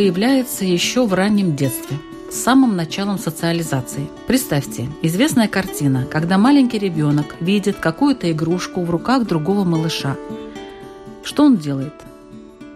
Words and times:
Появляется 0.00 0.64
еще 0.64 1.04
в 1.04 1.12
раннем 1.12 1.54
детстве, 1.54 1.98
с 2.30 2.36
самым 2.36 2.74
началом 2.74 3.18
социализации. 3.18 4.08
Представьте, 4.26 4.88
известная 5.02 5.46
картина, 5.46 6.06
когда 6.10 6.38
маленький 6.38 6.78
ребенок 6.78 7.36
видит 7.40 7.76
какую-то 7.76 8.32
игрушку 8.32 8.82
в 8.82 8.88
руках 8.88 9.26
другого 9.26 9.62
малыша. 9.64 10.16
Что 11.22 11.44
он 11.44 11.58
делает? 11.58 11.92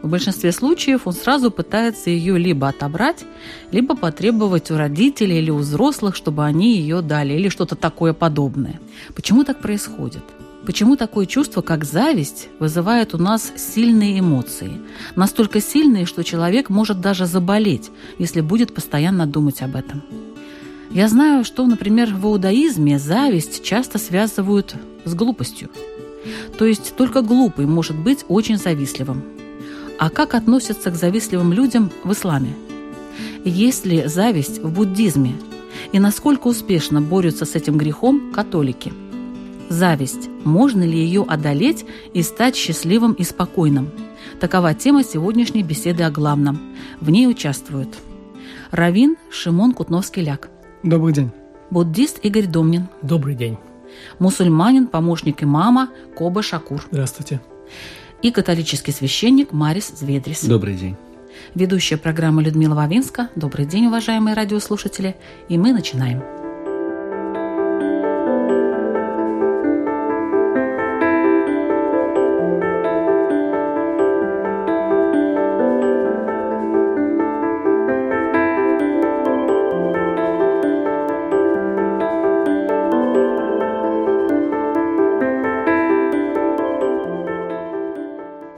В 0.02 0.08
большинстве 0.10 0.52
случаев 0.52 1.06
он 1.06 1.14
сразу 1.14 1.50
пытается 1.50 2.10
ее 2.10 2.36
либо 2.36 2.68
отобрать, 2.68 3.24
либо 3.70 3.96
потребовать 3.96 4.70
у 4.70 4.76
родителей 4.76 5.38
или 5.38 5.50
у 5.50 5.56
взрослых, 5.56 6.16
чтобы 6.16 6.44
они 6.44 6.76
ее 6.76 7.00
дали, 7.00 7.32
или 7.32 7.48
что-то 7.48 7.74
такое 7.74 8.12
подобное. 8.12 8.80
Почему 9.14 9.44
так 9.44 9.62
происходит? 9.62 10.24
Почему 10.66 10.96
такое 10.96 11.26
чувство, 11.26 11.60
как 11.60 11.84
зависть, 11.84 12.48
вызывает 12.58 13.14
у 13.14 13.18
нас 13.18 13.52
сильные 13.56 14.18
эмоции? 14.20 14.80
Настолько 15.14 15.60
сильные, 15.60 16.06
что 16.06 16.24
человек 16.24 16.70
может 16.70 17.00
даже 17.00 17.26
заболеть, 17.26 17.90
если 18.18 18.40
будет 18.40 18.74
постоянно 18.74 19.26
думать 19.26 19.60
об 19.60 19.76
этом. 19.76 20.02
Я 20.90 21.08
знаю, 21.08 21.44
что, 21.44 21.66
например, 21.66 22.14
в 22.14 22.24
иудаизме 22.24 22.98
зависть 22.98 23.62
часто 23.62 23.98
связывают 23.98 24.74
с 25.04 25.14
глупостью. 25.14 25.68
То 26.58 26.64
есть 26.64 26.96
только 26.96 27.20
глупый 27.20 27.66
может 27.66 27.96
быть 27.96 28.24
очень 28.28 28.56
завистливым. 28.56 29.22
А 29.98 30.08
как 30.08 30.34
относятся 30.34 30.90
к 30.90 30.94
завистливым 30.94 31.52
людям 31.52 31.90
в 32.04 32.12
исламе? 32.12 32.54
Есть 33.44 33.84
ли 33.84 34.06
зависть 34.06 34.62
в 34.62 34.72
буддизме? 34.72 35.34
И 35.92 35.98
насколько 35.98 36.46
успешно 36.46 37.02
борются 37.02 37.44
с 37.44 37.54
этим 37.54 37.76
грехом 37.76 38.32
католики– 38.32 38.94
Зависть. 39.68 40.28
Можно 40.44 40.82
ли 40.82 40.98
ее 40.98 41.24
одолеть 41.26 41.84
и 42.12 42.22
стать 42.22 42.56
счастливым 42.56 43.12
и 43.12 43.24
спокойным? 43.24 43.90
Такова 44.40 44.74
тема 44.74 45.04
сегодняшней 45.04 45.62
беседы 45.62 46.02
о 46.02 46.10
главном. 46.10 46.60
В 47.00 47.10
ней 47.10 47.26
участвуют 47.26 47.96
Равин 48.70 49.16
Шимон 49.30 49.72
Кутновский-Ляк. 49.72 50.50
Добрый 50.82 51.14
день. 51.14 51.30
Буддист 51.70 52.18
Игорь 52.22 52.46
Домнин. 52.46 52.88
Добрый 53.02 53.34
день. 53.34 53.56
Мусульманин, 54.18 54.86
помощник 54.86 55.42
имама 55.42 55.88
Коба 56.16 56.42
Шакур. 56.42 56.84
Здравствуйте. 56.90 57.40
И 58.22 58.30
католический 58.30 58.92
священник 58.92 59.52
Марис 59.52 59.92
Зведрис. 59.98 60.44
Добрый 60.44 60.74
день. 60.74 60.96
Ведущая 61.54 61.96
программы 61.96 62.42
Людмила 62.42 62.74
Вавинска. 62.74 63.28
Добрый 63.36 63.66
день, 63.66 63.86
уважаемые 63.86 64.34
радиослушатели. 64.34 65.16
И 65.48 65.58
мы 65.58 65.72
начинаем. 65.72 66.33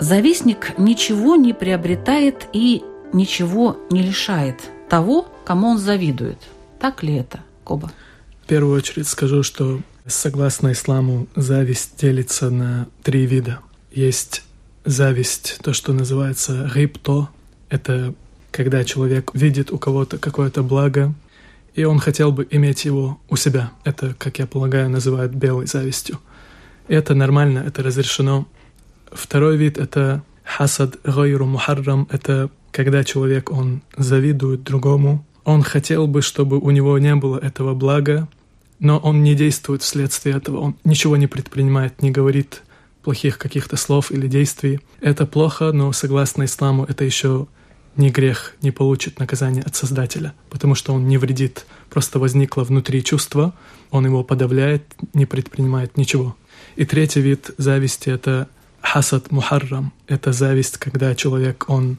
Завистник 0.07 0.79
ничего 0.79 1.35
не 1.35 1.53
приобретает 1.53 2.47
и 2.53 2.85
ничего 3.13 3.77
не 3.91 4.03
лишает 4.03 4.61
того, 4.89 5.27
кому 5.45 5.71
он 5.71 5.79
завидует. 5.79 6.39
Так 6.79 7.03
ли 7.03 7.17
это, 7.17 7.41
Коба? 7.65 7.91
В 8.45 8.47
первую 8.47 8.77
очередь 8.77 9.09
скажу, 9.09 9.43
что 9.43 9.81
согласно 10.07 10.71
исламу 10.71 11.27
зависть 11.35 12.01
делится 12.01 12.51
на 12.51 12.87
три 13.03 13.27
вида. 13.27 13.59
Есть 13.91 14.45
зависть, 14.85 15.59
то, 15.65 15.73
что 15.73 15.93
называется 15.93 16.71
рипто. 16.73 17.29
Это 17.69 18.15
когда 18.53 18.85
человек 18.85 19.33
видит 19.35 19.73
у 19.73 19.79
кого-то 19.79 20.19
какое-то 20.19 20.63
благо, 20.63 21.15
и 21.75 21.83
он 21.83 21.99
хотел 21.99 22.31
бы 22.31 22.47
иметь 22.49 22.85
его 22.85 23.19
у 23.29 23.35
себя. 23.35 23.73
Это, 23.83 24.15
как 24.17 24.39
я 24.39 24.47
полагаю, 24.47 24.89
называют 24.89 25.33
белой 25.33 25.67
завистью. 25.67 26.21
Это 26.87 27.17
нормально, 27.17 27.65
это 27.67 27.83
разрешено. 27.83 28.47
Второй 29.13 29.57
вид— 29.57 29.79
это 29.79 30.23
хасад 30.45 30.99
гайру 31.05 31.47
мухаррам. 31.47 32.09
Это 32.11 32.51
когда 32.71 33.05
человек, 33.05 33.51
он 33.51 33.83
завидует 33.97 34.63
другому. 34.63 35.25
Он 35.45 35.63
хотел 35.63 36.07
бы, 36.07 36.23
чтобы 36.23 36.59
у 36.59 36.71
него 36.71 36.99
не 36.99 37.15
было 37.15 37.39
этого 37.39 37.75
блага, 37.75 38.29
но 38.79 38.99
он 38.99 39.23
не 39.23 39.35
действует 39.35 39.83
вследствие 39.83 40.37
этого. 40.37 40.59
Он 40.59 40.77
ничего 40.85 41.17
не 41.17 41.27
предпринимает, 41.27 42.03
не 42.03 42.11
говорит 42.11 42.63
плохих 43.03 43.39
каких-то 43.39 43.77
слов 43.77 44.11
или 44.11 44.27
действий. 44.27 44.81
Это 45.01 45.27
плохо, 45.27 45.73
но 45.73 45.93
согласно 45.93 46.45
исламу 46.45 46.85
это 46.85 47.05
еще 47.05 47.47
не 47.97 48.11
грех, 48.11 48.55
не 48.61 48.71
получит 48.73 49.19
наказание 49.19 49.63
от 49.63 49.75
Создателя, 49.75 50.35
потому 50.51 50.75
что 50.75 50.93
он 50.93 51.09
не 51.09 51.17
вредит. 51.17 51.65
Просто 51.89 52.19
возникло 52.19 52.63
внутри 52.65 53.03
чувство, 53.03 53.55
он 53.91 54.05
его 54.05 54.23
подавляет, 54.23 54.83
не 55.15 55.25
предпринимает 55.25 55.97
ничего. 55.97 56.37
И 56.75 56.85
третий 56.85 57.21
вид 57.21 57.53
зависти— 57.57 58.09
это 58.11 58.49
хасад 58.87 59.33
мухаррам— 59.33 59.93
это 60.07 60.33
зависть, 60.33 60.79
когда 60.79 61.15
человек, 61.15 61.65
он 61.69 61.99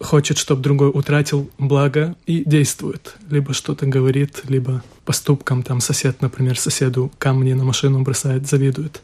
хочет, 0.00 0.38
чтобы 0.38 0.62
другой 0.62 0.88
утратил 0.88 1.50
благо 1.58 2.16
и 2.26 2.44
действует. 2.44 3.16
Либо 3.30 3.52
что-то 3.52 3.86
говорит, 3.86 4.42
либо 4.48 4.82
поступком, 5.04 5.62
там 5.62 5.80
сосед, 5.80 6.20
например, 6.20 6.58
соседу 6.58 7.10
камни 7.18 7.52
на 7.52 7.64
машину 7.64 8.02
бросает, 8.02 8.46
завидует. 8.46 9.02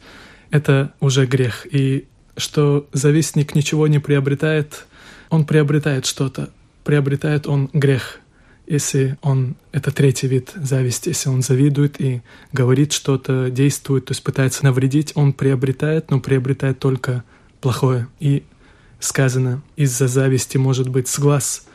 Это 0.51 0.93
уже 0.99 1.25
грех. 1.25 1.67
И 1.71 2.05
что 2.37 2.87
завистник 2.93 3.55
ничего 3.55 3.87
не 3.87 3.99
приобретает, 3.99 4.85
он 5.29 5.45
приобретает 5.45 6.05
что-то. 6.05 6.49
Приобретает 6.83 7.47
он 7.47 7.69
грех 7.73 8.19
если 8.67 9.17
он, 9.21 9.55
это 9.71 9.91
третий 9.91 10.27
вид 10.27 10.51
зависти, 10.55 11.09
если 11.09 11.29
он 11.29 11.41
завидует 11.41 11.99
и 12.01 12.21
говорит 12.51 12.91
что-то, 12.91 13.49
действует, 13.49 14.05
то 14.05 14.11
есть 14.11 14.23
пытается 14.23 14.63
навредить, 14.63 15.11
он 15.15 15.33
приобретает, 15.33 16.11
но 16.11 16.19
приобретает 16.19 16.79
только 16.79 17.23
плохое. 17.61 18.07
И 18.19 18.43
сказано, 18.99 19.61
из-за 19.75 20.07
зависти 20.07 20.57
может 20.57 20.89
быть 20.89 21.07
сглаз. 21.07 21.67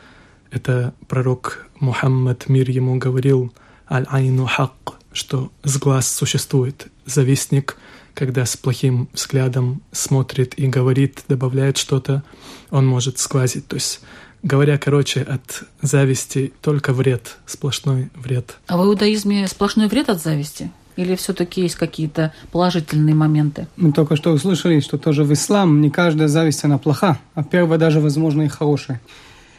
Это 0.51 0.93
пророк 1.07 1.67
Мухаммад, 1.79 2.49
мир 2.49 2.69
ему 2.69 2.97
говорил, 2.97 3.53
аль-айну 3.89 4.45
хак, 4.45 4.99
что 5.13 5.51
сглаз 5.63 6.09
существует. 6.11 6.87
Завистник, 7.05 7.77
когда 8.13 8.45
с 8.45 8.57
плохим 8.57 9.09
взглядом 9.13 9.81
смотрит 9.91 10.57
и 10.59 10.67
говорит, 10.67 11.23
добавляет 11.27 11.77
что-то, 11.77 12.23
он 12.69 12.85
может 12.85 13.17
сглазить. 13.17 13.67
То 13.67 13.75
есть 13.75 14.01
Говоря 14.43 14.77
короче, 14.77 15.21
от 15.21 15.63
зависти 15.81 16.51
только 16.61 16.93
вред, 16.93 17.37
сплошной 17.45 18.09
вред. 18.15 18.57
А 18.67 18.77
в 18.77 18.85
иудаизме 18.85 19.47
сплошной 19.47 19.87
вред 19.87 20.09
от 20.09 20.21
зависти? 20.21 20.71
Или 20.95 21.15
все-таки 21.15 21.61
есть 21.61 21.75
какие-то 21.75 22.33
положительные 22.51 23.15
моменты? 23.15 23.67
Мы 23.77 23.91
только 23.91 24.15
что 24.15 24.31
услышали, 24.31 24.79
что 24.79 24.97
тоже 24.97 25.23
в 25.23 25.31
ислам 25.31 25.79
не 25.81 25.89
каждая 25.89 26.27
зависть, 26.27 26.63
она 26.63 26.77
плоха, 26.77 27.19
а 27.33 27.43
первая 27.43 27.79
даже, 27.79 27.99
возможно, 27.99 28.41
и 28.41 28.47
хорошая. 28.47 28.99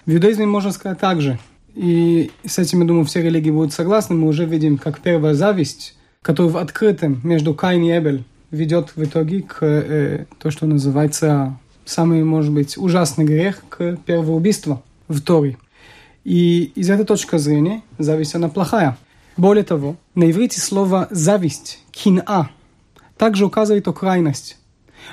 В 0.04 0.12
иудаизме 0.12 0.46
можно 0.46 0.72
сказать 0.72 0.98
так 0.98 1.20
же. 1.20 1.38
И 1.74 2.30
с 2.44 2.58
этим, 2.58 2.80
я 2.80 2.86
думаю, 2.86 3.04
все 3.04 3.22
религии 3.22 3.50
будут 3.50 3.72
согласны. 3.72 4.14
Мы 4.14 4.28
уже 4.28 4.44
видим, 4.44 4.78
как 4.78 5.00
первая 5.00 5.34
зависть, 5.34 5.96
которая 6.20 6.52
в 6.52 6.56
открытом 6.58 7.20
между 7.22 7.54
Каин 7.54 7.82
и 7.82 7.96
Эбель 7.96 8.24
ведет 8.50 8.94
в 8.94 9.02
итоге 9.02 9.42
к 9.42 9.58
э, 9.62 10.26
то, 10.38 10.50
что 10.50 10.66
называется 10.66 11.58
самый, 11.84 12.25
может 12.25 12.52
быть, 12.52 12.76
ужасный 12.76 13.25
грех 13.25 13.62
к 13.69 13.96
первоубийству 14.06 14.82
в 15.08 15.20
Торе. 15.20 15.58
И 16.25 16.73
из 16.75 16.88
этой 16.90 17.05
точки 17.05 17.37
зрения 17.38 17.82
зависть, 17.99 18.34
она 18.34 18.49
плохая. 18.49 18.96
Более 19.37 19.64
того, 19.64 19.96
на 20.14 20.31
иврите 20.31 20.61
слово 20.61 21.08
«зависть», 21.11 21.81
«кина» 21.90 22.50
также 23.17 23.46
указывает 23.46 23.88
о. 23.88 24.56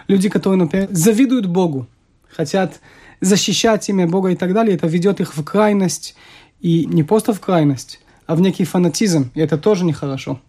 Люди, 0.07 0.29
которые, 0.29 0.59
например, 0.59 0.87
завидуют 0.91 1.45
Богу, 1.45 1.87
хотят 2.29 2.79
защищать 3.21 3.87
имя 3.89 4.07
Бога 4.07 4.29
и 4.29 4.35
так 4.35 4.53
далее, 4.53 4.75
это 4.75 4.87
ведет 4.87 5.19
их 5.19 5.35
в 5.35 5.43
крайность, 5.43 6.15
и 6.59 6.85
не 6.85 7.03
просто 7.03 7.33
в 7.33 7.39
крайность, 7.39 7.99
а 8.27 8.35
в 8.35 8.41
некий 8.41 8.65
фанатизм, 8.65 9.31
и 9.33 9.39
это 9.39 9.57
тоже 9.57 9.85
нехорошо. 9.85 10.39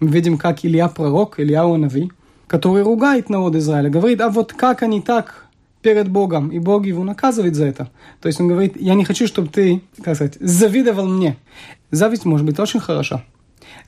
Мы 0.00 0.08
видим, 0.08 0.36
как 0.36 0.64
Илья 0.64 0.88
пророк, 0.88 1.38
Илья 1.38 1.64
Нави, 1.64 2.10
который 2.46 2.82
ругает 2.82 3.30
народ 3.30 3.54
Израиля, 3.56 3.88
говорит, 3.88 4.20
а 4.20 4.28
вот 4.28 4.52
как 4.52 4.82
они 4.82 5.00
так 5.00 5.41
перед 5.82 6.08
Богом, 6.08 6.48
и 6.48 6.58
Бог 6.58 6.86
его 6.86 7.04
наказывает 7.04 7.54
за 7.54 7.66
это. 7.66 7.90
То 8.20 8.28
есть 8.28 8.40
он 8.40 8.48
говорит, 8.48 8.74
я 8.80 8.94
не 8.94 9.04
хочу, 9.04 9.26
чтобы 9.26 9.48
ты, 9.48 9.82
как 10.02 10.14
сказать, 10.14 10.36
завидовал 10.40 11.06
мне. 11.06 11.36
Зависть 11.90 12.24
может 12.24 12.46
быть 12.46 12.58
очень 12.58 12.80
хороша. 12.80 13.24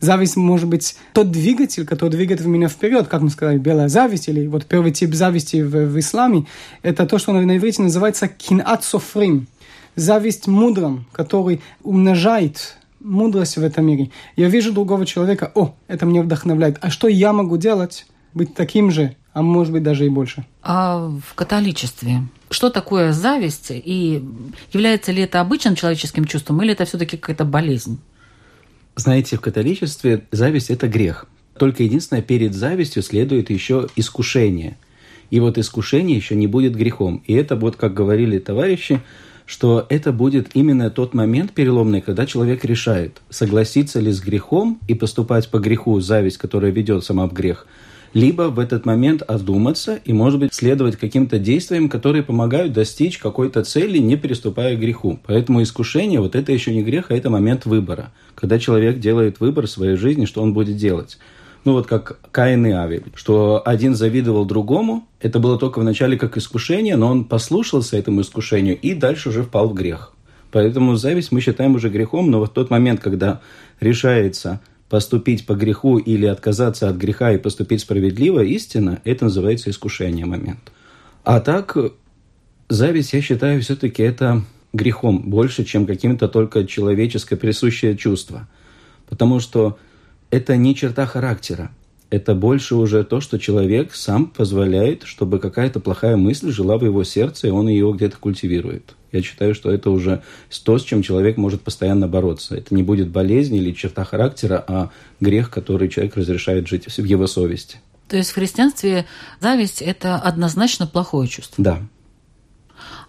Зависть 0.00 0.36
может 0.36 0.68
быть 0.68 0.96
тот 1.12 1.30
двигатель, 1.30 1.86
который 1.86 2.10
двигает 2.10 2.44
меня 2.44 2.68
вперед, 2.68 3.06
как 3.06 3.22
мы 3.22 3.30
сказали, 3.30 3.58
белая 3.58 3.88
зависть, 3.88 4.28
или 4.28 4.46
вот 4.46 4.66
первый 4.66 4.90
тип 4.90 5.14
зависти 5.14 5.62
в, 5.62 5.70
в 5.70 5.98
исламе, 5.98 6.46
это 6.82 7.06
то, 7.06 7.18
что 7.18 7.32
на 7.32 7.56
иврите 7.56 7.82
называется 7.82 8.28
кинат 8.28 8.84
софрим, 8.84 9.46
зависть 9.94 10.46
мудрым, 10.46 11.06
который 11.12 11.62
умножает 11.82 12.76
мудрость 13.00 13.56
в 13.56 13.62
этом 13.62 13.86
мире. 13.86 14.10
Я 14.36 14.48
вижу 14.48 14.72
другого 14.72 15.06
человека, 15.06 15.52
о, 15.54 15.74
это 15.86 16.06
меня 16.06 16.22
вдохновляет. 16.22 16.78
А 16.80 16.90
что 16.90 17.06
я 17.06 17.32
могу 17.32 17.56
делать? 17.56 18.06
Быть 18.32 18.54
таким 18.54 18.90
же, 18.90 19.14
а 19.34 19.42
может 19.42 19.72
быть 19.72 19.82
даже 19.82 20.06
и 20.06 20.08
больше. 20.08 20.46
А 20.62 21.08
в 21.08 21.34
католичестве 21.34 22.22
что 22.54 22.70
такое 22.70 23.12
зависть 23.12 23.66
и 23.70 24.24
является 24.72 25.12
ли 25.12 25.22
это 25.22 25.40
обычным 25.40 25.74
человеческим 25.74 26.24
чувством 26.24 26.62
или 26.62 26.72
это 26.72 26.84
все-таки 26.84 27.16
какая-то 27.16 27.44
болезнь? 27.44 27.98
Знаете, 28.96 29.36
в 29.36 29.40
католичестве 29.40 30.24
зависть– 30.30 30.70
это 30.70 30.86
грех. 30.86 31.26
Только 31.58 31.82
единственное, 31.82 32.22
перед 32.22 32.54
завистью 32.54 33.02
следует 33.02 33.50
еще 33.50 33.88
искушение. 33.96 34.78
И 35.30 35.40
вот 35.40 35.58
искушение 35.58 36.16
еще 36.16 36.36
не 36.36 36.46
будет 36.46 36.76
грехом. 36.76 37.24
И 37.26 37.34
это 37.34 37.56
вот, 37.56 37.74
как 37.74 37.92
говорили 37.92 38.38
товарищи, 38.38 39.00
что 39.46 39.84
это 39.88 40.12
будет 40.12 40.50
именно 40.54 40.90
тот 40.90 41.12
момент 41.12 41.52
переломный, 41.52 42.00
когда 42.00 42.24
человек 42.24 42.64
решает, 42.64 43.20
согласиться 43.30 43.98
ли 43.98 44.12
с 44.12 44.20
грехом 44.20 44.78
и 44.86 44.94
поступать 44.94 45.50
по 45.50 45.58
греху, 45.58 45.98
зависть, 46.00 46.38
которая 46.38 46.70
ведет 46.70 47.04
сама 47.04 47.26
в 47.26 47.32
грех, 47.32 47.66
либо 48.14 48.44
в 48.44 48.58
этот 48.58 48.86
момент 48.86 49.22
одуматься 49.22 49.96
и, 49.96 50.12
может 50.12 50.40
быть, 50.40 50.54
следовать 50.54 50.96
каким-то 50.96 51.38
действиям, 51.38 51.88
которые 51.88 52.22
помогают 52.22 52.72
достичь 52.72 53.18
какой-то 53.18 53.64
цели, 53.64 53.98
не 53.98 54.16
переступая 54.16 54.76
к 54.76 54.80
греху. 54.80 55.18
Поэтому 55.26 55.62
искушение, 55.62 56.20
вот 56.20 56.34
это 56.34 56.52
еще 56.52 56.72
не 56.72 56.82
грех, 56.82 57.10
а 57.10 57.14
это 57.14 57.28
момент 57.28 57.66
выбора. 57.66 58.12
Когда 58.34 58.58
человек 58.58 59.00
делает 59.00 59.40
выбор 59.40 59.66
в 59.66 59.70
своей 59.70 59.96
жизни, 59.96 60.24
что 60.24 60.42
он 60.42 60.54
будет 60.54 60.76
делать 60.76 61.18
ну 61.64 61.72
вот 61.72 61.86
как 61.86 62.18
Каин 62.30 62.66
и 62.66 62.72
Авель, 62.72 63.04
что 63.14 63.62
один 63.64 63.94
завидовал 63.94 64.44
другому, 64.44 65.08
это 65.20 65.38
было 65.38 65.58
только 65.58 65.78
вначале 65.78 66.18
как 66.18 66.36
искушение, 66.36 66.96
но 66.96 67.08
он 67.08 67.24
послушался 67.24 67.96
этому 67.96 68.20
искушению 68.20 68.78
и 68.78 68.94
дальше 68.94 69.30
уже 69.30 69.42
впал 69.42 69.68
в 69.68 69.74
грех. 69.74 70.12
Поэтому 70.52 70.94
зависть 70.94 71.32
мы 71.32 71.40
считаем 71.40 71.74
уже 71.74 71.88
грехом, 71.88 72.30
но 72.30 72.38
вот 72.38 72.52
тот 72.54 72.70
момент, 72.70 73.00
когда 73.00 73.40
решается 73.80 74.60
поступить 74.88 75.46
по 75.46 75.54
греху 75.54 75.98
или 75.98 76.26
отказаться 76.26 76.88
от 76.88 76.96
греха 76.96 77.32
и 77.32 77.38
поступить 77.38 77.80
справедливо, 77.80 78.40
истина, 78.40 79.00
это 79.04 79.24
называется 79.24 79.70
искушение 79.70 80.26
момент. 80.26 80.72
А 81.24 81.40
так, 81.40 81.76
зависть, 82.68 83.12
я 83.12 83.22
считаю, 83.22 83.60
все-таки 83.62 84.02
это 84.02 84.42
грехом 84.72 85.30
больше, 85.30 85.64
чем 85.64 85.86
каким-то 85.86 86.28
только 86.28 86.66
человеческое 86.66 87.36
присущее 87.36 87.96
чувство. 87.96 88.48
Потому 89.08 89.40
что 89.40 89.78
это 90.30 90.56
не 90.56 90.74
черта 90.74 91.06
характера. 91.06 91.70
Это 92.10 92.34
больше 92.34 92.74
уже 92.74 93.04
то, 93.04 93.20
что 93.20 93.38
человек 93.38 93.94
сам 93.94 94.26
позволяет, 94.26 95.04
чтобы 95.04 95.38
какая-то 95.38 95.80
плохая 95.80 96.16
мысль 96.16 96.52
жила 96.52 96.76
в 96.76 96.84
его 96.84 97.02
сердце, 97.04 97.48
и 97.48 97.50
он 97.50 97.68
ее 97.68 97.90
где-то 97.92 98.18
культивирует. 98.18 98.94
Я 99.14 99.22
считаю, 99.22 99.54
что 99.54 99.70
это 99.70 99.90
уже 99.90 100.22
то, 100.64 100.78
с 100.78 100.82
чем 100.82 101.02
человек 101.02 101.36
может 101.36 101.62
постоянно 101.62 102.08
бороться. 102.08 102.56
Это 102.56 102.74
не 102.74 102.82
будет 102.82 103.08
болезнь 103.08 103.54
или 103.54 103.72
черта 103.72 104.04
характера, 104.04 104.62
а 104.66 104.90
грех, 105.20 105.50
который 105.50 105.88
человек 105.88 106.16
разрешает 106.16 106.68
жить 106.68 106.86
в 106.86 107.04
его 107.04 107.26
совести. 107.26 107.78
То 108.08 108.16
есть 108.16 108.30
в 108.30 108.34
христианстве 108.34 109.06
зависть– 109.40 109.80
это 109.82 110.16
однозначно 110.16 110.86
плохое 110.86 111.28
чувство? 111.28 111.64
Да. 111.64 111.78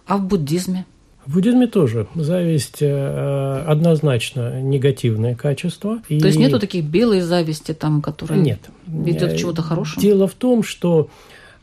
А 0.06 0.16
в 0.16 0.26
буддизме– 0.26 0.86
в 1.26 1.34
буддизме 1.34 1.66
тоже 1.66 2.06
зависть 2.14 2.80
э, 2.80 3.64
однозначно 3.66 4.60
негативное 4.62 5.34
качество. 5.34 6.00
И... 6.08 6.20
То 6.20 6.28
есть 6.28 6.38
нету 6.38 6.60
таких 6.60 6.84
белой 6.84 7.20
зависти, 7.20 7.74
там, 7.74 8.00
которые 8.00 8.40
Нет. 8.40 8.60
ведет 8.86 9.32
к 9.32 9.36
чему-то 9.36 9.60
хорошему? 9.60 10.00
Дело 10.00 10.28
в 10.28 10.34
том, 10.34 10.62
что 10.62 11.10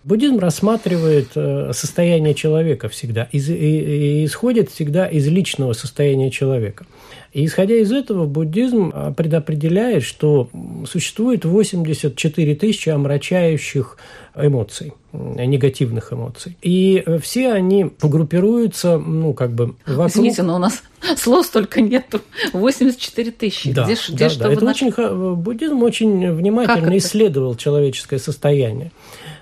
Буддизм 0.03 0.39
рассматривает 0.39 1.29
э, 1.35 1.71
состояние 1.73 2.33
человека 2.33 2.89
всегда, 2.89 3.29
из, 3.31 3.49
и, 3.49 3.53
и 3.53 4.25
исходит 4.25 4.69
всегда 4.69 5.07
из 5.07 5.27
личного 5.27 5.71
состояния 5.71 6.29
человека. 6.29 6.85
И 7.31 7.45
исходя 7.45 7.75
из 7.75 7.91
этого, 7.91 8.25
буддизм 8.25 8.91
э, 8.93 9.13
предопределяет, 9.15 10.03
что 10.03 10.49
существует 10.85 11.45
84 11.45 12.55
тысячи 12.55 12.89
омрачающих 12.89 13.97
эмоций, 14.35 14.93
негативных 15.13 16.11
эмоций. 16.11 16.57
И 16.61 17.01
э, 17.05 17.17
все 17.19 17.53
они 17.53 17.89
группируются, 18.01 18.97
ну, 18.97 19.33
как 19.33 19.53
бы 19.53 19.75
вокруг... 19.85 20.09
Извините, 20.09 20.43
но 20.43 20.57
у 20.57 20.59
нас 20.59 20.83
слов 21.17 21.45
столько 21.45 21.79
нету. 21.79 22.19
84 22.51 23.31
тысячи. 23.31 23.71
Да, 23.71 23.85
где, 23.85 23.93
где 23.93 24.25
да, 24.25 24.29
что 24.29 24.43
да. 24.43 24.53
Это 24.53 24.65
наш... 24.65 24.81
очень, 24.81 25.35
буддизм 25.35 25.81
очень 25.81 26.29
внимательно 26.33 26.97
исследовал 26.97 27.55
человеческое 27.55 28.19
состояние. 28.19 28.91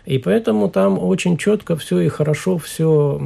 И 0.06 0.18
поэтому 0.18 0.70
там 0.70 0.98
очень 1.00 1.38
четко 1.38 1.76
все 1.76 2.00
и 2.00 2.08
хорошо 2.08 2.58
все 2.58 3.18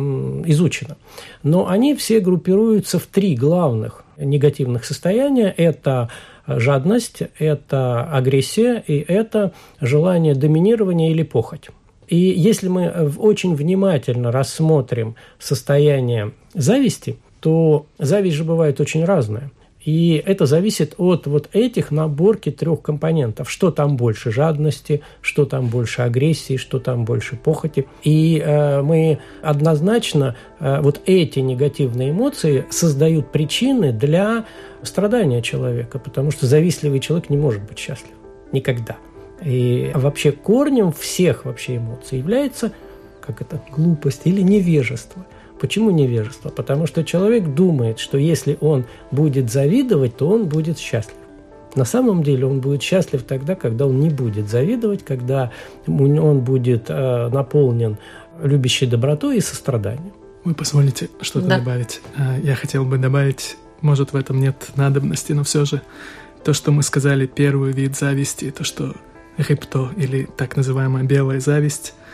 изучено. 0.45 0.97
Но 1.43 1.67
они 1.67 1.95
все 1.95 2.19
группируются 2.19 2.99
в 2.99 3.05
три 3.05 3.35
главных 3.35 4.03
негативных 4.17 4.85
состояния. 4.85 5.53
Это 5.55 6.09
жадность, 6.47 7.23
это 7.39 8.03
агрессия 8.03 8.83
и 8.85 8.99
это 8.99 9.53
желание 9.81 10.35
доминирования 10.35 11.11
или 11.11 11.23
похоть. 11.23 11.69
И 12.07 12.17
если 12.17 12.67
мы 12.67 13.11
очень 13.17 13.55
внимательно 13.55 14.31
рассмотрим 14.31 15.15
состояние 15.39 16.33
зависти, 16.53 17.17
то 17.39 17.87
зависть 17.97 18.35
же 18.35 18.43
бывает 18.43 18.79
очень 18.79 19.05
разная. 19.05 19.51
И 19.85 20.21
это 20.25 20.47
зависит 20.47 20.95
от 20.97 21.27
вот 21.27 21.49
этих 21.53 21.91
наборки 21.91 22.51
трех 22.51 22.81
компонентов. 22.81 23.49
Что 23.49 23.69
там 23.69 23.97
больше 23.97 24.31
жадности, 24.31 25.01
что 25.21 25.45
там 25.45 25.67
больше 25.67 26.01
агрессии, 26.01 26.57
что 26.57 26.79
там 26.79 27.05
больше 27.05 27.35
похоти. 27.35 27.85
И 28.03 28.41
э, 28.43 28.81
мы 28.81 29.19
однозначно 29.43 30.35
э, 30.59 30.81
вот 30.81 31.01
эти 31.05 31.39
негативные 31.39 32.09
эмоции 32.09 32.65
создают 32.71 33.31
причины 33.31 33.93
для 33.93 34.45
страдания 34.81 35.43
человека, 35.43 35.99
потому 35.99 36.31
что 36.31 36.47
завистливый 36.47 36.99
человек 36.99 37.29
не 37.29 37.37
может 37.37 37.61
быть 37.61 37.77
счастлив. 37.77 38.15
Никогда. 38.51 38.97
И 39.43 39.91
вообще 39.93 40.31
корнем 40.31 40.91
всех 40.93 41.45
вообще 41.45 41.77
эмоций 41.77 42.17
является 42.17 42.71
как 43.21 43.41
это, 43.41 43.61
глупость 43.71 44.21
или 44.25 44.41
невежество– 44.41 45.25
Почему 45.59 45.89
невежество? 45.91 46.49
Потому 46.49 46.85
что 46.85 47.03
человек 47.03 47.53
думает, 47.53 47.99
что 47.99 48.17
если 48.17 48.57
он 48.59 48.85
будет 49.11 49.51
завидовать, 49.51 50.17
то 50.17 50.27
он 50.27 50.45
будет 50.45 50.77
счастлив. 50.77 51.15
На 51.75 51.85
самом 51.85 52.23
деле 52.23 52.45
он 52.45 52.61
будет 52.61 52.81
счастлив 52.81 53.23
тогда, 53.23 53.55
когда 53.55 53.85
он 53.85 53.99
не 53.99 54.09
будет 54.09 54.49
завидовать, 54.49 55.03
когда 55.03 55.51
он 55.87 56.39
будет 56.39 56.85
э, 56.89 57.29
наполнен 57.29 57.97
любящей 58.41 58.85
добротой 58.85 59.37
и 59.37 59.41
состраданием. 59.41 60.13
Вы 60.43 60.53
позволите 60.53 61.09
что-то 61.21 61.47
да. 61.47 61.59
добавить? 61.59 62.01
Э, 62.17 62.39
я 62.43 62.55
хотел 62.55 62.85
бы 62.85 62.97
добавить, 62.97 63.57
может, 63.81 64.13
в 64.13 64.15
этом 64.15 64.39
нет 64.39 64.71
надобности, 64.75 65.33
но 65.33 65.43
все 65.43 65.65
же 65.65 65.81
то, 66.43 66.53
что 66.53 66.71
мы 66.71 66.83
сказали, 66.83 67.25
первый 67.25 67.71
вид 67.71 67.97
зависти, 67.97 68.51
то, 68.51 68.63
что 68.63 68.93
репто 69.37 69.89
или 69.97 70.29
так 70.37 70.55
называемая 70.55 71.03
белая 71.03 71.39
зависть– 71.39 71.93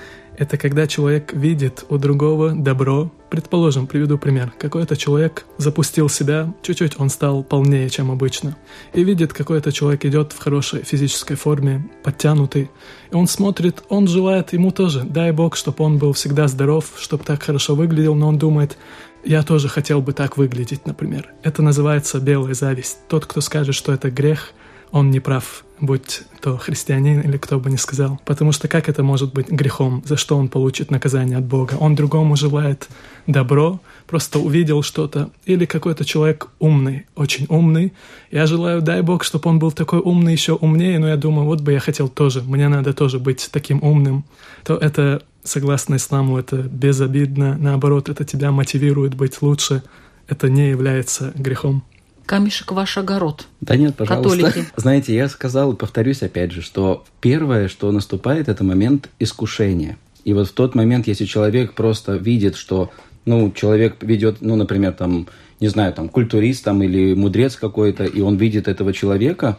это 0.42 0.58
когда 0.58 0.88
человек 0.88 1.34
видит 1.34 1.86
у 1.90 2.00
другого 2.00 2.54
добро. 2.56 3.12
Предположим, 3.30 3.86
приведу 3.86 4.18
пример. 4.18 4.52
Какой-то 4.58 4.98
человек 4.98 5.46
запустил 5.58 6.10
себя, 6.10 6.52
чуть-чуть 6.64 7.00
он 7.00 7.12
стал 7.12 7.44
полнее, 7.44 7.92
чем 7.92 8.10
обычно. 8.10 8.58
И 8.96 9.04
видит, 9.04 9.34
какой-то 9.34 9.72
человек 9.72 10.04
идет 10.04 10.34
в 10.34 10.40
хорошей 10.40 10.82
физической 10.82 11.36
форме, 11.36 11.88
подтянутый. 12.02 12.72
И 13.12 13.16
он 13.16 13.28
смотрит, 13.28 13.84
он 13.88 14.08
желает 14.08 14.52
ему 14.54 14.72
тоже. 14.72 15.04
Дай 15.04 15.32
Бог, 15.32 15.56
чтобы 15.56 15.84
он 15.84 16.00
был 16.00 16.14
всегда 16.14 16.48
здоров, 16.48 16.86
чтобы 16.98 17.24
так 17.24 17.44
хорошо 17.44 17.76
выглядел, 17.76 18.16
но 18.16 18.28
он 18.28 18.40
думает, 18.40 18.80
я 19.24 19.44
тоже 19.44 19.70
хотел 19.70 20.02
бы 20.02 20.12
так 20.12 20.38
выглядеть, 20.38 20.88
например. 20.88 21.32
Это 21.44 21.62
называется 21.62 22.20
белая 22.20 22.56
зависть. 22.56 22.98
Тот, 23.08 23.28
кто 23.28 23.42
скажет, 23.42 23.76
что 23.76 23.94
это 23.94 24.10
грех, 24.10 24.54
он 24.92 25.10
не 25.10 25.20
прав, 25.20 25.64
будь 25.80 26.24
то 26.42 26.58
христианин 26.58 27.22
или 27.22 27.38
кто 27.38 27.60
бы 27.60 27.70
ни 27.70 27.76
сказал. 27.76 28.20
Потому 28.26 28.52
что 28.52 28.68
как 28.68 28.90
это 28.90 29.04
может 29.04 29.34
быть 29.34 29.50
грехом? 29.50 30.04
За 30.06 30.18
что 30.18 30.38
он 30.38 30.48
получит 30.48 30.92
наказание 30.92 31.38
от 31.38 31.46
Бога? 31.46 31.76
Он 31.80 31.96
другому 31.96 32.36
желает 32.36 32.90
добро, 33.28 33.80
просто 34.08 34.40
увидел 34.40 34.84
что-то. 34.84 35.30
Или 35.46 35.66
какой-то 35.66 36.04
человек 36.04 36.50
умный, 36.60 37.06
очень 37.16 37.46
умный. 37.50 37.94
Я 38.32 38.46
желаю, 38.46 38.82
дай 38.82 39.02
Бог, 39.02 39.24
чтобы 39.24 39.50
он 39.50 39.60
был 39.60 39.72
такой 39.72 40.00
умный, 40.00 40.34
еще 40.34 40.54
умнее, 40.54 41.00
но 41.00 41.08
я 41.08 41.18
думаю, 41.18 41.46
вот 41.46 41.62
бы 41.62 41.72
я 41.72 41.80
хотел 41.80 42.10
тоже, 42.10 42.42
мне 42.42 42.68
надо 42.68 42.94
тоже 42.94 43.20
быть 43.20 43.50
таким 43.52 43.84
умным. 43.84 44.26
То 44.64 44.76
это, 44.76 45.22
согласно 45.44 45.96
исламу, 45.96 46.38
это 46.38 46.58
безобидно. 46.58 47.58
Наоборот, 47.58 48.10
это 48.10 48.26
тебя 48.26 48.52
мотивирует 48.52 49.16
быть 49.16 49.42
лучше. 49.42 49.84
Это 50.28 50.50
не 50.50 50.70
является 50.70 51.32
грехом. 51.36 51.84
Камешек 52.32 52.72
ваш 52.72 52.98
огород. 52.98 53.46
Да 53.60 53.76
нет, 53.76 53.94
пожалуйста. 53.96 54.38
Католики. 54.38 54.66
Знаете, 54.78 55.14
я 55.14 55.28
сказал, 55.28 55.74
повторюсь 55.74 56.24
опять 56.24 56.54
же, 56.54 56.62
что 56.62 57.04
первое, 57.20 57.68
что 57.68 57.92
наступает, 57.92 58.48
это 58.48 58.64
момент 58.64 59.10
искушения. 59.20 59.98
И 60.24 60.32
вот 60.34 60.48
в 60.48 60.54
тот 60.54 60.74
момент, 60.74 61.08
если 61.08 61.26
человек 61.26 61.74
просто 61.74 62.14
видит, 62.14 62.56
что 62.56 62.90
ну, 63.26 63.52
человек 63.52 63.98
ведет, 64.02 64.38
ну, 64.40 64.56
например, 64.56 64.94
там, 64.94 65.28
не 65.60 65.68
знаю, 65.68 65.92
там, 65.92 66.08
культурист 66.08 66.64
там, 66.64 66.82
или 66.82 67.14
мудрец 67.16 67.58
какой-то, 67.58 68.06
и 68.06 68.22
он 68.22 68.38
видит 68.38 68.70
этого 68.70 68.94
человека, 68.94 69.58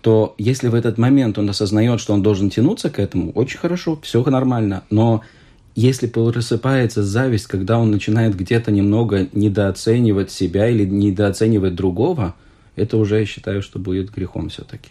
то 0.00 0.34
если 0.38 0.68
в 0.68 0.74
этот 0.74 0.96
момент 0.96 1.36
он 1.36 1.50
осознает, 1.50 2.00
что 2.00 2.14
он 2.14 2.22
должен 2.22 2.48
тянуться 2.48 2.88
к 2.88 3.00
этому, 3.00 3.32
очень 3.32 3.58
хорошо, 3.58 3.98
все 4.02 4.24
нормально. 4.24 4.82
Но 4.88 5.20
если 5.74 6.06
просыпается 6.06 7.02
зависть, 7.02 7.46
когда 7.46 7.78
он 7.78 7.90
начинает 7.90 8.36
где-то 8.36 8.70
немного 8.70 9.28
недооценивать 9.32 10.30
себя 10.30 10.68
или 10.68 10.84
недооценивать 10.84 11.74
другого, 11.74 12.34
это 12.76 12.96
уже, 12.96 13.20
я 13.20 13.26
считаю, 13.26 13.62
что 13.62 13.78
будет 13.78 14.12
грехом 14.12 14.48
все-таки. 14.50 14.90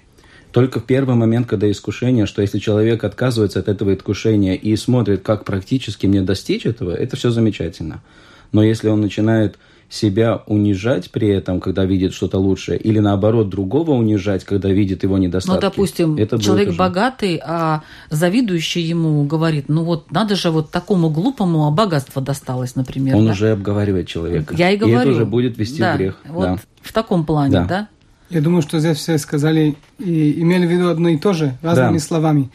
Только 0.52 0.80
в 0.80 0.86
первый 0.86 1.16
момент, 1.16 1.48
когда 1.48 1.70
искушение, 1.72 2.28
что 2.28 2.42
если 2.42 2.60
человек 2.60 3.04
отказывается 3.04 3.60
от 3.60 3.68
этого 3.68 3.96
искушения 3.96 4.54
и 4.54 4.76
смотрит, 4.76 5.24
как 5.24 5.46
практически 5.46 6.06
мне 6.06 6.22
достичь 6.22 6.66
этого, 6.66 6.92
это 6.92 7.16
все 7.16 7.32
замечательно. 7.32 8.04
Но 8.52 8.64
если 8.64 8.90
он 8.90 9.02
начинает 9.02 9.58
себя 9.90 10.42
унижать 10.48 11.12
при 11.12 11.28
этом, 11.30 11.60
когда 11.60 11.86
видит 11.86 12.14
что-то 12.14 12.40
лучшее, 12.40 12.80
или 12.80 13.00
наоборот 13.00 13.50
другого 13.50 13.92
унижать, 13.92 14.44
когда 14.44 14.70
видит 14.70 15.04
его 15.04 15.18
недостатки. 15.18 15.56
Ну, 15.56 15.62
допустим, 15.62 16.18
это 16.18 16.40
человек 16.40 16.70
уже... 16.70 16.78
богатый, 16.78 17.40
а 17.44 17.84
завидующий 18.10 18.82
ему 18.82 19.24
говорит, 19.26 19.66
ну 19.70 19.84
вот 19.84 20.12
надо 20.12 20.36
же 20.36 20.50
вот 20.50 20.72
такому 20.72 21.10
глупому, 21.10 21.68
а 21.68 21.72
богатство 21.72 22.22
досталось, 22.22 22.76
например. 22.76 23.16
Он 23.16 23.26
да? 23.26 23.32
уже 23.32 23.52
обговаривает 23.52 24.08
человека. 24.08 24.56
Я 24.58 24.72
и 24.72 24.78
говорю. 24.78 24.98
И 24.98 25.02
это 25.02 25.10
уже 25.12 25.26
будет 25.26 25.58
вести 25.58 25.80
да, 25.80 25.94
в 25.94 25.98
грех. 25.98 26.18
Вот 26.28 26.44
да. 26.44 26.58
в 26.82 26.94
таком 26.94 27.26
плане, 27.26 27.52
Да. 27.52 27.66
да? 27.66 27.88
Я 28.30 28.42
думаю, 28.42 28.64
что 28.64 28.80
здесь 28.80 28.98
все 28.98 29.20
сказали 29.20 29.76
и 30.00 30.42
имели 30.42 30.66
в 30.66 30.72
виду 30.72 30.90
одно 30.90 31.10
и 31.10 31.18
то 31.18 31.34
же, 31.34 31.56
разными 31.62 31.98
Да. 31.98 32.04
словами. 32.04 32.50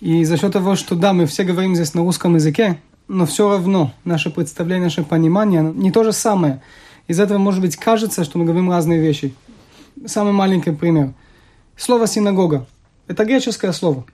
И 0.00 0.24
за 0.24 0.36
счет 0.36 0.52
того, 0.52 0.76
что 0.76 0.94
да, 0.94 1.12
мы 1.12 1.26
все 1.26 1.44
говорим 1.44 1.74
здесь 1.74 1.94
на 1.94 2.02
русском 2.02 2.34
языке, 2.34 2.78
но 3.08 3.26
все 3.26 3.48
равно 3.50 3.92
наше 4.04 4.30
представление, 4.30 4.84
наше 4.84 5.02
понимание 5.02 5.62
не 5.62 5.90
то 5.90 6.04
же 6.04 6.12
самое. 6.12 6.62
Из 7.06 7.20
этого, 7.20 7.38
может 7.38 7.60
быть, 7.60 7.76
кажется, 7.76 8.24
что 8.24 8.38
мы 8.38 8.44
говорим 8.44 8.70
разные 8.70 9.00
вещи. 9.00 9.34
Самый 10.06 10.32
маленький 10.32 10.72
пример. 10.72 11.12
Слово 11.76 12.06
«синагога»– 12.06 12.66
это 13.06 13.24
греческое 13.24 13.72
слово. 13.72 14.04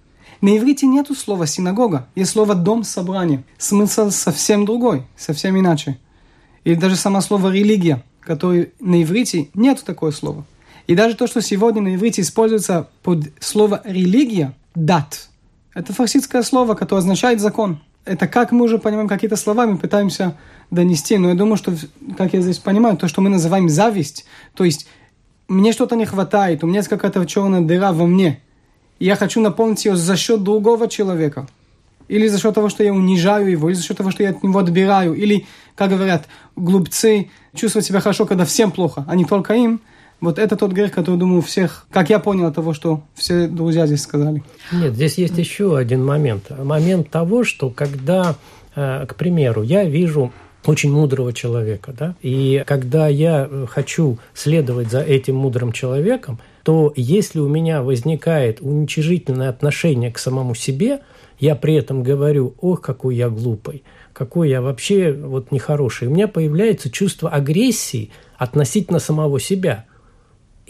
На 0.41 0.57
иврите 0.57 0.87
нету 0.87 1.15
слова 1.15 1.47
«синагога», 1.47 2.07
есть 2.15 2.33
слово 2.33 2.55
«дом 2.55 2.85
собрания». 2.85 3.45
Смысл 3.59 4.11
совсем 4.11 4.65
другой, 4.65 5.05
совсем 5.17 5.59
иначе. 5.59 5.99
Или 6.65 6.75
даже 6.75 6.97
само 6.97 7.21
слово 7.21 7.53
«религия», 7.53 8.03
которое 8.21 8.73
на 8.81 9.03
иврите 9.03 9.51
нету 9.55 9.85
такое 9.85 10.11
слова. 10.11 10.45
И 10.87 10.95
даже 10.95 11.15
то, 11.15 11.27
что 11.27 11.41
сегодня 11.41 11.83
на 11.83 11.95
иврите 11.95 12.23
используется 12.23 12.89
под 13.03 13.33
слово 13.41 13.83
«религия», 13.85 14.55
«дат», 14.75 15.31
это 15.75 15.93
фарсидское 15.93 16.43
слово, 16.43 16.75
которое 16.75 16.99
означает 16.99 17.41
«закон». 17.41 17.81
Это 18.05 18.27
как 18.27 18.53
мы 18.53 18.65
уже 18.65 18.79
понимаем 18.79 19.09
какие-то 19.09 19.37
слова, 19.37 19.67
мы 19.67 19.79
пытаемся 19.79 20.37
донести. 20.71 21.19
Но 21.19 21.29
я 21.29 21.35
думаю, 21.35 21.57
что, 21.57 21.75
как 22.17 22.33
я 22.33 22.41
здесь 22.41 22.59
понимаю, 22.59 22.97
то, 22.97 23.09
что 23.09 23.21
мы 23.21 23.29
называем 23.29 23.69
зависть, 23.69 24.25
то 24.55 24.65
есть 24.65 24.87
мне 25.49 25.73
что-то 25.73 25.97
не 25.97 26.07
хватает, 26.07 26.63
у 26.63 26.67
меня 26.67 26.79
есть 26.79 26.89
какая-то 26.89 27.25
черная 27.27 27.61
дыра 27.61 27.93
во 27.93 28.07
мне, 28.07 28.41
и 28.99 29.05
я 29.05 29.17
хочу 29.17 29.41
наполнить 29.41 29.85
ее 29.85 29.97
за 29.97 30.17
счет 30.17 30.43
другого 30.43 30.89
человека. 30.89 31.49
Или 32.09 32.27
за 32.27 32.41
счет 32.41 32.55
того, 32.55 32.69
что 32.69 32.83
я 32.83 32.93
унижаю 32.93 33.51
его, 33.51 33.69
или 33.69 33.77
за 33.77 33.85
счет 33.85 33.97
того, 33.97 34.11
что 34.11 34.23
я 34.23 34.31
от 34.31 34.43
него 34.43 34.59
отбираю, 34.59 35.15
или, 35.15 35.47
как 35.77 35.91
говорят, 35.91 36.27
глупцы 36.57 37.31
чувствуют 37.55 37.87
себя 37.87 38.01
хорошо, 38.01 38.27
когда 38.27 38.45
всем 38.45 38.73
плохо, 38.73 39.05
а 39.09 39.15
не 39.15 39.25
только 39.25 39.55
им. 39.55 39.81
Вот 40.21 40.39
это 40.39 40.57
тот 40.57 40.73
грех, 40.73 40.93
который, 40.93 41.17
думаю, 41.17 41.41
всех, 41.41 41.87
как 41.91 42.11
я 42.11 42.19
понял 42.19 42.53
того, 42.53 42.75
что 42.75 43.03
все 43.15 43.49
друзья 43.49 43.87
здесь 43.87 44.03
сказали. 44.03 44.43
Нет, 44.71 44.95
здесь 44.95 45.17
есть 45.17 45.39
еще 45.39 45.77
один 45.77 46.05
момент. 46.05 46.51
Момент 46.51 47.09
того, 47.09 47.43
что 47.43 47.71
когда, 47.71 48.37
э, 48.77 49.07
к 49.07 49.15
примеру, 49.15 49.63
я 49.63 49.85
вижу 49.85 50.31
очень 50.67 50.93
мудрого 50.93 51.33
человека, 51.33 51.95
да, 51.99 52.15
и 52.21 52.63
когда 52.67 53.09
я 53.09 53.49
э, 53.51 53.67
хочу 53.67 54.19
следовать 54.35 54.91
за 54.91 55.01
этим 55.01 55.37
мудрым 55.37 55.73
человеком, 55.73 56.39
то 56.65 56.93
если 56.97 57.39
у 57.39 57.49
меня 57.49 57.83
возникает 57.83 58.61
уничижительное 58.61 59.49
отношение 59.49 60.13
к 60.13 60.19
самому 60.19 60.55
себе, 60.55 61.01
я 61.39 61.55
при 61.57 61.75
этом 61.77 62.03
говорю, 62.03 62.55
ох, 62.61 62.83
какой 62.83 63.17
я 63.17 63.31
глупый, 63.31 63.85
какой 64.13 64.51
я 64.51 64.61
вообще 64.61 65.13
вот 65.13 65.51
нехороший. 65.51 66.09
У 66.09 66.11
меня 66.11 66.29
появляется 66.29 66.91
чувство 66.91 67.31
агрессии 67.31 68.11
относительно 68.37 68.99
самого 68.99 69.41
себя– 69.41 69.87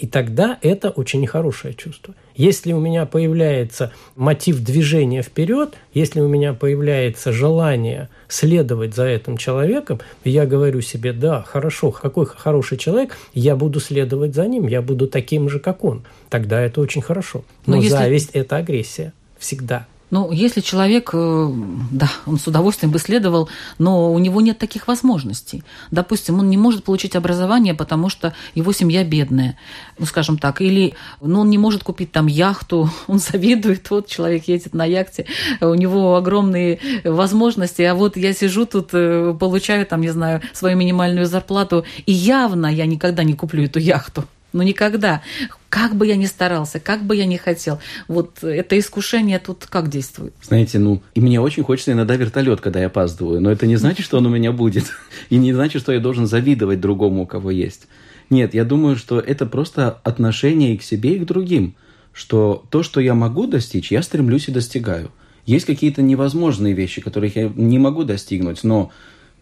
и 0.01 0.07
тогда 0.07 0.59
это 0.63 0.89
очень 0.89 1.21
нехорошее 1.21 1.75
чувство. 1.75 2.15
Если 2.35 2.73
у 2.73 2.81
меня 2.81 3.05
появляется 3.05 3.93
мотив 4.17 4.61
движения 4.61 5.21
вперед, 5.23 5.75
если 5.93 6.21
у 6.21 6.29
меня 6.29 6.55
появляется 6.55 7.33
желание 7.33 8.09
следовать 8.27 8.95
за 8.95 9.05
этим 9.07 9.37
человеком, 9.37 10.01
я 10.25 10.47
говорю 10.47 10.81
себе, 10.81 11.13
да, 11.13 11.43
хорошо, 11.43 11.91
какой 11.91 12.25
хороший 12.25 12.79
человек, 12.79 13.15
я 13.35 13.57
буду 13.57 13.79
следовать 13.79 14.35
за 14.35 14.47
ним, 14.47 14.69
я 14.69 14.81
буду 14.81 15.07
таким 15.07 15.51
же, 15.51 15.59
как 15.61 15.85
он, 15.85 16.05
тогда 16.31 16.63
это 16.63 16.81
очень 16.81 17.03
хорошо. 17.03 17.45
Но, 17.67 17.77
Но 17.77 17.83
если- 17.83 17.91
зависть– 17.91 18.31
это 18.33 18.57
агрессия. 18.57 19.13
Всегда. 19.39 19.87
Ну, 20.11 20.33
если 20.33 20.61
человек, 20.61 21.11
э, 21.13 21.53
да, 21.93 22.11
он 22.27 22.39
с 22.39 22.47
удовольствием 22.47 22.91
бы 22.91 22.99
следовал, 22.99 23.49
но 23.79 24.13
у 24.13 24.19
него 24.19 24.41
нет 24.41 24.59
таких 24.59 24.89
возможностей. 24.89 25.63
Допустим, 25.93 26.41
он 26.41 26.51
не 26.51 26.57
может 26.57 26.83
получить 26.83 27.15
образование, 27.15 27.75
потому 27.75 28.09
что 28.09 28.35
его 28.55 28.73
семья 28.73 29.05
бедная, 29.05 29.57
ну, 29.99 30.07
скажем 30.07 30.37
так, 30.37 30.61
или 30.61 30.95
ну, 31.21 31.41
он 31.41 31.51
не 31.51 31.59
может 31.59 31.85
купить 31.85 32.11
там 32.11 32.27
яхту, 32.27 32.91
он 33.07 33.21
завидует, 33.21 33.89
вот 33.91 34.09
человек 34.09 34.49
едет 34.49 34.75
на 34.75 34.85
яхте, 34.85 35.27
у 35.61 35.75
него 35.75 36.17
огромные 36.17 36.81
возможности, 37.05 37.83
а 37.83 37.95
вот 37.95 38.17
я 38.17 38.33
сижу 38.33 38.67
тут, 38.67 38.91
э, 38.93 39.37
получаю 39.39 39.87
там, 39.87 40.01
не 40.01 40.11
знаю, 40.11 40.43
свою 40.53 40.77
минимальную 40.77 41.27
зарплату, 41.27 41.85
и 42.07 42.13
явно 42.13 42.67
я 42.67 42.87
никогда 42.87 43.23
не 43.23 43.35
куплю 43.35 43.65
эту 43.65 43.79
яхту. 43.79 44.25
Ну, 44.53 44.63
никогда. 44.65 45.23
Как 45.71 45.95
бы 45.95 46.05
я 46.07 46.17
ни 46.17 46.27
старался, 46.27 46.81
как 46.81 47.05
бы 47.05 47.15
я 47.15 47.27
ни 47.27 47.37
хотел. 47.37 47.79
Вот 48.09 48.43
это 48.43 48.77
искушение 48.77 49.39
тут 49.39 49.67
как 49.67 49.89
действует? 49.89 50.35
Знаете, 50.43 50.81
ну, 50.81 51.01
и 51.15 51.21
мне 51.21 51.41
очень 51.41 51.63
хочется 51.63 51.93
иногда 51.93 52.17
вертолет, 52.17 52.61
когда 52.61 52.81
я 52.81 52.87
опаздываю, 52.87 53.41
но 53.41 53.53
это 53.53 53.69
не 53.69 53.77
значит, 53.77 54.05
что 54.05 54.19
он 54.19 54.27
у 54.27 54.31
меня 54.31 54.51
будет. 54.51 54.87
И 55.31 55.37
не 55.37 55.53
значит, 55.53 55.81
что 55.81 55.93
я 55.93 56.01
должен 56.01 56.27
завидовать 56.27 56.81
другому, 56.81 57.23
у 57.23 57.27
кого 57.27 57.53
есть. 57.53 57.87
Нет, 58.31 58.53
я 58.53 58.65
думаю, 58.65 58.97
что 58.97 59.21
это 59.21 59.47
просто 59.47 59.91
отношение 60.03 60.75
и 60.75 60.77
к 60.77 60.83
себе, 60.83 61.17
и 61.17 61.19
к 61.21 61.25
другим. 61.25 61.75
Что 62.13 62.65
то, 62.71 62.83
что 62.83 63.01
я 63.01 63.15
могу 63.15 63.47
достичь, 63.47 63.93
я 63.93 64.03
стремлюсь 64.03 64.49
и 64.49 64.53
достигаю. 64.53 65.13
Есть 65.47 65.67
какие-то 65.67 66.03
невозможные 66.03 66.75
вещи, 66.75 67.01
которых 67.01 67.37
я 67.37 67.51
не 67.55 67.79
могу 67.79 68.03
достигнуть, 68.05 68.65
но 68.65 68.91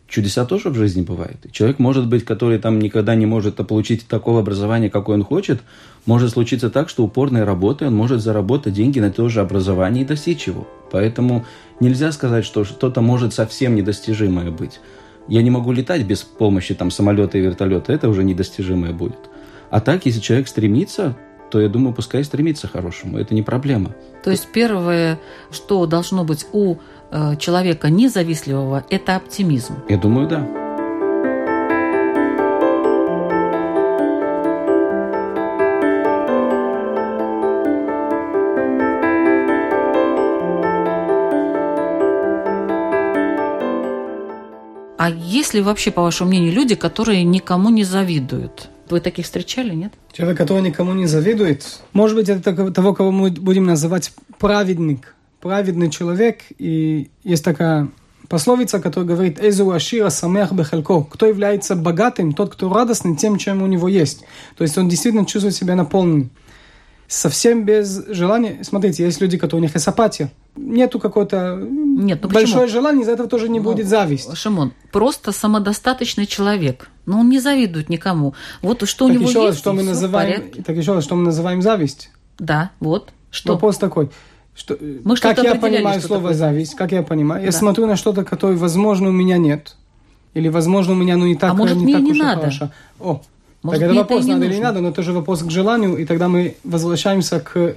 чудеса 0.08 0.44
тоже 0.44 0.70
в 0.70 0.74
жизни 0.74 1.02
бывают. 1.02 1.46
Человек 1.52 1.78
может 1.78 2.08
быть, 2.08 2.24
который 2.24 2.58
там 2.58 2.78
никогда 2.78 3.14
не 3.14 3.26
может 3.26 3.56
получить 3.56 4.08
такого 4.08 4.40
образования, 4.40 4.90
какое 4.90 5.16
он 5.16 5.24
хочет, 5.24 5.60
может 6.06 6.30
случиться 6.30 6.70
так, 6.70 6.88
что 6.88 7.04
упорной 7.04 7.44
работой 7.44 7.88
он 7.88 7.94
может 7.94 8.22
заработать 8.22 8.72
деньги 8.72 8.98
на 9.00 9.10
то 9.10 9.28
же 9.28 9.40
образование 9.40 10.04
и 10.04 10.06
достичь 10.06 10.46
его. 10.46 10.66
Поэтому 10.90 11.44
нельзя 11.80 12.10
сказать, 12.12 12.44
что 12.44 12.64
что-то 12.64 13.00
может 13.00 13.34
совсем 13.34 13.74
недостижимое 13.74 14.50
быть. 14.50 14.80
Я 15.28 15.42
не 15.42 15.50
могу 15.50 15.72
летать 15.72 16.04
без 16.04 16.22
помощи 16.22 16.74
там 16.74 16.90
самолета 16.90 17.36
и 17.36 17.42
вертолета, 17.42 17.92
это 17.92 18.08
уже 18.08 18.24
недостижимое 18.24 18.92
будет. 18.92 19.18
А 19.70 19.80
так, 19.80 20.06
если 20.06 20.20
человек 20.20 20.48
стремится, 20.48 21.14
то 21.50 21.60
я 21.60 21.68
думаю, 21.68 21.94
пускай 21.94 22.24
стремится 22.24 22.68
к 22.68 22.72
хорошему, 22.72 23.18
это 23.18 23.34
не 23.34 23.42
проблема. 23.42 23.94
То 24.24 24.30
есть 24.30 24.48
первое, 24.52 25.18
что 25.50 25.86
должно 25.86 26.24
быть 26.24 26.46
у 26.52 26.76
э, 27.10 27.36
человека 27.36 27.90
независливого, 27.90 28.84
это 28.90 29.16
оптимизм. 29.16 29.74
Я 29.88 29.98
думаю, 29.98 30.28
да. 30.28 30.46
А 44.98 45.10
есть 45.10 45.54
ли 45.54 45.62
вообще, 45.62 45.90
по 45.90 46.02
вашему 46.02 46.30
мнению, 46.30 46.52
люди, 46.52 46.74
которые 46.74 47.22
никому 47.22 47.70
не 47.70 47.84
завидуют? 47.84 48.68
Вы 48.90 49.00
таких 49.00 49.24
встречали, 49.24 49.74
нет? 49.74 49.92
Человек, 50.12 50.36
который 50.36 50.60
никому 50.60 50.92
не 50.92 51.06
завидует, 51.06 51.64
может 51.92 52.16
быть, 52.16 52.28
это 52.28 52.72
того, 52.72 52.94
кого 52.94 53.10
мы 53.10 53.30
будем 53.30 53.64
называть 53.64 54.12
праведник, 54.38 55.14
праведный 55.40 55.90
человек. 55.90 56.42
И 56.58 57.10
есть 57.24 57.44
такая 57.44 57.88
пословица, 58.28 58.80
которая 58.80 59.08
говорит 59.08 59.42
«Эзу 59.42 59.70
ашира 59.70 60.10
самех 60.10 60.52
бехалько» 60.52 61.02
Кто 61.04 61.26
является 61.26 61.76
богатым? 61.76 62.32
Тот, 62.32 62.52
кто 62.52 62.72
радостный 62.72 63.16
тем, 63.16 63.38
чем 63.38 63.62
у 63.62 63.66
него 63.66 63.88
есть. 63.88 64.24
То 64.56 64.62
есть 64.62 64.76
он 64.78 64.88
действительно 64.88 65.26
чувствует 65.26 65.54
себя 65.54 65.74
наполненным. 65.74 66.30
Совсем 67.06 67.64
без 67.64 68.04
желания. 68.08 68.58
Смотрите, 68.62 69.02
есть 69.02 69.22
люди, 69.22 69.38
которые 69.38 69.60
у 69.60 69.64
них 69.64 69.74
есть 69.74 69.88
апатия. 69.88 70.30
нету 70.56 70.98
какого-то 70.98 71.56
Нет, 71.58 72.18
ну 72.22 72.28
большое 72.28 72.64
почему? 72.64 72.80
желание, 72.80 73.02
из-за 73.02 73.12
этого 73.12 73.30
тоже 73.30 73.48
не 73.48 73.60
Ну, 73.60 73.64
будет 73.64 73.88
зависть. 73.88 74.36
Шимон, 74.36 74.74
просто 74.92 75.32
самодостаточный 75.32 76.26
человек. 76.26 76.90
Но 77.06 77.20
он 77.20 77.30
не 77.30 77.40
завидует 77.40 77.88
никому. 77.88 78.34
Вот 78.60 78.86
что 78.86 79.06
у 79.06 79.08
так 79.08 79.16
него 79.16 79.30
еще 79.30 79.38
есть, 79.38 79.52
раз, 79.52 79.58
что 79.58 79.72
мы 79.72 79.82
называем, 79.84 80.50
так 80.62 80.76
еще 80.76 80.92
раз, 80.92 81.04
что 81.04 81.16
мы 81.16 81.22
называем 81.22 81.62
зависть. 81.62 82.10
Да, 82.38 82.72
вот. 82.78 83.10
Что? 83.30 83.54
Вопрос 83.54 83.78
такой. 83.78 84.10
Что, 84.58 84.76
Мы 84.80 85.16
как 85.16 85.34
что-то 85.36 85.42
я 85.48 85.54
понимаю 85.54 85.98
что 86.00 86.08
слово 86.08 86.22
такое 86.22 86.34
зависть, 86.36 86.74
как 86.74 86.90
я 86.92 87.02
понимаю, 87.02 87.44
я 87.44 87.52
Да. 87.52 87.56
смотрю 87.58 87.86
на 87.86 87.94
что-то, 87.96 88.24
которое, 88.24 88.56
возможно, 88.56 89.08
у 89.08 89.12
меня 89.12 89.38
нет, 89.38 89.76
или, 90.34 90.48
возможно, 90.48 90.94
у 90.94 90.96
меня 90.96 91.16
ну, 91.16 91.26
не 91.26 91.36
так, 91.36 91.52
А 91.52 91.54
может, 91.54 91.76
не 91.76 91.84
мне 91.84 91.94
так 91.94 92.02
не 92.02 92.10
уж 92.10 92.18
надо? 92.18 92.40
хорошо. 92.40 92.70
О, 92.98 93.20
Может, 93.62 93.80
так 93.80 93.82
это 93.86 93.90
мне 93.92 94.00
вопрос, 94.00 94.18
это 94.20 94.26
не 94.28 94.32
надо 94.34 94.44
или 94.46 94.52
не 94.52 94.56
нужно? 94.58 94.68
надо, 94.68 94.80
но 94.80 94.88
это 94.88 95.02
же 95.02 95.12
вопрос 95.12 95.42
к 95.42 95.50
желанию, 95.50 95.96
и 95.96 96.04
тогда 96.04 96.28
мы 96.28 96.56
возвращаемся 96.64 97.38
к 97.40 97.76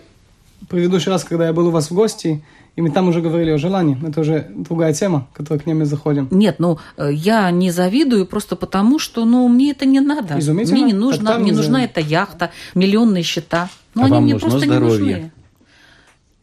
предыдущий 0.69 1.11
раз, 1.11 1.23
когда 1.23 1.45
я 1.47 1.53
был 1.53 1.67
у 1.67 1.71
вас 1.71 1.91
в 1.91 1.93
гости, 1.93 2.43
и 2.75 2.81
мы 2.81 2.89
там 2.89 3.09
уже 3.09 3.21
говорили 3.21 3.51
о 3.51 3.57
желании. 3.57 3.97
Это 4.07 4.21
уже 4.21 4.47
другая 4.55 4.93
тема, 4.93 5.27
к 5.33 5.37
которой 5.37 5.59
к 5.59 5.65
ней 5.65 5.73
мы 5.73 5.85
заходим. 5.85 6.27
Нет, 6.31 6.55
ну 6.59 6.79
э, 6.97 7.09
я 7.13 7.51
не 7.51 7.69
завидую 7.71 8.25
просто 8.25 8.55
потому, 8.55 8.97
что 8.97 9.25
ну 9.25 9.47
мне 9.49 9.71
это 9.71 9.85
не 9.85 9.99
надо. 9.99 10.39
Изумительно. 10.39 10.77
Мне 10.77 10.85
не 10.93 10.93
нужно, 10.97 11.37
мне 11.37 11.51
не 11.51 11.57
нужна 11.57 11.83
эта 11.83 11.99
яхта, 11.99 12.49
миллионные 12.73 13.23
счета. 13.23 13.69
Ну 13.93 14.03
А 14.03 14.05
они 14.05 14.13
вам 14.13 14.23
мне 14.23 14.33
нужно 14.33 14.49
просто 14.49 14.65
не 14.67 14.71
здоровье. 14.73 15.15
нужны. 15.15 15.31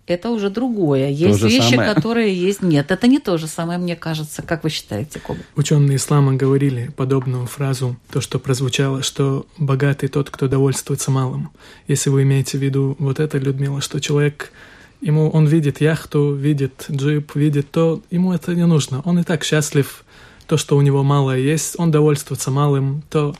Это 0.08 0.30
уже 0.30 0.50
другое. 0.50 1.10
Есть 1.10 1.38
же 1.38 1.48
вещи, 1.48 1.74
самое. 1.74 1.94
которые 1.94 2.34
есть. 2.34 2.62
Нет, 2.62 2.90
это 2.90 3.06
не 3.06 3.18
то 3.18 3.36
же 3.38 3.46
самое, 3.46 3.78
мне 3.78 3.96
кажется. 3.96 4.42
Как 4.42 4.64
вы 4.64 4.70
считаете, 4.70 5.20
Коба? 5.20 5.40
Ученые 5.56 5.96
ислама 5.96 6.34
говорили 6.34 6.90
подобную 6.96 7.46
фразу, 7.46 7.96
то, 8.10 8.20
что 8.20 8.38
прозвучало, 8.38 9.02
что 9.02 9.46
богатый 9.58 10.08
тот, 10.08 10.30
кто 10.30 10.48
довольствуется 10.48 11.10
малым. 11.10 11.50
Если 11.86 12.10
вы 12.10 12.22
имеете 12.22 12.58
в 12.58 12.62
виду 12.62 12.96
вот 12.98 13.20
это, 13.20 13.38
Людмила, 13.38 13.80
что 13.80 14.00
человек, 14.00 14.52
ему 15.00 15.28
он 15.30 15.46
видит 15.46 15.80
яхту, 15.80 16.34
видит 16.34 16.86
джип, 16.90 17.34
видит 17.34 17.70
то, 17.70 18.02
ему 18.10 18.32
это 18.32 18.54
не 18.54 18.66
нужно. 18.66 19.02
Он 19.04 19.18
и 19.18 19.22
так 19.22 19.44
счастлив, 19.44 20.04
то, 20.46 20.56
что 20.56 20.76
у 20.76 20.80
него 20.80 21.02
мало 21.02 21.36
есть, 21.36 21.74
он 21.78 21.90
довольствуется 21.90 22.50
малым, 22.50 23.02
то 23.10 23.36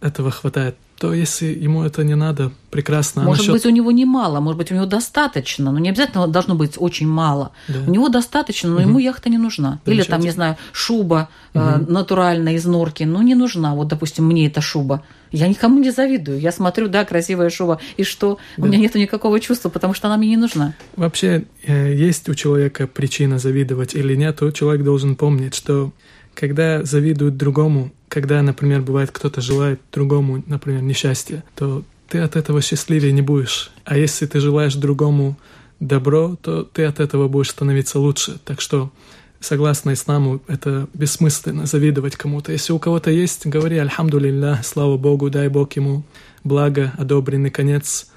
этого 0.00 0.30
хватает. 0.30 0.76
То 1.02 1.12
если 1.12 1.46
ему 1.46 1.82
это 1.82 2.04
не 2.04 2.14
надо, 2.14 2.52
прекрасно. 2.70 3.22
А 3.22 3.24
Может 3.24 3.48
насчет- 3.48 3.54
быть, 3.54 3.66
у 3.66 3.70
него 3.70 3.90
немало, 3.90 4.38
может 4.38 4.56
быть, 4.56 4.70
у 4.70 4.74
него 4.76 4.86
достаточно, 4.86 5.72
но 5.72 5.80
не 5.80 5.88
обязательно 5.88 6.28
должно 6.28 6.54
быть 6.54 6.74
очень 6.76 7.08
мало. 7.08 7.50
Да. 7.66 7.80
У 7.88 7.90
него 7.90 8.08
достаточно, 8.08 8.70
но 8.70 8.80
ему 8.80 9.00
яхта 9.00 9.28
не 9.28 9.36
нужна. 9.36 9.80
Или 9.84 10.04
там, 10.04 10.20
не 10.20 10.30
знаю, 10.30 10.56
шуба 10.70 11.28
э, 11.54 11.78
натуральная 11.88 12.54
из 12.54 12.66
норки, 12.66 13.02
ну 13.02 13.20
не 13.20 13.34
нужна. 13.34 13.74
Вот, 13.74 13.88
допустим, 13.88 14.26
мне 14.26 14.46
эта 14.46 14.60
шуба. 14.60 15.02
Я 15.32 15.48
никому 15.48 15.80
не 15.80 15.90
завидую. 15.90 16.38
Я 16.38 16.52
смотрю, 16.52 16.86
да, 16.86 17.04
красивая 17.04 17.50
шуба, 17.50 17.80
и 17.96 18.04
что? 18.04 18.38
У 18.56 18.66
меня 18.66 18.78
нет 18.78 18.94
никакого 18.94 19.40
чувства, 19.40 19.70
потому 19.70 19.94
что 19.94 20.06
она 20.06 20.16
мне 20.18 20.28
не 20.28 20.36
нужна. 20.36 20.74
Вообще, 20.94 21.46
э, 21.66 21.92
есть 21.92 22.28
у 22.28 22.36
человека 22.36 22.86
причина 22.86 23.40
завидовать 23.40 23.96
или 23.96 24.14
нет, 24.14 24.36
то 24.38 24.52
человек 24.52 24.84
должен 24.84 25.16
помнить, 25.16 25.56
что 25.56 25.90
когда 26.34 26.84
завидуют 26.84 27.36
другому, 27.36 27.92
когда, 28.08 28.42
например, 28.42 28.82
бывает 28.82 29.10
кто-то 29.10 29.40
желает 29.40 29.80
другому, 29.92 30.42
например, 30.46 30.82
несчастья, 30.82 31.44
то 31.54 31.82
ты 32.08 32.18
от 32.18 32.36
этого 32.36 32.60
счастливее 32.60 33.12
не 33.12 33.22
будешь. 33.22 33.70
А 33.84 33.96
если 33.96 34.26
ты 34.26 34.38
желаешь 34.38 34.74
другому 34.74 35.38
добро, 35.80 36.36
то 36.42 36.62
ты 36.62 36.84
от 36.84 37.00
этого 37.00 37.28
будешь 37.28 37.50
становиться 37.50 37.98
лучше. 37.98 38.38
Так 38.44 38.60
что, 38.60 38.92
согласно 39.40 39.94
исламу, 39.94 40.42
это 40.46 40.88
бессмысленно 40.94 41.66
завидовать 41.66 42.16
кому-то. 42.16 42.52
Если 42.52 42.72
у 42.72 42.78
кого-то 42.78 43.10
есть, 43.10 43.46
говори 43.46 43.78
«Альхамдулиллах», 43.78 44.64
слава 44.64 44.96
Богу, 44.96 45.30
дай 45.30 45.48
Бог 45.48 45.72
ему 45.72 46.04
благо, 46.44 46.92
одобренный 46.98 47.50
конец. 47.50 48.08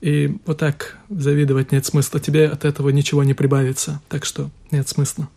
И 0.00 0.34
вот 0.46 0.58
так 0.58 0.96
завидовать 1.10 1.72
нет 1.72 1.84
смысла. 1.84 2.20
Тебе 2.20 2.46
от 2.46 2.64
этого 2.64 2.88
ничего 2.90 3.22
не 3.24 3.34
прибавится. 3.34 4.00
Так 4.08 4.24
что 4.24 4.50
нет 4.70 4.88
смысла. 4.88 5.28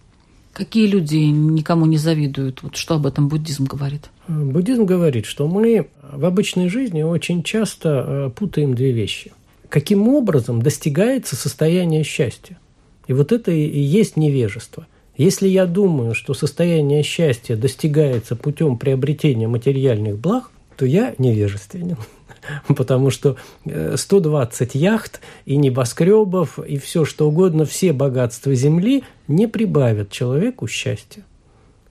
Какие 0.53 0.85
люди 0.85 1.15
никому 1.15 1.87
не 1.87 1.97
завидуют? 1.97 2.61
Вот 2.61 2.75
что 2.75 2.95
об 2.95 3.07
этом 3.07 3.27
буддизм 3.27 3.65
говорит? 3.65 4.09
Буддизм 4.27 4.85
говорит, 4.85 5.25
что 5.25 5.47
мы 5.47 5.87
в 6.01 6.25
обычной 6.25 6.69
жизни 6.69 7.01
очень 7.01 7.41
часто 7.41 8.05
э, 8.07 8.29
путаем 8.29 8.75
две 8.75 8.91
вещи. 8.91 9.31
Каким 9.69 10.07
образом 10.07 10.61
достигается 10.61 11.35
состояние 11.35 12.03
счастья? 12.03 12.59
И 13.07 13.13
вот 13.13 13.31
это 13.31 13.51
и 13.51 13.79
есть 13.79 14.15
невежество. 14.15 14.85
Если 15.17 15.47
я 15.47 15.65
думаю, 15.65 16.13
что 16.13 16.35
состояние 16.35 17.01
счастья 17.01 17.55
достигается 17.55 18.35
путем 18.35 18.77
приобретения 18.77 19.47
материальных 19.47 20.19
благ, 20.19 20.51
то 20.77 20.85
я 20.85 21.15
невежественен. 21.17 21.97
Потому 22.67 23.09
что 23.09 23.37
э, 23.65 23.95
120 23.97 24.75
яхт 24.75 25.21
и 25.45 25.55
небоскребов 25.55 26.59
и 26.59 26.77
все 26.77 27.05
что 27.05 27.27
угодно, 27.27 27.65
все 27.65 27.93
богатства 27.93 28.53
Земли 28.53 29.03
не 29.27 29.47
прибавят 29.47 30.11
человеку 30.11 30.67
счастья. 30.67 31.23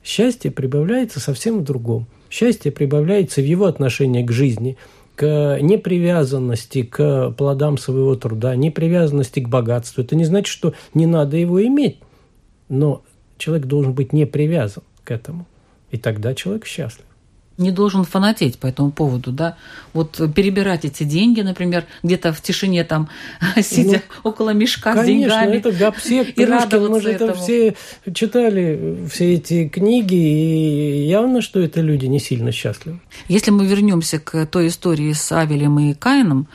Счастье 0.05 0.51
прибавляется 0.51 1.21
совсем 1.21 1.61
в 1.61 1.65
другом. 1.65 2.07
Счастье 2.29 2.73
прибавляется 2.73 3.41
в 3.41 3.45
его 3.45 3.67
отношении 3.67 4.25
к 4.25 4.33
жизни, 4.33 4.77
к 5.15 5.59
непривязанности 5.61 6.83
к 6.83 7.31
плодам 7.33 7.79
своего 7.79 8.17
труда, 8.17 8.57
непривязанности 8.57 9.41
к 9.41 9.49
богатству. 9.49 10.03
Это 10.03 10.17
не 10.17 10.25
значит, 10.25 10.49
что 10.49 10.75
не 10.95 11.07
надо 11.07 11.37
его 11.37 11.65
иметь, 11.65 11.99
но 12.69 13.03
человек 13.39 13.67
должен 13.67 13.93
быть 13.93 14.13
не 14.13 14.25
привязан 14.25 14.83
к 15.05 15.11
этому. 15.11 15.47
И 15.91 15.99
тогда 15.99 16.35
человек 16.35 16.67
счастлив. 16.67 17.05
Не 17.63 17.71
должен 17.71 18.05
фанатеть 18.05 18.59
по 18.59 18.67
этому 18.67 18.91
поводу, 18.91 19.31
да? 19.33 19.57
Вот 19.93 20.21
перебирать 20.35 20.85
эти 20.85 21.05
деньги, 21.05 21.41
например, 21.43 21.85
где-то 22.03 22.33
в 22.33 22.41
тишине 22.41 22.83
там, 22.85 23.09
сидя 23.63 24.03
около 24.25 24.51
мешка 24.51 24.93
с 24.93 24.97
Ну, 24.97 25.03
Конечно, 25.03 25.29
деньгами. 25.41 25.57
это 25.59 25.73
Гапсек, 25.73 26.29
и 26.29 26.33
Пушкин, 26.33 26.51
мы 26.51 26.59
радоваться 26.59 27.01
же 27.03 27.11
это 27.13 27.25
этому. 27.27 27.41
все 27.43 27.75
читали, 28.13 28.99
все 29.11 29.35
эти 29.35 29.69
книги, 29.69 30.15
и 30.15 31.07
явно, 31.07 31.41
что 31.43 31.61
это 31.61 31.81
люди 31.81 32.07
не 32.07 32.19
сильно 32.19 32.51
счастливы. 32.53 32.99
Если 33.29 33.51
мы 33.51 33.67
вернемся 33.67 34.19
к 34.19 34.47
той 34.47 34.67
истории 34.69 35.13
с 35.13 35.31
Авелем 35.33 35.79
и 35.79 35.95
Каином, 35.95 36.49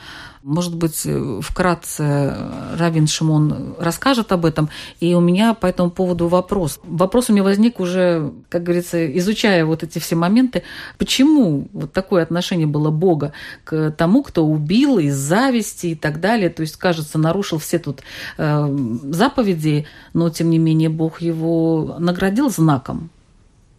может 0.48 0.74
быть, 0.74 1.02
э, 1.04 1.40
вкратце 1.42 2.34
Равин 2.78 3.06
Шимон 3.06 3.74
расскажет 3.78 4.32
об 4.32 4.46
этом. 4.46 4.70
И 4.98 5.14
у 5.14 5.20
меня 5.20 5.52
по 5.52 5.66
этому 5.66 5.90
поводу 5.90 6.26
вопрос. 6.26 6.80
Вопрос 6.84 7.28
у 7.28 7.34
меня 7.34 7.42
возник 7.42 7.80
уже, 7.80 8.32
как 8.48 8.62
говорится, 8.62 9.06
изучая 9.18 9.66
вот 9.66 9.82
эти 9.82 9.98
все 9.98 10.16
моменты. 10.16 10.62
Почему 10.96 11.68
вот 11.72 11.92
такое 11.92 12.22
отношение 12.22 12.66
было 12.66 12.90
Бога 12.90 13.34
к 13.64 13.90
тому, 13.90 14.22
кто 14.22 14.46
убил 14.46 14.98
из 14.98 15.16
зависти 15.16 15.88
и 15.88 15.94
так 15.94 16.18
далее? 16.18 16.48
То 16.48 16.62
есть, 16.62 16.76
кажется, 16.76 17.18
нарушил 17.18 17.58
все 17.58 17.78
тут 17.78 18.00
э, 18.38 18.76
заповеди, 19.02 19.86
но, 20.14 20.30
тем 20.30 20.48
не 20.48 20.58
менее, 20.58 20.88
Бог 20.88 21.20
его 21.20 21.96
наградил 21.98 22.48
знаком, 22.48 23.10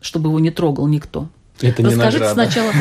чтобы 0.01 0.29
его 0.29 0.39
не 0.39 0.51
трогал 0.51 0.87
никто. 0.87 1.29
Это 1.61 1.83
не 1.83 1.89
Расскажите 1.89 2.23
награда. 2.25 2.33
сначала, 2.33 2.71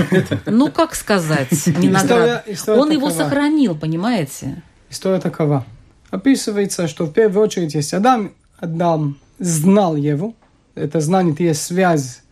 ну 0.46 0.70
как 0.70 0.94
сказать, 0.94 1.48
не 1.78 1.88
награда. 1.88 2.44
история 2.46 2.80
Он 2.80 2.90
его 2.90 3.08
такова. 3.08 3.24
сохранил, 3.24 3.76
понимаете? 3.76 4.62
История 4.90 5.20
такова. 5.20 5.64
Описывается, 6.10 6.88
что 6.88 7.04
в 7.04 7.12
первую 7.12 7.44
очередь 7.44 7.74
есть 7.74 7.92
Адам. 7.92 8.32
Адам 8.58 9.18
знал 9.38 9.96
Еву. 9.96 10.34
Это 10.74 11.00
знание, 11.00 11.34
это 11.34 11.42
есть 11.42 11.62
связь 11.62 12.22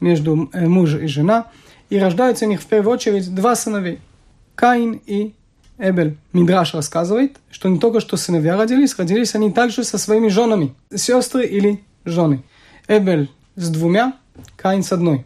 между 0.00 0.50
мужем 0.52 1.00
и 1.04 1.06
жена. 1.06 1.46
И 1.90 1.98
рождаются 1.98 2.44
у 2.44 2.48
них 2.48 2.60
в 2.60 2.66
первую 2.66 2.92
очередь 2.94 3.32
два 3.34 3.54
сыновей. 3.54 4.00
Каин 4.56 5.00
и 5.06 5.32
Эбель. 5.78 6.16
Мидраш 6.32 6.74
рассказывает, 6.74 7.36
что 7.50 7.68
не 7.68 7.78
только 7.78 8.00
что 8.00 8.16
сыновья 8.16 8.56
родились, 8.56 8.96
родились 8.98 9.34
они 9.34 9.52
также 9.52 9.84
со 9.84 9.98
своими 9.98 10.28
женами. 10.28 10.74
Сестры 10.94 11.46
или 11.46 11.82
жены. 12.04 12.42
Эбель 12.88 13.30
с 13.56 13.68
двумя, 13.70 14.14
Каин 14.56 14.82
с 14.82 14.92
одной. 14.92 15.24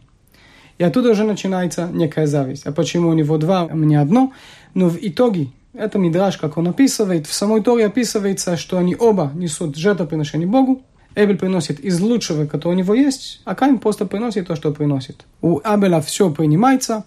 И 0.78 0.84
оттуда 0.84 1.10
уже 1.10 1.24
начинается 1.24 1.88
некая 1.92 2.26
зависть. 2.26 2.66
А 2.66 2.72
почему 2.72 3.08
у 3.08 3.12
него 3.12 3.36
два, 3.36 3.68
а 3.70 3.74
мне 3.74 4.00
одно? 4.00 4.32
Но 4.74 4.88
в 4.88 4.96
итоге, 5.00 5.48
это 5.74 5.98
Мидраш, 5.98 6.38
как 6.38 6.56
он 6.56 6.68
описывает, 6.68 7.26
в 7.26 7.32
самой 7.32 7.62
Торе 7.62 7.86
описывается, 7.86 8.56
что 8.56 8.78
они 8.78 8.96
оба 8.96 9.32
несут 9.34 9.76
жертвоприношение 9.76 10.46
Богу. 10.46 10.82
Эбель 11.16 11.36
приносит 11.36 11.80
из 11.80 11.98
лучшего, 12.00 12.46
которое 12.46 12.76
у 12.76 12.78
него 12.78 12.94
есть, 12.94 13.40
а 13.44 13.56
Каин 13.56 13.78
просто 13.78 14.06
приносит 14.06 14.46
то, 14.46 14.54
что 14.54 14.72
приносит. 14.72 15.26
У 15.42 15.60
Абеля 15.64 16.00
все 16.00 16.30
принимается, 16.30 17.04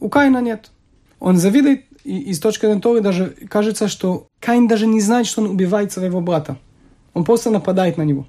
у 0.00 0.10
Каина 0.10 0.42
нет. 0.42 0.70
Он 1.18 1.38
завидует, 1.38 1.84
и, 2.04 2.18
и 2.18 2.34
с 2.34 2.40
точки 2.40 2.66
зрения 2.66 2.80
Торы 2.80 3.00
даже 3.00 3.34
кажется, 3.48 3.88
что 3.88 4.26
Каин 4.38 4.68
даже 4.68 4.86
не 4.86 5.00
знает, 5.00 5.26
что 5.26 5.40
он 5.40 5.48
убивает 5.48 5.92
своего 5.92 6.20
брата. 6.20 6.58
Он 7.14 7.24
просто 7.24 7.50
нападает 7.50 7.96
на 7.96 8.02
него. 8.02 8.26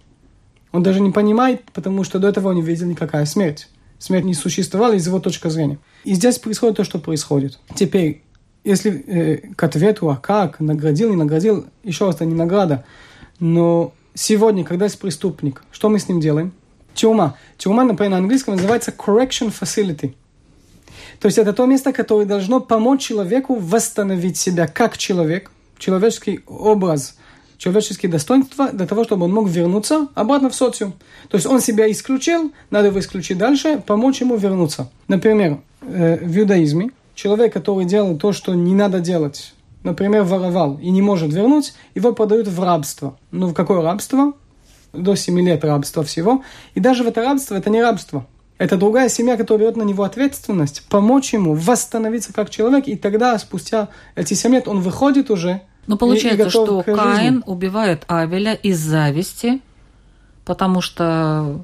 Он 0.71 0.83
даже 0.83 1.01
не 1.01 1.11
понимает, 1.11 1.63
потому 1.73 2.05
что 2.05 2.19
до 2.19 2.29
этого 2.29 2.49
он 2.49 2.55
не 2.55 2.61
видел 2.61 2.87
никакая 2.87 3.25
смерть. 3.25 3.67
Смерть 4.03 4.25
не 4.25 4.33
существовала 4.33 4.91
из 4.91 5.07
его 5.07 5.21
точки 5.21 5.47
зрения. 5.47 5.79
И 6.03 6.13
здесь 6.13 6.37
происходит 6.37 6.75
то, 6.75 6.83
что 6.83 6.99
происходит. 6.99 7.57
Теперь, 7.73 8.21
если 8.65 8.91
э, 8.91 9.37
к 9.55 9.63
ответу, 9.63 10.09
а 10.09 10.17
как, 10.17 10.59
наградил, 10.59 11.11
не 11.11 11.15
наградил, 11.15 11.67
еще 11.85 12.07
раз, 12.07 12.15
это 12.15 12.25
не 12.25 12.35
награда. 12.35 12.83
Но 13.39 13.93
сегодня, 14.13 14.65
когда 14.65 14.87
есть 14.87 14.99
преступник, 14.99 15.63
что 15.71 15.87
мы 15.87 15.99
с 15.99 16.09
ним 16.09 16.19
делаем? 16.19 16.51
Тюрьма. 16.93 17.37
Тюрьма, 17.57 17.85
например, 17.85 18.11
на 18.11 18.17
английском 18.17 18.55
называется 18.55 18.91
correction 18.91 19.53
facility. 19.57 20.15
То 21.21 21.27
есть 21.27 21.37
это 21.37 21.53
то 21.53 21.65
место, 21.65 21.93
которое 21.93 22.25
должно 22.25 22.59
помочь 22.59 23.03
человеку 23.03 23.55
восстановить 23.55 24.35
себя 24.35 24.67
как 24.67 24.97
человек, 24.97 25.49
человеческий 25.77 26.41
образ 26.45 27.15
человеческие 27.63 28.11
достоинства 28.11 28.71
для 28.73 28.85
того, 28.85 29.05
чтобы 29.05 29.25
он 29.25 29.33
мог 29.33 29.47
вернуться 29.47 30.07
обратно 30.15 30.49
в 30.49 30.55
социум. 30.55 30.93
То 31.29 31.37
есть 31.37 31.47
он 31.47 31.61
себя 31.61 31.89
исключил, 31.89 32.51
надо 32.69 32.87
его 32.87 32.99
исключить 32.99 33.37
дальше, 33.37 33.81
помочь 33.85 34.19
ему 34.19 34.35
вернуться. 34.35 34.89
Например, 35.07 35.59
э, 35.81 36.17
в 36.25 36.37
иудаизме 36.37 36.91
человек, 37.15 37.53
который 37.53 37.85
делал 37.85 38.17
то, 38.17 38.33
что 38.33 38.53
не 38.53 38.75
надо 38.75 38.99
делать, 38.99 39.53
например, 39.83 40.23
воровал 40.23 40.77
и 40.81 40.89
не 40.89 41.01
может 41.01 41.31
вернуть, 41.31 41.73
его 41.95 42.11
подают 42.11 42.49
в 42.49 42.61
рабство. 42.61 43.17
Ну, 43.31 43.47
в 43.47 43.53
какое 43.53 43.81
рабство? 43.81 44.33
До 44.91 45.15
7 45.15 45.39
лет 45.39 45.63
рабства 45.63 46.03
всего. 46.03 46.43
И 46.75 46.81
даже 46.81 47.05
в 47.05 47.07
это 47.07 47.21
рабство 47.21 47.55
это 47.55 47.69
не 47.69 47.81
рабство. 47.81 48.27
Это 48.57 48.75
другая 48.75 49.07
семья, 49.07 49.37
которая 49.37 49.67
берет 49.67 49.77
на 49.77 49.83
него 49.83 50.03
ответственность, 50.03 50.83
помочь 50.89 51.31
ему 51.31 51.53
восстановиться 51.53 52.33
как 52.33 52.49
человек, 52.49 52.87
и 52.87 52.97
тогда, 52.97 53.39
спустя 53.39 53.87
эти 54.15 54.33
7 54.33 54.51
лет, 54.53 54.67
он 54.67 54.81
выходит 54.81 55.31
уже. 55.31 55.61
Но 55.87 55.97
получается, 55.97 56.43
и, 56.43 56.47
и 56.47 56.49
что 56.49 56.81
Каин 56.81 57.43
убивает 57.45 58.03
Авеля 58.07 58.53
из 58.53 58.79
зависти, 58.79 59.61
потому 60.45 60.81
что 60.81 61.63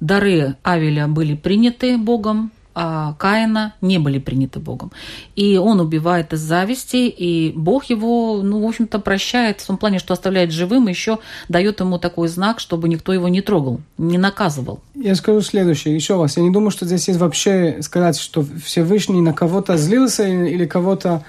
дары 0.00 0.56
Авеля 0.62 1.08
были 1.08 1.34
приняты 1.34 1.98
Богом, 1.98 2.52
а, 2.78 3.14
Каина 3.14 3.72
не 3.80 3.98
были 3.98 4.18
приняты 4.18 4.60
Богом. 4.60 4.92
И 5.34 5.56
он 5.56 5.80
убивает 5.80 6.34
из 6.34 6.40
зависти, 6.40 7.08
и 7.08 7.54
Бог 7.56 7.86
его, 7.86 8.42
ну, 8.42 8.62
в 8.62 8.68
общем-то, 8.68 8.98
прощает 8.98 9.62
в 9.62 9.66
том 9.66 9.78
плане, 9.78 9.98
что 9.98 10.12
оставляет 10.12 10.52
живым, 10.52 10.86
еще 10.86 11.18
дает 11.48 11.80
ему 11.80 11.98
такой 11.98 12.28
знак, 12.28 12.60
чтобы 12.60 12.90
никто 12.90 13.14
его 13.14 13.28
не 13.28 13.40
трогал, 13.40 13.80
не 13.96 14.18
наказывал. 14.18 14.80
Я 14.94 15.14
скажу 15.14 15.40
следующее, 15.40 15.94
еще 15.94 16.20
раз. 16.20 16.36
Я 16.36 16.42
не 16.42 16.50
думаю, 16.50 16.70
что 16.70 16.84
здесь 16.84 17.08
есть 17.08 17.18
вообще 17.18 17.78
сказать, 17.80 18.18
что 18.18 18.44
Всевышний 18.62 19.22
на 19.22 19.32
кого-то 19.32 19.78
злился 19.78 20.28
или 20.28 20.66
кого-то 20.66 21.24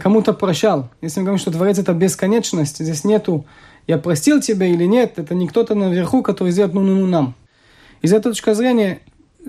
кому-то 0.00 0.32
прощал. 0.32 0.88
Если 1.00 1.20
мы 1.20 1.26
говорим, 1.26 1.40
что 1.40 1.50
Творец– 1.50 1.78
это 1.80 1.92
бесконечность, 1.92 2.78
здесь 2.78 3.04
нету 3.04 3.44
«я 3.86 3.98
простил 3.98 4.40
тебя» 4.40 4.66
или 4.66 4.84
нет, 4.84 5.18
это 5.18 5.34
не 5.34 5.48
кто-то 5.48 5.74
наверху, 5.74 6.22
который 6.22 6.52
сделает 6.52 6.72
«ну-ну-ну 6.72 7.06
нам». 7.06 7.34
Из 8.02 8.12
этой 8.12 8.30
точки 8.30 8.52
зрения 8.52 9.00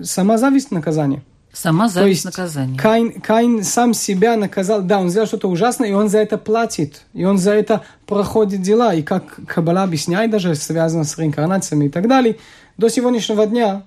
сама 0.02 0.38
зависть 0.38 0.70
наказания. 0.70 1.22
Сама 1.52 1.88
зависть 1.88 2.24
наказания. 2.24 2.76
Каин, 2.78 3.20
Каин 3.20 3.62
сам 3.62 3.94
себя 3.94 4.36
наказал. 4.36 4.82
Да, 4.82 5.00
он 5.00 5.08
сделал 5.08 5.26
что-то 5.26 5.48
ужасное, 5.48 5.88
и 5.88 5.92
он 5.92 6.08
за 6.08 6.18
это 6.18 6.36
платит. 6.36 7.02
И 7.14 7.24
он 7.24 7.38
за 7.38 7.52
это 7.52 7.82
проходит 8.06 8.60
дела. 8.62 8.94
И 8.94 9.02
как 9.02 9.38
Каббала 9.46 9.82
объясняет, 9.82 10.30
даже 10.30 10.54
связано 10.54 11.04
с 11.04 11.16
реинкарнациями 11.16 11.86
и 11.86 11.88
так 11.88 12.06
далее, 12.06 12.36
до 12.76 12.88
сегодняшнего 12.88 13.46
дня 13.46 13.84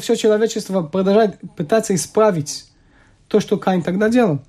все 0.00 0.16
человечество 0.16 0.82
продолжает 0.82 1.38
пытаться 1.56 1.94
исправить 1.94 2.66
то, 3.28 3.40
что 3.40 3.56
Каин 3.56 3.82
тогда 3.82 4.08
делал. 4.08 4.40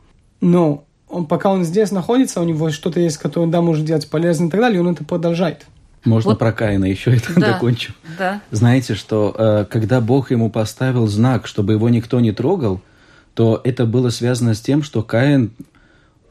Но 0.41 0.85
он, 1.11 1.25
пока 1.25 1.51
он 1.51 1.63
здесь 1.63 1.91
находится, 1.91 2.41
у 2.41 2.43
него 2.43 2.69
что-то 2.71 2.99
есть, 2.99 3.17
которое 3.17 3.45
он 3.45 3.51
да, 3.51 3.61
может 3.61 3.85
делать 3.85 4.09
полезно 4.09 4.47
и 4.47 4.49
так 4.49 4.59
далее, 4.59 4.77
и 4.77 4.81
он 4.81 4.89
это 4.89 5.03
продолжает. 5.03 5.65
Можно 6.03 6.31
вот. 6.31 6.39
про 6.39 6.51
Каина 6.51 6.85
еще 6.85 7.15
это 7.15 7.33
да, 7.39 7.53
докончу. 7.53 7.93
Да. 8.17 8.41
Знаете, 8.49 8.95
что 8.95 9.35
э, 9.37 9.65
когда 9.69 10.01
Бог 10.01 10.31
ему 10.31 10.49
поставил 10.49 11.07
знак, 11.07 11.45
чтобы 11.45 11.73
его 11.73 11.89
никто 11.89 12.19
не 12.19 12.31
трогал, 12.31 12.81
то 13.35 13.61
это 13.63 13.85
было 13.85 14.09
связано 14.09 14.55
с 14.55 14.61
тем, 14.61 14.81
что 14.83 15.03
Каин, 15.03 15.51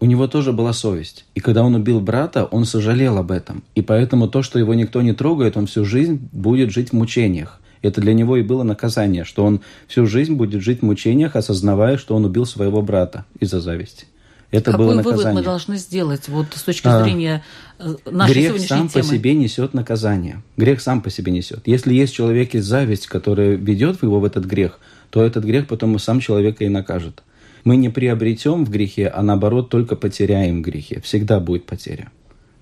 у 0.01 0.07
него 0.07 0.27
тоже 0.27 0.53
была 0.53 0.73
совесть. 0.73 1.25
И 1.35 1.41
когда 1.41 1.63
он 1.63 1.75
убил 1.75 2.01
брата, 2.01 2.45
он 2.47 2.65
сожалел 2.65 3.19
об 3.19 3.31
этом. 3.31 3.63
И 3.75 3.83
поэтому 3.83 4.29
то, 4.29 4.43
что 4.43 4.59
его 4.59 4.75
никто 4.75 5.03
не 5.03 5.13
трогает, 5.13 5.57
он 5.57 5.67
всю 5.67 5.85
жизнь 5.85 6.29
будет 6.33 6.71
жить 6.71 6.91
в 6.91 6.95
мучениях. 6.95 7.61
Это 7.83 8.01
для 8.01 8.13
него 8.13 8.37
и 8.37 8.43
было 8.43 8.63
наказание, 8.63 9.25
что 9.25 9.45
он 9.45 9.61
всю 9.87 10.07
жизнь 10.07 10.35
будет 10.35 10.63
жить 10.63 10.81
в 10.81 10.85
мучениях, 10.85 11.37
осознавая, 11.37 11.97
что 11.97 12.15
он 12.15 12.25
убил 12.25 12.45
своего 12.45 12.83
брата 12.83 13.25
из-за 13.39 13.61
зависти. 13.61 14.07
Это 14.51 14.73
Какой 14.73 14.87
было 14.87 14.95
наказание. 14.95 15.25
вывод 15.25 15.35
мы 15.35 15.43
должны 15.43 15.77
сделать 15.77 16.29
вот 16.29 16.47
с 16.55 16.63
точки 16.63 16.89
а, 16.89 17.05
зрения 17.05 17.45
а, 17.79 17.95
нашей 18.11 18.33
Грех 18.33 18.47
сегодняшней 18.47 18.67
сам 18.67 18.89
темы? 18.89 19.05
по 19.05 19.15
себе 19.15 19.35
несет 19.35 19.75
наказание. 19.75 20.43
Грех 20.57 20.81
сам 20.81 21.03
по 21.03 21.11
себе 21.11 21.31
несет. 21.31 21.67
Если 21.67 21.95
есть 21.95 22.13
в 22.13 22.17
человеке 22.17 22.61
зависть, 22.61 23.07
которая 23.07 23.55
ведет 23.55 24.03
его 24.03 24.19
в 24.19 24.25
этот 24.25 24.47
грех, 24.47 24.81
то 25.11 25.23
этот 25.23 25.45
грех 25.45 25.69
потом 25.69 25.97
сам 26.01 26.19
человека 26.21 26.65
и 26.65 26.69
накажет. 26.69 27.23
Мы 27.63 27.77
не 27.77 27.91
приобретем 27.91 28.65
в 28.65 28.71
грехе, 28.71 29.07
а 29.09 29.23
наоборот 29.23 29.69
только 29.71 29.95
потеряем 29.95 30.63
в 30.63 30.65
грехе. 30.65 31.01
Всегда 31.01 31.39
будет 31.39 31.67
потеря. 31.67 32.11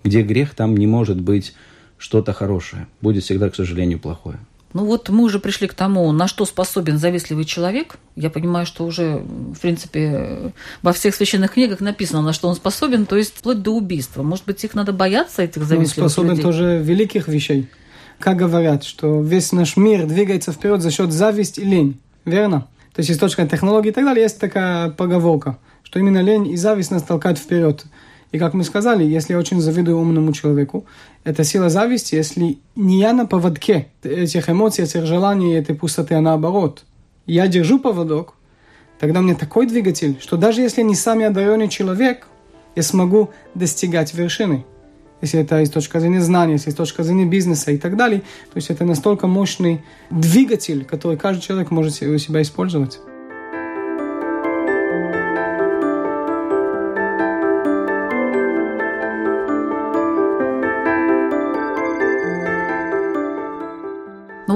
Где 0.05 0.23
грех, 0.23 0.55
там 0.55 0.77
не 0.77 0.87
может 0.87 1.21
быть 1.21 1.55
что-то 1.97 2.33
хорошее. 2.33 2.87
Будет 3.01 3.25
всегда, 3.25 3.49
к 3.49 3.55
сожалению, 3.55 3.99
плохое. 3.99 4.39
Ну 4.75 4.85
вот 4.85 5.09
мы 5.09 5.25
уже 5.25 5.39
пришли 5.39 5.67
к 5.67 5.75
тому, 5.75 6.13
на 6.13 6.29
что 6.29 6.45
способен 6.45 6.99
завистливый 6.99 7.47
человек. 7.47 7.97
Я 8.17 8.29
понимаю, 8.29 8.67
что 8.67 8.85
уже, 8.85 9.17
в 9.17 9.59
принципе, 9.61 10.53
во 10.83 10.93
всех 10.93 11.15
священных 11.15 11.53
книгах 11.53 11.81
написано, 11.81 12.21
на 12.21 12.35
что 12.35 12.49
он 12.49 12.55
способен, 12.55 13.07
то 13.07 13.17
есть 13.17 13.35
вплоть 13.35 13.63
до 13.63 13.71
убийства. 13.71 14.23
Может 14.23 14.45
быть, 14.45 14.63
их 14.65 14.75
надо 14.75 14.93
бояться, 14.93 15.43
этих 15.43 15.65
завистливых 15.65 16.07
Он 16.07 16.11
способен 16.11 16.31
людей? 16.31 16.43
тоже 16.43 16.83
великих 16.83 17.29
вещей. 17.29 17.69
Как 18.19 18.37
говорят, 18.37 18.85
что 18.85 19.23
весь 19.23 19.53
наш 19.53 19.77
мир 19.77 20.07
двигается 20.07 20.53
вперед 20.53 20.83
за 20.83 20.91
счет 20.91 21.13
зависти 21.13 21.61
и 21.61 21.65
лень. 21.65 21.99
Верно? 22.27 22.67
То 22.93 23.01
есть, 23.01 23.11
из 23.11 23.19
точки 23.19 23.47
технологии 23.47 23.89
и 23.89 23.93
так 23.93 24.05
далее, 24.05 24.25
есть 24.25 24.39
такая 24.39 24.91
поговорка, 24.91 25.57
что 25.83 25.99
именно 25.99 26.21
лень 26.21 26.49
и 26.49 26.57
зависть 26.57 26.91
нас 26.91 27.03
толкают 27.03 27.39
вперед. 27.39 27.85
И 28.31 28.39
как 28.39 28.53
мы 28.53 28.63
сказали, 28.65 29.05
если 29.05 29.33
я 29.33 29.39
очень 29.39 29.61
завидую 29.61 29.99
умному 29.99 30.33
человеку, 30.33 30.85
это 31.25 31.45
сила 31.45 31.71
зависти, 31.71 32.15
если 32.15 32.59
не 32.77 33.01
я 33.01 33.13
на 33.13 33.27
поводке 33.27 33.89
этих 34.03 34.51
эмоций, 34.51 34.85
этих 34.85 35.07
желаний, 35.07 35.55
этой 35.55 35.75
пустоты, 35.75 36.15
а 36.15 36.21
наоборот. 36.21 36.85
Я 37.27 37.47
держу 37.49 37.79
поводок, 37.79 38.35
тогда 38.99 39.21
меня 39.21 39.35
такой 39.35 39.67
двигатель, 39.67 40.19
что 40.21 40.37
даже 40.37 40.61
если 40.61 40.83
не 40.83 40.95
самый 40.95 41.27
одаренный 41.27 41.69
человек, 41.69 42.27
я 42.77 42.83
смогу 42.83 43.31
достигать 43.55 44.13
вершины. 44.13 44.65
Если 45.21 45.41
это 45.41 45.61
из 45.63 45.71
точки 45.71 45.99
зрения 45.99 46.21
знания, 46.21 46.53
если 46.53 46.71
с 46.71 46.75
точки 46.75 47.03
зрения 47.03 47.25
бизнеса 47.25 47.73
и 47.73 47.79
так 47.79 47.97
далее. 47.97 48.21
То 48.53 48.57
есть 48.57 48.71
это 48.71 48.85
настолько 48.85 49.27
мощный 49.27 49.83
двигатель, 50.11 50.85
который 50.85 51.17
каждый 51.17 51.43
человек 51.43 51.71
может 51.73 52.01
у 52.03 52.19
себя 52.19 52.41
использовать. 52.43 53.01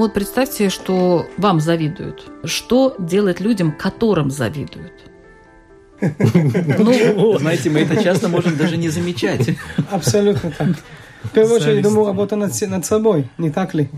Вот 0.03 0.13
представьте, 0.13 0.69
что 0.69 1.27
вам 1.37 1.61
завидуют. 1.61 2.29
Что 2.43 2.95
делать 2.99 3.39
людям, 3.39 3.71
которым 3.71 4.31
завидуют? 4.31 4.91
Ну, 6.01 7.39
знаете, 7.39 7.69
мы 7.69 7.79
это 7.79 8.03
часто 8.03 8.27
можем 8.27 8.57
даже 8.57 8.75
не 8.75 8.89
замечать. 8.89 9.51
Абсолютно 9.89 10.51
так. 10.51 10.75
В 11.23 11.29
первую 11.29 11.55
очередь, 11.55 11.83
думаю, 11.83 12.07
работа 12.07 12.35
над, 12.35 12.51
над 12.67 12.85
собой, 12.85 13.29
не 13.37 13.49
так 13.49 13.73
ли? 13.73 13.89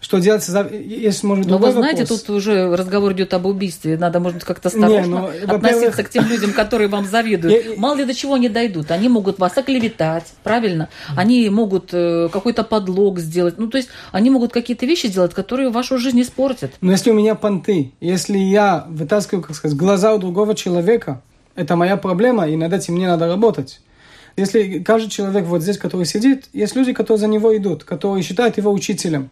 Что 0.00 0.18
делать, 0.18 0.46
если 0.72 1.26
может 1.26 1.46
Но 1.46 1.58
вы 1.58 1.72
знаете, 1.72 2.02
вопрос. 2.02 2.22
тут 2.22 2.36
уже 2.36 2.76
разговор 2.76 3.12
идет 3.12 3.34
об 3.34 3.46
убийстве. 3.46 3.98
Надо, 3.98 4.20
может 4.20 4.38
быть, 4.38 4.44
как-то 4.44 4.68
осторожно 4.68 5.30
Не, 5.32 5.46
ну, 5.46 5.54
относиться 5.54 6.04
к 6.04 6.10
тем 6.10 6.26
людям, 6.28 6.52
которые 6.52 6.88
вам 6.88 7.04
завидуют. 7.04 7.64
Я, 7.64 7.76
Мало 7.76 7.96
ли 7.96 8.04
до 8.04 8.14
чего 8.14 8.34
они 8.34 8.48
дойдут. 8.48 8.92
Они 8.92 9.08
могут 9.08 9.40
вас 9.40 9.56
оклеветать, 9.58 10.24
правильно? 10.44 10.88
Они 11.16 11.50
могут 11.50 11.90
э, 11.92 12.28
какой-то 12.32 12.62
подлог 12.62 13.18
сделать. 13.18 13.58
Ну, 13.58 13.66
то 13.68 13.78
есть, 13.78 13.88
они 14.12 14.30
могут 14.30 14.52
какие-то 14.52 14.86
вещи 14.86 15.06
сделать, 15.06 15.34
которые 15.34 15.70
вашу 15.70 15.98
жизнь 15.98 16.20
испортят. 16.22 16.70
Но 16.80 16.92
если 16.92 17.10
у 17.10 17.14
меня 17.14 17.34
понты, 17.34 17.92
если 18.00 18.38
я 18.38 18.86
вытаскиваю, 18.88 19.42
как 19.42 19.56
сказать, 19.56 19.76
глаза 19.76 20.14
у 20.14 20.18
другого 20.18 20.54
человека, 20.54 21.22
это 21.56 21.74
моя 21.74 21.96
проблема, 21.96 22.48
и 22.48 22.54
над 22.54 22.72
этим 22.72 22.94
мне 22.94 23.08
надо 23.08 23.26
работать. 23.26 23.80
Если 24.36 24.78
каждый 24.78 25.10
человек 25.10 25.46
вот 25.46 25.62
здесь, 25.62 25.76
который 25.76 26.06
сидит, 26.06 26.44
есть 26.52 26.76
люди, 26.76 26.92
которые 26.92 27.18
за 27.18 27.26
него 27.26 27.56
идут, 27.56 27.82
которые 27.82 28.22
считают 28.22 28.56
его 28.56 28.70
учителем. 28.70 29.30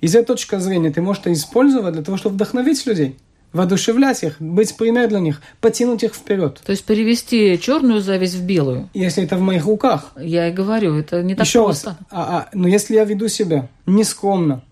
Из 0.00 0.14
этой 0.14 0.26
точки 0.26 0.58
зрения 0.58 0.90
ты 0.90 1.00
можешь 1.00 1.22
это 1.22 1.32
использовать 1.32 1.94
для 1.94 2.02
того, 2.02 2.16
чтобы 2.16 2.34
вдохновить 2.34 2.84
людей, 2.86 3.16
воодушевлять 3.52 4.22
их, 4.22 4.40
быть 4.40 4.76
пример 4.76 5.08
для 5.08 5.20
них, 5.20 5.40
потянуть 5.60 6.02
их 6.02 6.14
вперед. 6.14 6.60
То 6.64 6.72
есть 6.72 6.84
перевести 6.84 7.58
черную 7.58 8.00
зависть 8.00 8.34
в 8.34 8.44
белую. 8.44 8.90
Если 8.92 9.22
это 9.22 9.36
в 9.36 9.40
моих 9.40 9.64
руках. 9.64 10.12
Я 10.16 10.48
и 10.48 10.52
говорю, 10.52 10.98
это 10.98 11.22
не 11.22 11.34
так 11.34 11.46
еще 11.46 11.64
просто. 11.64 11.90
Раз, 11.90 11.96
а, 12.10 12.38
а, 12.38 12.48
но 12.52 12.68
если 12.68 12.94
я 12.94 13.04
веду 13.04 13.28
себя 13.28 13.68
нескромно, 13.86 14.62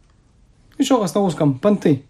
еще 0.79 1.01
раз 1.01 1.15
на 1.15 1.21
русском, 1.21 1.59
понты. 1.59 2.03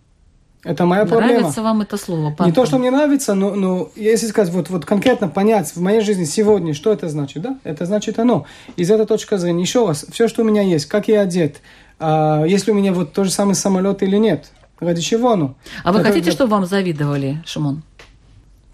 Это 0.65 0.87
моя 0.87 1.03
нравится 1.03 1.19
проблема. 1.19 1.41
Нравится 1.41 1.63
вам 1.63 1.81
это 1.81 1.97
слово? 1.97 2.31
Понты. 2.31 2.45
Не 2.45 2.53
то, 2.53 2.67
что 2.67 2.79
мне 2.79 2.91
нравится, 2.93 3.35
но, 3.35 3.55
но 3.57 3.91
если 3.97 4.29
сказать, 4.29 4.55
вот, 4.55 4.71
вот 4.71 4.85
конкретно 4.85 5.29
понять 5.29 5.75
в 5.75 5.81
моей 5.81 6.01
жизни 6.01 6.25
сегодня, 6.25 6.73
что 6.73 6.93
это 6.93 7.09
значит, 7.09 7.43
да? 7.43 7.59
Это 7.65 7.85
значит 7.85 8.21
оно. 8.21 8.47
Из 8.77 8.89
этой 8.91 9.05
точки 9.05 9.37
зрения, 9.37 9.63
еще 9.63 9.87
раз, 9.87 10.07
все, 10.11 10.29
что 10.29 10.43
у 10.43 10.45
меня 10.45 10.63
есть, 10.63 10.87
как 10.87 11.09
я 11.09 11.23
одет, 11.23 11.57
а, 12.03 12.45
есть 12.45 12.67
ли 12.67 12.73
у 12.73 12.77
меня 12.77 12.93
вот 12.93 13.13
тот 13.13 13.27
же 13.27 13.31
самый 13.31 13.55
самолет 13.55 14.03
или 14.03 14.17
нет. 14.17 14.51
Ради 14.81 15.01
чего 15.01 15.33
оно? 15.33 15.55
А 15.85 15.93
вы 15.93 16.01
это, 16.01 16.09
хотите, 16.09 16.33
чтобы 16.33 16.51
вам 16.51 16.67
завидовали, 16.67 17.41
Шимон? 17.47 17.85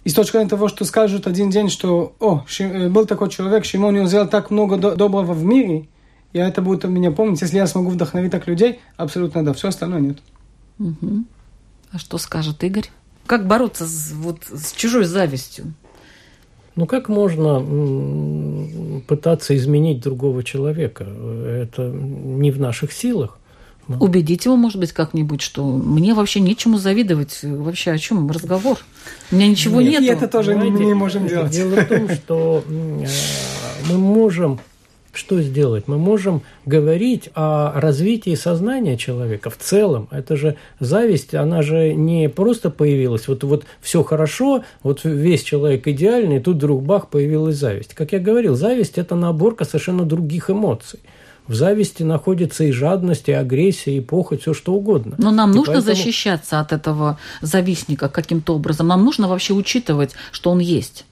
И 0.05 0.09
с 0.09 0.15
точки 0.15 0.33
зрения 0.33 0.49
того, 0.49 0.69
что 0.69 0.87
скажут 0.87 1.27
один 1.27 1.51
день, 1.51 1.69
что 1.69 2.15
«О, 2.19 2.45
э, 2.59 2.89
был 2.89 3.05
такой 3.05 3.29
человек, 3.29 3.67
Шимон, 3.67 3.95
он 3.99 4.09
сделал 4.09 4.27
так 4.27 4.51
много 4.51 4.79
до- 4.79 4.97
доброго 4.97 5.35
в 5.35 5.45
мире», 5.45 5.87
и 6.33 6.39
это 6.39 6.63
будет 6.63 6.87
у 6.87 6.89
меня 6.89 7.11
помнить. 7.11 7.43
Если 7.43 7.57
я 7.57 7.67
смогу 7.67 7.91
вдохновить 7.91 8.33
так 8.33 8.47
людей, 8.47 8.81
абсолютно 8.97 9.45
да, 9.45 9.53
все 9.53 9.69
остальное 9.69 10.01
нет. 10.01 10.19
Угу. 10.79 11.25
А 11.93 11.99
что 11.99 12.17
скажет 12.17 12.65
Игорь? 12.65 12.91
Как 13.27 13.47
бороться 13.47 13.87
с, 13.87 14.13
вот, 14.13 14.45
с 14.51 14.73
чужой 14.73 15.05
завистью? 15.05 15.75
Ну 16.79 16.87
как 16.87 17.09
можно 17.09 17.61
пытаться 19.09 19.57
изменить 19.57 20.01
другого 20.01 20.45
человека. 20.45 21.05
Это 21.05 21.83
не 21.83 22.53
в 22.53 22.61
наших 22.61 22.93
силах. 22.93 23.37
Убедить 23.89 24.45
его, 24.45 24.55
может 24.55 24.79
быть, 24.79 24.93
как-нибудь, 24.93 25.41
что 25.41 25.67
мне 25.67 26.15
вообще 26.15 26.39
нечему 26.39 26.79
завидовать. 26.79 27.41
Вообще 27.43 27.91
о 27.91 27.99
чем 27.99 28.31
разговор? 28.31 28.79
У 29.33 29.35
меня 29.35 29.49
ничего 29.49 29.81
нет. 29.81 30.03
И 30.03 30.07
это 30.07 30.29
тоже 30.29 30.55
мы 30.55 30.69
не 30.71 30.95
можем 30.95 31.27
делать. 31.27 31.51
Дело 31.51 31.81
в 31.81 31.85
том, 31.87 32.09
что 32.11 32.63
мы 32.69 33.99
можем 33.99 34.61
что 35.19 35.43
сделать? 35.43 35.89
Мы 35.89 35.99
можем 35.99 36.43
говорить 36.65 37.31
о 37.35 37.79
развитии 37.79 38.35
сознания 38.35 38.97
человека 38.97 39.51
в 39.51 39.59
целом. 39.59 40.09
Это 40.11 40.37
же 40.37 40.57
зависть, 40.81 41.35
она 41.35 41.63
же 41.63 41.93
не 41.93 42.29
просто 42.29 42.71
появилась. 42.71 43.29
Вот, 43.29 43.45
вот 43.45 43.67
все 43.81 44.03
хорошо, 44.03 44.65
вот 44.83 45.05
весь 45.05 45.43
человек 45.43 45.87
идеальный, 45.89 46.37
и 46.37 46.41
тут 46.41 46.57
вдруг 46.57 46.83
бах, 46.83 47.09
появилась 47.09 47.57
зависть. 47.57 47.95
Как 47.95 48.13
я 48.13 48.19
говорил, 48.19 48.55
зависть– 48.55 48.95
это 48.99 49.17
наборка 49.17 49.65
совершенно 49.65 50.05
других 50.05 50.51
эмоций. 50.51 51.01
В 51.49 51.55
зависти 51.55 52.03
находится 52.03 52.65
и 52.65 52.73
жадность, 52.73 53.29
и 53.29 53.33
агрессия, 53.33 53.97
и 53.97 54.01
похоть, 54.01 54.43
все 54.43 54.53
что 54.53 54.75
угодно. 54.75 55.17
Но 55.19 55.31
нам 55.31 55.53
и 55.53 55.57
нужно 55.57 55.75
поэтому... 55.75 55.97
защищаться 55.97 56.61
от 56.61 56.73
этого 56.73 57.19
завистника 57.41 58.11
каким-то 58.11 58.55
образом. 58.55 58.87
Нам 58.89 59.03
нужно 59.03 59.29
вообще 59.29 59.55
учитывать, 59.55 60.13
что 60.31 60.51
он 60.51 60.59
есть. 60.59 61.07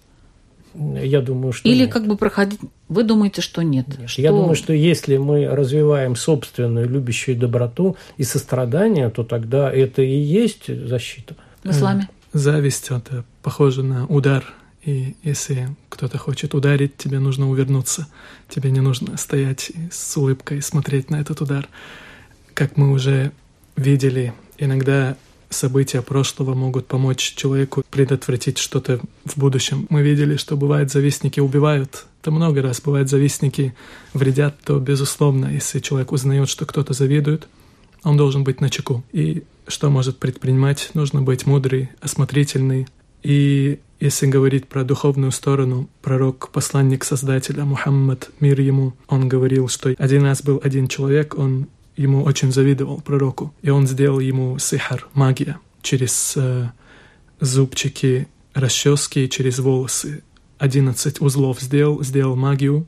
Я 0.78 1.20
думаю, 1.22 1.52
что 1.52 1.68
Или 1.68 1.84
нет. 1.84 1.92
как 1.92 2.06
бы 2.06 2.16
проходить... 2.16 2.60
Вы 2.88 3.02
думаете, 3.02 3.40
что 3.40 3.62
нет? 3.62 3.86
нет. 3.98 4.10
Что... 4.10 4.22
Я 4.22 4.30
думаю, 4.30 4.54
что 4.54 4.72
если 4.72 5.16
мы 5.16 5.46
развиваем 5.46 6.16
собственную 6.16 6.88
любящую 6.88 7.36
доброту 7.36 7.96
и 8.16 8.24
сострадание, 8.24 9.08
то 9.10 9.24
тогда 9.24 9.72
это 9.72 10.02
и 10.02 10.16
есть 10.16 10.66
защита. 10.66 11.34
В 11.64 11.70
исламе? 11.70 12.08
Зависть– 12.32 12.88
это 12.90 13.24
похоже 13.42 13.82
на 13.82 14.06
удар. 14.06 14.44
И 14.84 15.16
если 15.24 15.68
кто-то 15.88 16.18
хочет 16.18 16.54
ударить, 16.54 16.96
тебе 16.96 17.18
нужно 17.18 17.50
увернуться. 17.50 18.06
Тебе 18.48 18.70
не 18.70 18.80
нужно 18.80 19.16
стоять 19.16 19.72
с 19.90 20.16
улыбкой 20.16 20.62
смотреть 20.62 21.10
на 21.10 21.16
этот 21.16 21.40
удар. 21.40 21.68
Как 22.54 22.76
мы 22.76 22.92
уже 22.92 23.32
видели, 23.76 24.32
иногда 24.58 25.16
события 25.50 26.02
прошлого 26.02 26.54
могут 26.54 26.87
помочь 26.87 27.35
человеку 27.35 27.82
предотвратить 27.90 28.59
что-то 28.59 29.00
в 29.24 29.37
будущем. 29.37 29.87
Мы 29.90 30.02
видели, 30.02 30.37
что 30.37 30.56
бывает 30.56 30.90
завистники 30.90 31.40
убивают. 31.40 32.06
Это 32.22 32.30
много 32.30 32.62
раз 32.62 32.80
бывает 32.80 33.09
завистники 33.09 33.74
вредят, 34.12 34.56
то 34.64 34.78
безусловно, 34.78 35.46
если 35.46 35.80
человек 35.80 36.12
узнает, 36.12 36.48
что 36.48 36.66
кто-то 36.66 36.92
завидует, 36.92 37.48
он 38.02 38.16
должен 38.16 38.44
быть 38.44 38.61
на 38.61 38.70
чеку. 38.70 39.04
И 39.12 39.44
что 39.68 39.90
может 39.90 40.18
предпринимать? 40.18 40.90
Нужно 40.94 41.22
быть 41.22 41.46
мудрый, 41.46 41.90
осмотрительный. 42.00 42.87
И 43.22 43.80
если 43.98 44.26
говорить 44.26 44.68
про 44.68 44.85
духовную 44.85 45.32
сторону, 45.32 45.88
пророк, 46.02 46.50
посланник 46.52 47.02
Создателя 47.04 47.64
Мухаммад, 47.64 48.30
мир 48.40 48.61
ему, 48.61 48.94
он 49.09 49.28
говорил, 49.28 49.68
что 49.68 49.94
один 49.98 50.22
раз 50.22 50.42
был 50.42 50.61
один 50.62 50.87
человек, 50.87 51.37
он 51.38 51.66
ему 51.96 52.22
очень 52.22 52.52
завидовал, 52.52 53.00
пророку. 53.00 53.54
И 53.62 53.70
он 53.70 53.87
сделал 53.87 54.20
ему 54.20 54.59
сихар, 54.59 55.09
магия, 55.14 55.59
через 55.82 56.35
э, 56.37 56.70
зубчики, 57.40 58.28
расчески, 58.54 59.28
через 59.28 59.59
волосы. 59.59 60.22
Одиннадцать 60.59 61.20
узлов 61.20 61.61
сделал, 61.61 62.02
сделал 62.02 62.37
магию, 62.37 62.87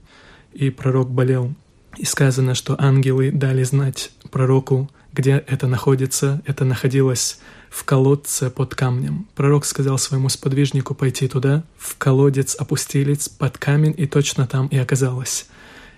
и 0.52 0.70
пророк 0.70 1.10
болел. 1.10 1.54
И 1.96 2.04
сказано, 2.04 2.54
что 2.54 2.76
ангелы 2.78 3.30
дали 3.30 3.62
знать 3.64 4.12
пророку, 4.30 4.90
где 5.12 5.44
это 5.46 5.66
находится. 5.66 6.42
Это 6.46 6.64
находилось 6.64 7.40
в 7.70 7.84
колодце 7.84 8.50
под 8.50 8.74
камнем. 8.74 9.26
Пророк 9.34 9.64
сказал 9.64 9.98
своему 9.98 10.28
сподвижнику 10.28 10.94
пойти 10.94 11.28
туда, 11.28 11.64
в 11.76 11.96
колодец 11.98 12.54
опустились 12.54 13.28
под 13.28 13.58
камень, 13.58 13.94
и 13.96 14.06
точно 14.06 14.46
там 14.46 14.68
и 14.68 14.78
оказалось. 14.78 15.46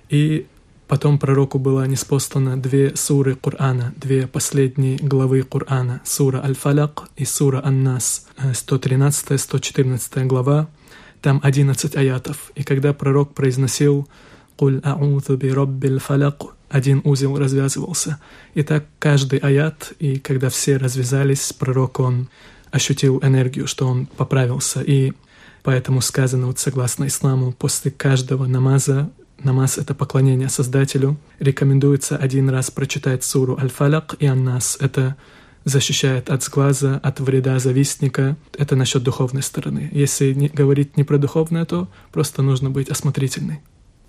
И 0.08 0.46
Потом 0.90 1.20
пророку 1.20 1.60
была 1.60 1.86
неспослана 1.86 2.60
две 2.60 2.96
суры 2.96 3.36
Корана, 3.36 3.94
две 3.96 4.26
последние 4.26 4.96
главы 4.96 5.42
Корана, 5.42 6.00
сура 6.04 6.42
Аль-Фалак 6.42 7.04
и 7.16 7.24
сура 7.24 7.62
Ан-Нас, 7.64 8.26
113-114 8.36 10.26
глава, 10.26 10.68
там 11.22 11.38
11 11.44 11.94
аятов. 11.94 12.50
И 12.56 12.64
когда 12.64 12.92
пророк 12.92 13.34
произносил 13.34 14.08
«Куль 14.56 14.80
а'удhu 14.82 15.36
би 15.36 15.52
раббил 15.52 16.00
фалак», 16.00 16.56
один 16.68 17.02
узел 17.04 17.38
развязывался. 17.38 18.18
И 18.54 18.64
так 18.64 18.86
каждый 18.98 19.38
аят, 19.38 19.92
и 20.00 20.18
когда 20.18 20.48
все 20.48 20.76
развязались, 20.76 21.52
пророк, 21.52 22.00
он 22.00 22.28
ощутил 22.72 23.20
энергию, 23.22 23.68
что 23.68 23.86
он 23.86 24.06
поправился. 24.06 24.80
И 24.80 25.12
поэтому 25.62 26.00
сказано, 26.00 26.48
вот 26.48 26.58
согласно 26.58 27.06
исламу, 27.06 27.52
после 27.52 27.92
каждого 27.92 28.46
намаза 28.46 29.08
Намаз— 29.44 29.78
это 29.78 29.94
поклонение 29.94 30.48
Создателю. 30.48 31.16
Рекомендуется 31.38 32.16
один 32.16 32.50
раз 32.50 32.70
прочитать 32.70 33.24
суру 33.24 33.58
Аль-Фалак 33.58 34.16
и 34.18 34.26
Аннас. 34.26 34.76
Это 34.80 35.16
защищает 35.64 36.30
от 36.30 36.42
сглаза, 36.42 36.98
от 37.02 37.20
вреда 37.20 37.58
завистника. 37.58 38.36
Это 38.56 38.76
насчет 38.76 39.02
духовной 39.02 39.42
стороны. 39.42 39.88
Если 39.92 40.32
не, 40.32 40.48
говорить 40.48 40.96
не 40.96 41.04
про 41.04 41.18
духовное, 41.18 41.64
то 41.64 41.88
просто 42.12 42.42
нужно 42.42 42.70
быть 42.70 42.88
осмотрительной. 42.88 43.60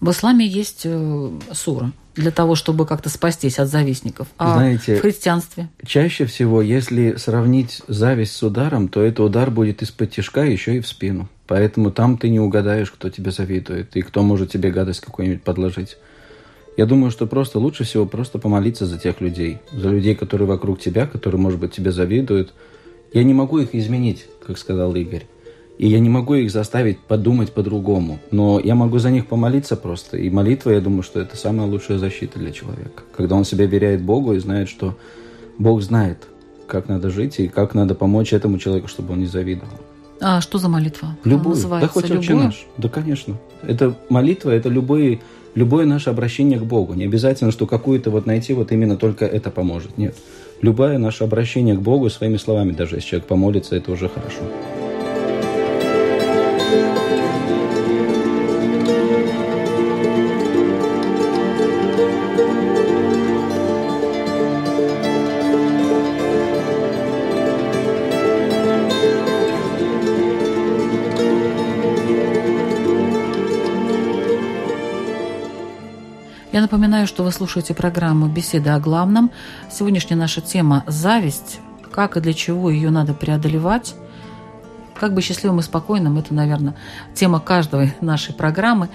В 0.02 0.10
исламе 0.10 0.48
есть 0.48 0.82
э, 0.86 1.30
сура 1.54 1.92
для 2.16 2.32
того, 2.32 2.56
чтобы 2.56 2.88
как-то 2.88 3.10
спастись 3.10 3.60
от 3.60 3.68
завистников. 3.68 4.28
А 4.38 4.56
Знаете, 4.56 4.96
в 4.96 5.02
христианстве? 5.02 5.70
Чаще 5.86 6.26
всего, 6.26 6.64
если 6.64 7.16
сравнить 7.18 7.84
зависть 7.88 8.34
с 8.34 8.42
ударом, 8.42 8.88
то 8.88 9.02
это 9.04 9.22
удар 9.22 9.52
будет 9.52 9.84
из-под 9.84 10.12
тяжка 10.12 10.44
еще 10.44 10.78
и 10.78 10.80
в 10.80 10.88
спину. 10.88 11.30
Поэтому 11.46 11.92
там 11.92 12.18
ты 12.18 12.30
не 12.30 12.40
угадаешь, 12.40 12.90
кто 12.90 13.10
тебе 13.10 13.30
завидует 13.30 13.96
и 13.96 14.02
кто 14.02 14.24
может 14.24 14.52
тебе 14.52 14.72
гадость 14.72 15.02
какую-нибудь 15.02 15.44
подложить. 15.44 15.98
Я 16.78 16.88
думаю, 16.88 17.12
что 17.12 17.28
просто 17.28 17.60
лучше 17.60 17.84
всего 17.84 18.08
просто 18.08 18.40
помолиться 18.40 18.88
за 18.88 18.98
тех 18.98 19.22
людей, 19.22 19.60
за 19.72 19.90
людей, 19.90 20.16
которые 20.16 20.48
вокруг 20.48 20.80
тебя, 20.80 21.06
которые, 21.06 21.40
может 21.40 21.60
быть, 21.60 21.74
тебе 21.74 21.92
завидуют. 21.92 22.54
Я 23.14 23.24
не 23.24 23.36
могу 23.36 23.60
их 23.60 23.76
изменить, 23.76 24.26
как 24.48 24.58
сказал 24.58 24.96
Игорь. 24.96 25.28
И 25.82 25.88
я 25.88 26.00
не 26.00 26.10
могу 26.10 26.36
их 26.36 26.52
заставить 26.52 27.00
подумать 27.00 27.54
по-другому. 27.54 28.20
Но 28.30 28.60
я 28.60 28.76
могу 28.76 29.00
за 29.00 29.10
них 29.10 29.26
помолиться 29.26 29.76
просто. 29.76 30.16
И 30.16 30.30
молитва, 30.30 30.70
я 30.70 30.80
думаю, 30.80 31.02
что 31.02 31.20
это 31.20 31.36
самая 31.36 31.68
лучшая 31.68 31.98
защита 31.98 32.38
для 32.38 32.52
человека. 32.52 33.02
Когда 33.18 33.36
он 33.36 33.46
себя 33.46 33.66
веряет 33.66 34.04
Богу 34.04 34.34
и 34.34 34.38
знает, 34.38 34.70
что 34.70 34.96
Бог 35.58 35.82
знает, 35.82 36.28
как 36.68 36.88
надо 36.88 37.10
жить 37.10 37.40
и 37.40 37.48
как 37.48 37.74
надо 37.74 37.96
помочь 37.96 38.32
этому 38.32 38.60
человеку, 38.60 38.88
чтобы 38.90 39.14
он 39.14 39.22
не 39.22 39.26
завидовал. 39.26 39.74
А 40.20 40.40
что 40.40 40.60
за 40.60 40.70
молитва? 40.70 41.18
Любую. 41.24 41.56
Да 41.56 41.88
хоть 41.88 42.10
любую? 42.10 42.38
наш. 42.38 42.68
Да, 42.78 42.88
конечно. 42.88 43.38
Это 43.64 43.98
молитва, 44.08 44.52
это 44.52 44.70
любые, 44.70 45.22
любое 45.56 45.88
наше 45.88 46.12
обращение 46.12 46.60
к 46.60 46.64
Богу. 46.64 46.94
Не 46.94 47.06
обязательно, 47.06 47.50
что 47.50 47.66
какую-то 47.66 48.12
вот 48.12 48.28
найти, 48.28 48.54
вот 48.54 48.72
именно 48.72 48.98
только 48.98 49.26
это 49.26 49.50
поможет. 49.50 49.98
Нет. 49.98 50.16
Любое 50.62 51.00
наше 51.00 51.24
обращение 51.24 51.76
к 51.76 51.82
Богу 51.82 52.12
своими 52.12 52.38
словами, 52.38 52.72
даже 52.72 52.98
если 52.98 53.10
человек 53.10 53.28
помолится, 53.28 53.76
это 53.76 53.92
уже 53.92 54.10
хорошо. 54.10 54.42
Я 76.52 76.60
напоминаю, 76.60 77.08
что 77.08 77.24
вы 77.24 77.32
слушаете 77.32 77.74
программу 77.74 78.28
«Беседа 78.28 78.76
о 78.76 78.80
главном». 78.82 79.32
Сегодняшняя 79.72 80.18
наша 80.18 80.42
тема– 80.42 80.84
зависть. 80.88 81.62
Как 81.94 82.18
и 82.18 82.20
для 82.20 82.34
чего 82.34 82.70
ее 82.70 82.90
надо 82.90 83.14
преодолевать. 83.14 83.96
Как 85.00 85.14
бы 85.14 85.22
счастливым 85.22 85.62
и 85.62 85.64
спокойным– 85.64 86.18
это, 86.20 86.34
наверное, 86.34 86.76
тема 87.14 87.40
каждой 87.40 87.94
нашей 88.02 88.34
программы. 88.34 88.90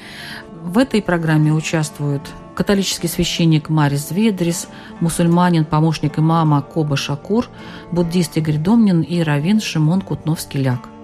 В 0.64 0.77
этой 0.77 1.01
программе 1.01 1.51
участвуют 1.51 2.21
католический 2.55 3.09
священник 3.09 3.71
Марис 3.71 4.11
Ведрис, 4.11 4.69
мусульманин, 5.01 5.64
помощник 5.64 6.19
имама 6.19 6.61
Коба 6.61 6.99
Шакур, 6.99 7.49
буддист 7.90 8.37
Игорь 8.37 8.59
Домнин 8.59 9.01
и 9.01 9.23
раввин 9.23 9.62
Шимон 9.62 10.03
Кутновский-Ляк. 10.03 10.96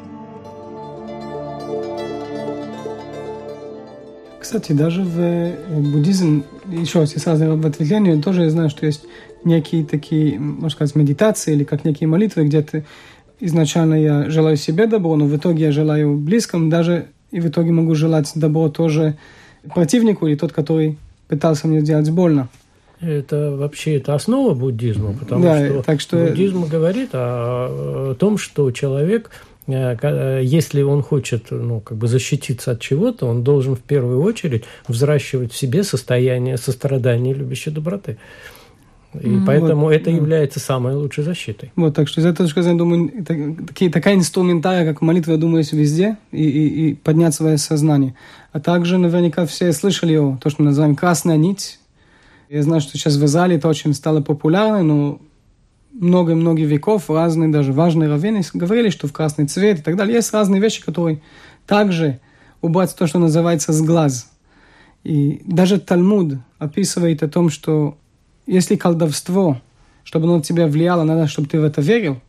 Кстати, 4.43 4.73
даже 4.73 5.05
в 5.05 5.53
буддизм, 5.71 6.43
еще 6.69 6.99
раз, 6.99 7.15
я 7.15 7.21
сразу 7.21 7.57
в 7.57 7.65
ответвлении, 7.65 8.21
тоже 8.21 8.43
я 8.43 8.51
знаю, 8.51 8.71
что 8.71 8.85
есть 8.85 9.05
некие 9.45 9.85
такие, 9.85 10.37
можно 10.41 10.71
сказать, 10.71 10.97
медитации 10.97 11.53
или 11.53 11.63
как 11.63 11.85
некие 11.85 12.09
молитвы, 12.09 12.47
где 12.47 12.61
ты 12.61 12.85
изначально 13.39 13.95
я 13.95 14.29
желаю 14.31 14.57
себе 14.57 14.89
добро, 14.89 15.15
но 15.15 15.27
в 15.27 15.37
итоге 15.37 15.67
я 15.67 15.73
желаю 15.73 16.17
близким, 16.17 16.71
даже 16.71 17.07
и 17.31 17.39
в 17.39 17.47
итоге 17.47 17.71
могу 17.71 17.95
желать 17.95 18.33
добро 18.35 18.69
тоже 18.69 19.17
противнику 19.73 20.27
или 20.27 20.35
тот, 20.35 20.53
который 20.53 20.99
пытался 21.29 21.69
мне 21.69 21.81
сделать 21.81 22.11
больно. 22.11 22.49
Это 23.01 23.57
вообще 23.57 23.97
это 23.97 24.17
основа 24.17 24.55
буддизма, 24.55 25.13
потому 25.13 25.45
да, 25.45 25.65
что, 25.65 25.83
так 25.85 26.01
что 26.01 26.17
буддизм 26.17 26.65
говорит 26.65 27.11
о, 27.13 28.11
о 28.11 28.15
том, 28.15 28.39
что 28.39 28.73
человек 28.73 29.31
э, 29.31 29.31
э, 29.31 29.52
если 29.67 30.83
он 30.83 31.03
хочет 31.03 31.51
ну, 31.51 31.81
как 31.81 31.97
бы 31.97 32.09
защититься 32.09 32.73
от 32.73 32.81
чего-то, 32.81 33.27
он 33.27 33.45
должен 33.45 33.77
в 33.77 33.81
первую 33.81 34.21
очередь 34.23 34.65
взращивать 34.89 35.53
в 35.53 35.57
себе 35.57 35.85
состояние 35.85 36.57
сострадания 36.57 37.31
и 37.31 37.35
любящей 37.35 37.71
доброты. 37.71 38.19
И 39.15 39.27
mm, 39.27 39.45
поэтому 39.47 39.87
вот, 39.87 39.93
это 39.93 40.07
да. 40.07 40.11
является 40.11 40.59
самой 40.59 40.95
лучшей 40.95 41.23
защитой. 41.23 41.71
Вот, 41.77 41.95
так 41.95 42.09
что 42.09 42.21
из 42.21 42.27
этой 42.27 42.39
точки 42.39 42.61
зрения, 42.61 42.79
думаю, 42.79 43.13
это, 43.15 43.67
такие, 43.67 43.91
такая 43.91 44.15
инструментария, 44.15 44.91
как 44.91 45.03
молитва, 45.03 45.33
я 45.33 45.37
думаю, 45.37 45.59
есть 45.59 45.75
везде, 45.75 46.17
и, 46.31 46.43
и, 46.43 46.91
и 46.91 46.95
поднять 46.95 47.35
свое 47.35 47.59
сознание. 47.59 48.15
А 48.53 48.61
также, 48.61 48.97
наверняка, 48.97 49.45
все 49.45 49.73
слышали 49.73 50.17
о 50.17 50.39
то, 50.43 50.49
что 50.49 50.63
мы 50.63 50.71
называем 50.71 50.97
«красная 50.97 51.37
нить». 51.37 51.79
Я 52.49 52.63
знаю, 52.63 52.81
что 52.81 52.97
сейчас 52.97 53.17
в 53.17 53.25
Израиле 53.25 53.57
это 53.57 53.69
очень 53.69 53.95
стало 53.95 54.23
популярно, 54.23 54.83
но 54.83 55.21
много-много 55.93 56.63
веков 56.63 57.11
разные, 57.11 57.51
даже 57.51 57.73
важные 57.73 58.09
раввины 58.09 58.43
говорили, 58.55 58.91
что 58.91 59.07
в 59.07 59.13
красный 59.13 59.47
цвет 59.47 59.81
и 59.81 59.83
так 59.83 59.97
далее. 59.97 60.17
Есть 60.17 60.33
разные 60.33 60.61
вещи, 60.61 60.83
которые 60.83 61.21
также 61.67 62.21
убрать 62.61 62.95
то, 62.97 63.07
что 63.07 63.19
называется 63.19 63.73
с 63.73 63.83
глаз. 63.83 64.31
И 65.05 65.43
даже 65.45 65.81
Талмуд 65.81 66.39
описывает 66.59 67.23
о 67.23 67.29
том, 67.29 67.51
что 67.51 67.99
если 68.47 68.77
колдовство, 68.77 69.61
чтобы 70.05 70.27
оно 70.27 70.37
на 70.37 70.43
тебя 70.43 70.67
влияло, 70.67 71.03
надо, 71.03 71.27
чтобы 71.27 71.49
ты 71.49 71.61
в 71.61 71.65
это 71.65 71.81
верил. 71.81 72.21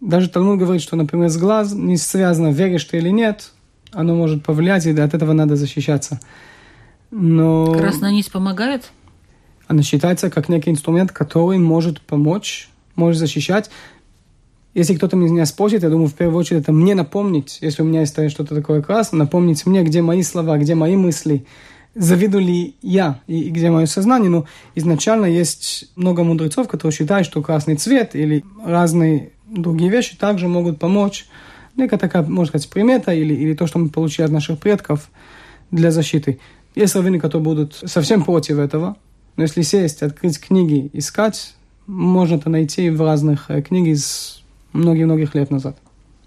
Даже 0.00 0.30
Талмуд 0.30 0.58
говорит, 0.58 0.82
что, 0.82 0.96
например, 0.96 1.28
с 1.28 1.36
глаз 1.36 1.72
не 1.72 1.96
связано, 1.96 2.48
веришь 2.48 2.84
ты 2.84 2.98
или 2.98 3.10
нет, 3.10 3.52
оно 3.92 4.14
может 4.14 4.44
повлиять, 4.44 4.86
и 4.86 4.90
от 4.90 5.14
этого 5.14 5.32
надо 5.32 5.56
защищаться. 5.56 6.20
Но... 7.10 7.74
Красная 7.74 8.12
нить 8.12 8.30
помогает? 8.30 8.90
Она 9.70 9.84
считается 9.84 10.30
как 10.30 10.48
некий 10.48 10.72
инструмент, 10.72 11.12
который 11.12 11.56
может 11.58 12.00
помочь, 12.00 12.68
может 12.96 13.20
защищать. 13.20 13.70
Если 14.74 14.96
кто-то 14.96 15.14
меня 15.14 15.46
спросит, 15.46 15.84
я 15.84 15.90
думаю, 15.90 16.08
в 16.08 16.14
первую 16.14 16.40
очередь, 16.40 16.62
это 16.62 16.72
мне 16.72 16.96
напомнить, 16.96 17.58
если 17.60 17.82
у 17.82 17.84
меня 17.84 18.00
есть 18.00 18.30
что-то 18.30 18.56
такое 18.56 18.82
красное, 18.82 19.20
напомнить 19.20 19.64
мне, 19.66 19.84
где 19.84 20.02
мои 20.02 20.24
слова, 20.24 20.58
где 20.58 20.74
мои 20.74 20.96
мысли, 20.96 21.46
завидую 21.94 22.44
ли 22.44 22.74
я 22.82 23.20
и, 23.28 23.42
и 23.42 23.50
где 23.50 23.70
мое 23.70 23.86
сознание, 23.86 24.28
но 24.28 24.44
изначально 24.74 25.26
есть 25.26 25.88
много 25.94 26.24
мудрецов, 26.24 26.66
которые 26.66 26.92
считают, 26.92 27.24
что 27.28 27.40
красный 27.40 27.76
цвет 27.76 28.16
или 28.16 28.44
разные 28.64 29.30
другие 29.46 29.88
вещи 29.88 30.16
также 30.16 30.48
могут 30.48 30.80
помочь. 30.80 31.28
Некая 31.76 31.98
такая, 31.98 32.24
можно 32.24 32.46
сказать, 32.46 32.68
примета 32.70 33.12
или, 33.12 33.34
или 33.34 33.54
то, 33.54 33.68
что 33.68 33.78
мы 33.78 33.88
получили 33.88 34.24
от 34.24 34.32
наших 34.32 34.58
предков 34.58 35.12
для 35.70 35.92
защиты. 35.92 36.40
Есть 36.74 36.96
раввины, 36.96 37.20
которые 37.20 37.44
будут 37.44 37.80
совсем 37.86 38.24
против 38.24 38.58
этого, 38.58 38.96
но 39.40 39.44
если 39.44 39.62
сесть, 39.62 40.02
открыть 40.02 40.38
книги, 40.38 40.90
искать, 40.92 41.54
можно 41.86 42.34
это 42.34 42.50
найти 42.50 42.90
в 42.90 43.00
разных 43.00 43.50
э, 43.50 43.62
книгах 43.62 43.94
из 43.94 44.42
многих-многих 44.74 45.34
лет 45.34 45.50
назад. 45.50 45.78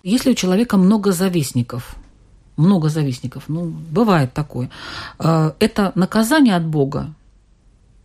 Если 0.02 0.32
у 0.32 0.34
человека 0.34 0.78
много 0.78 1.12
завистников, 1.12 1.96
много 2.58 2.90
завистников, 2.90 3.44
ну, 3.50 3.66
бывает 3.92 4.34
такое. 4.34 4.72
А, 5.20 5.54
это 5.60 5.92
наказание 5.94 6.56
от 6.56 6.66
Бога 6.66 7.14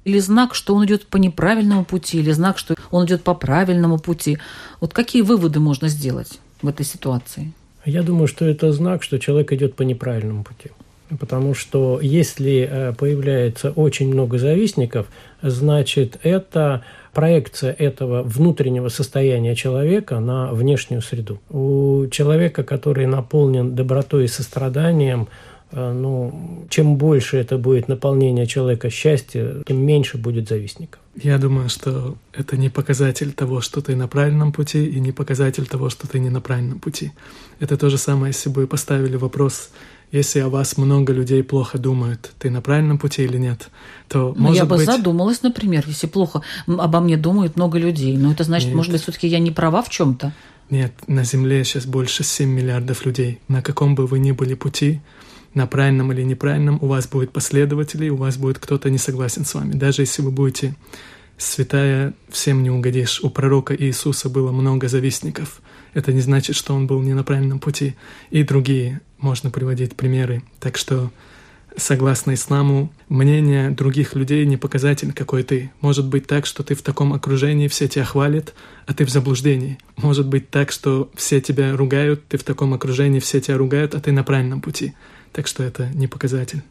или 0.05 0.18
знак, 0.18 0.55
что 0.55 0.75
он 0.75 0.85
идет 0.85 1.07
по 1.07 1.16
неправильному 1.16 1.87
пути, 1.87 2.18
или 2.18 2.33
знак, 2.33 2.59
что 2.59 2.75
он 2.90 3.07
идет 3.07 3.25
по 3.25 3.33
правильному 3.33 3.99
пути. 3.99 4.37
Вот 4.79 4.92
какие 4.92 5.23
выводы 5.23 5.59
можно 5.59 5.88
сделать 5.88 6.38
в 6.61 6.68
этой 6.68 6.85
ситуации? 6.85 7.55
Я 7.87 8.03
думаю, 8.03 8.27
что 8.27 8.44
это 8.44 8.71
знак, 8.73 9.03
что 9.03 9.18
человек 9.18 9.53
идет 9.53 9.75
по 9.75 9.85
неправильному 9.85 10.44
пути. 10.44 10.71
Потому 11.18 11.55
что 11.55 12.01
если 12.03 12.68
э, 12.71 12.92
появляется 12.92 13.71
очень 13.71 14.09
много 14.09 14.38
завистников, 14.38 15.07
значит 15.40 16.18
это 16.23 16.83
проекция 17.12 17.73
этого 17.73 18.23
внутреннего 18.23 18.88
состояния 18.88 19.55
человека 19.55 20.21
на 20.21 20.53
внешнюю 20.53 21.03
среду. 21.03 21.40
У 21.51 22.07
человека, 22.11 22.62
который 22.62 23.07
наполнен 23.07 23.75
добротой 23.75 24.25
и 24.25 24.29
состраданием, 24.29 25.29
э, 25.73 25.92
ну, 25.92 26.66
чем 26.68 26.97
больше 26.97 27.38
это 27.38 27.57
будет 27.57 27.88
наполнение 27.88 28.47
человека 28.47 28.90
счастья, 28.90 29.62
тем 29.66 29.85
меньше 29.85 30.18
будет 30.18 30.49
завистников. 30.49 31.01
Я 31.16 31.38
думаю, 31.38 31.68
что 31.71 32.16
это 32.35 32.57
не 32.57 32.68
показатель 32.68 33.33
того, 33.33 33.62
что 33.62 33.81
ты 33.81 33.97
на 33.97 34.09
правильном 34.09 34.53
пути, 34.53 34.85
и 34.85 35.01
не 35.01 35.12
показатель 35.12 35.66
того, 35.66 35.88
что 35.88 36.07
ты 36.07 36.18
не 36.18 36.31
на 36.31 36.40
правильном 36.40 36.79
пути. 36.79 37.12
Это 37.61 37.77
то 37.77 37.88
же 37.88 37.99
самое, 37.99 38.33
если 38.33 38.51
бы 38.51 38.66
поставили 38.66 39.16
вопрос 39.16 39.71
если 40.11 40.40
о 40.40 40.49
вас 40.49 40.77
много 40.77 41.12
людей 41.12 41.42
плохо 41.42 41.79
думают, 41.79 42.31
ты 42.38 42.51
на 42.51 42.61
правильном 42.61 42.99
пути 42.99 43.25
или 43.25 43.37
нет, 43.37 43.68
то 44.09 44.35
ну, 44.37 44.42
может 44.42 44.57
я 44.57 44.64
бы 44.64 44.77
быть... 44.77 44.87
задумалась, 44.87 45.42
например, 45.42 45.85
если 45.87 46.07
плохо 46.07 46.42
обо 46.66 47.01
мне 47.01 47.16
думают 47.16 47.57
много 47.57 47.79
людей. 47.79 48.16
Но 48.16 48.33
это 48.33 48.44
значит, 48.44 48.68
нет. 48.68 48.77
может 48.77 48.92
быть, 48.92 49.03
все-таки 49.03 49.27
я 49.27 49.38
не 49.38 49.51
права 49.51 49.83
в 49.83 49.90
чем-то. 49.90 50.33
Нет, 50.71 50.92
на 51.07 51.25
Земле 51.25 51.64
сейчас 51.64 51.87
больше 51.87 52.25
7 52.25 52.49
миллиардов 52.49 53.05
людей. 53.07 53.40
На 53.49 53.62
каком 53.62 53.94
бы 53.94 54.07
вы 54.07 54.18
ни 54.18 54.33
были 54.33 54.55
пути, 54.55 55.01
на 55.55 55.66
правильном 55.66 56.12
или 56.12 56.23
неправильном, 56.23 56.79
у 56.81 56.87
вас 56.87 57.09
будет 57.09 57.33
последователи, 57.33 58.09
у 58.09 58.16
вас 58.16 58.37
будет 58.37 58.59
кто-то 58.59 58.90
не 58.90 58.99
согласен 58.99 59.44
с 59.44 59.55
вами. 59.55 59.73
Даже 59.73 60.03
если 60.03 60.23
вы 60.23 60.31
будете 60.31 60.75
святая, 61.38 62.14
всем 62.29 62.62
не 62.62 62.71
угодишь. 62.71 63.21
У 63.23 63.31
пророка 63.31 63.75
Иисуса 63.75 64.29
было 64.29 64.53
много 64.53 64.88
завистников. 64.88 65.62
Это 65.94 66.12
не 66.12 66.21
значит, 66.21 66.55
что 66.55 66.75
он 66.75 66.87
был 66.87 67.01
не 67.01 67.14
на 67.14 67.25
правильном 67.25 67.61
пути. 67.61 67.97
И 68.31 68.42
другие 68.42 69.01
можно 69.18 69.50
приводить 69.50 69.96
примеры. 69.96 70.42
Так 70.61 70.76
что, 70.76 71.11
согласно 71.76 72.35
исламу, 72.35 72.92
мнение 73.09 73.70
других 73.70 74.14
людей 74.14 74.44
не 74.46 74.57
показатель, 74.57 75.12
какой 75.12 75.42
ты. 75.42 75.70
Может 75.81 76.07
быть 76.07 76.26
так, 76.26 76.46
что 76.46 76.62
ты 76.62 76.74
в 76.74 76.83
таком 76.83 77.12
окружении, 77.12 77.68
все 77.68 77.88
тебя 77.88 78.04
хвалят, 78.04 78.54
а 78.87 78.94
ты 78.94 79.04
в 79.04 79.11
заблуждении. 79.11 79.78
Может 79.96 80.26
быть 80.26 80.50
так, 80.50 80.70
что 80.72 81.11
все 81.14 81.40
тебя 81.40 81.76
ругают, 81.76 82.26
ты 82.28 82.38
в 82.38 82.44
таком 82.44 82.74
окружении, 82.74 83.20
все 83.20 83.40
тебя 83.40 83.57
ругают, 83.57 83.94
а 83.94 84.00
ты 84.00 84.12
на 84.12 84.24
правильном 84.24 84.61
пути. 84.61 84.94
Так 85.33 85.46
что 85.46 85.62
это 85.62 85.88
не 85.94 86.07
показатель. 86.07 86.62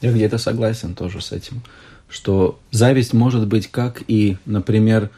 Я 0.00 0.12
где-то 0.12 0.38
согласен 0.38 0.94
тоже 0.94 1.20
с 1.22 1.32
этим, 1.32 1.62
что 2.08 2.58
зависть 2.70 3.14
может 3.14 3.46
быть 3.46 3.68
как 3.68 4.02
и, 4.06 4.36
например, 4.44 5.10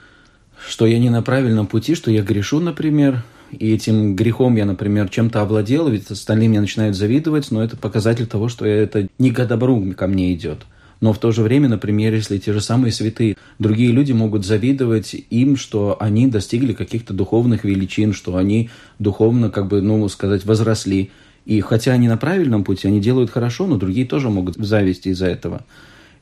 что 0.67 0.87
я 0.87 0.99
не 0.99 1.11
на 1.11 1.23
правильном 1.23 1.67
пути, 1.67 1.95
что 1.95 2.11
я 2.11 2.23
грешу, 2.23 2.61
например, 2.61 3.25
и 3.51 3.73
этим 3.73 4.17
грехом 4.17 4.57
я, 4.57 4.65
например, 4.65 5.09
чем-то 5.09 5.43
овладел, 5.43 5.89
ведь 5.89 6.11
остальные 6.11 6.49
мне 6.49 6.61
начинают 6.61 6.97
завидовать, 6.97 7.51
но 7.51 7.63
это 7.63 7.77
показатель 7.77 8.27
того, 8.27 8.49
что 8.49 8.67
это 8.67 9.09
не 9.19 9.31
к 9.31 9.47
добру 9.47 9.93
ко 9.95 10.07
мне 10.07 10.35
идет. 10.35 10.67
Но 11.01 11.13
в 11.13 11.19
то 11.19 11.31
же 11.31 11.43
время, 11.43 11.69
например, 11.69 12.15
если 12.15 12.39
те 12.39 12.53
же 12.53 12.61
самые 12.61 12.91
святые, 12.91 13.37
другие 13.59 13.93
люди 13.93 14.13
могут 14.13 14.47
завидовать 14.47 15.15
им, 15.31 15.57
что 15.57 15.97
они 16.01 16.27
достигли 16.27 16.73
каких-то 16.73 17.13
духовных 17.13 17.65
величин, 17.65 18.13
что 18.13 18.37
они 18.37 18.71
духовно, 18.99 19.51
как 19.51 19.69
бы, 19.69 19.83
ну, 19.83 20.09
сказать, 20.09 20.45
возросли. 20.47 21.11
И 21.45 21.61
хотя 21.61 21.93
они 21.93 22.09
на 22.09 22.17
правильном 22.17 22.65
пути, 22.65 22.89
они 22.89 23.01
делают 23.01 23.31
хорошо, 23.31 23.67
но 23.67 23.77
другие 23.77 24.07
тоже 24.07 24.31
могут 24.31 24.57
зависти 24.57 25.09
из-за 25.09 25.27
этого. 25.27 25.65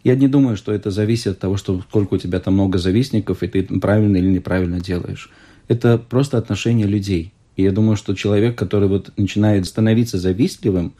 Я 0.02 0.16
не 0.16 0.28
думаю, 0.28 0.56
что 0.56 0.72
это 0.72 0.90
зависит 0.90 1.28
от 1.28 1.38
того, 1.38 1.56
что 1.56 1.80
сколько 1.80 2.14
у 2.14 2.18
тебя 2.18 2.40
там 2.40 2.54
много 2.54 2.78
завистников, 2.78 3.42
и 3.42 3.48
ты 3.48 3.62
правильно 3.62 4.16
или 4.18 4.28
неправильно 4.28 4.80
делаешь. 4.80 5.30
Это 5.68 5.98
просто 5.98 6.38
отношение 6.38 6.86
людей. 6.86 7.32
И 7.56 7.62
я 7.62 7.72
думаю, 7.72 7.96
что 7.96 8.14
человек, 8.14 8.56
который 8.58 8.88
вот 8.88 9.12
начинает 9.16 9.66
становиться 9.66 10.18
завистливым, 10.18 10.92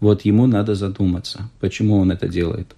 вот 0.00 0.22
ему 0.22 0.46
надо 0.46 0.74
задуматься, 0.74 1.50
почему 1.60 1.98
он 1.98 2.10
это 2.10 2.26
делает. 2.28 2.74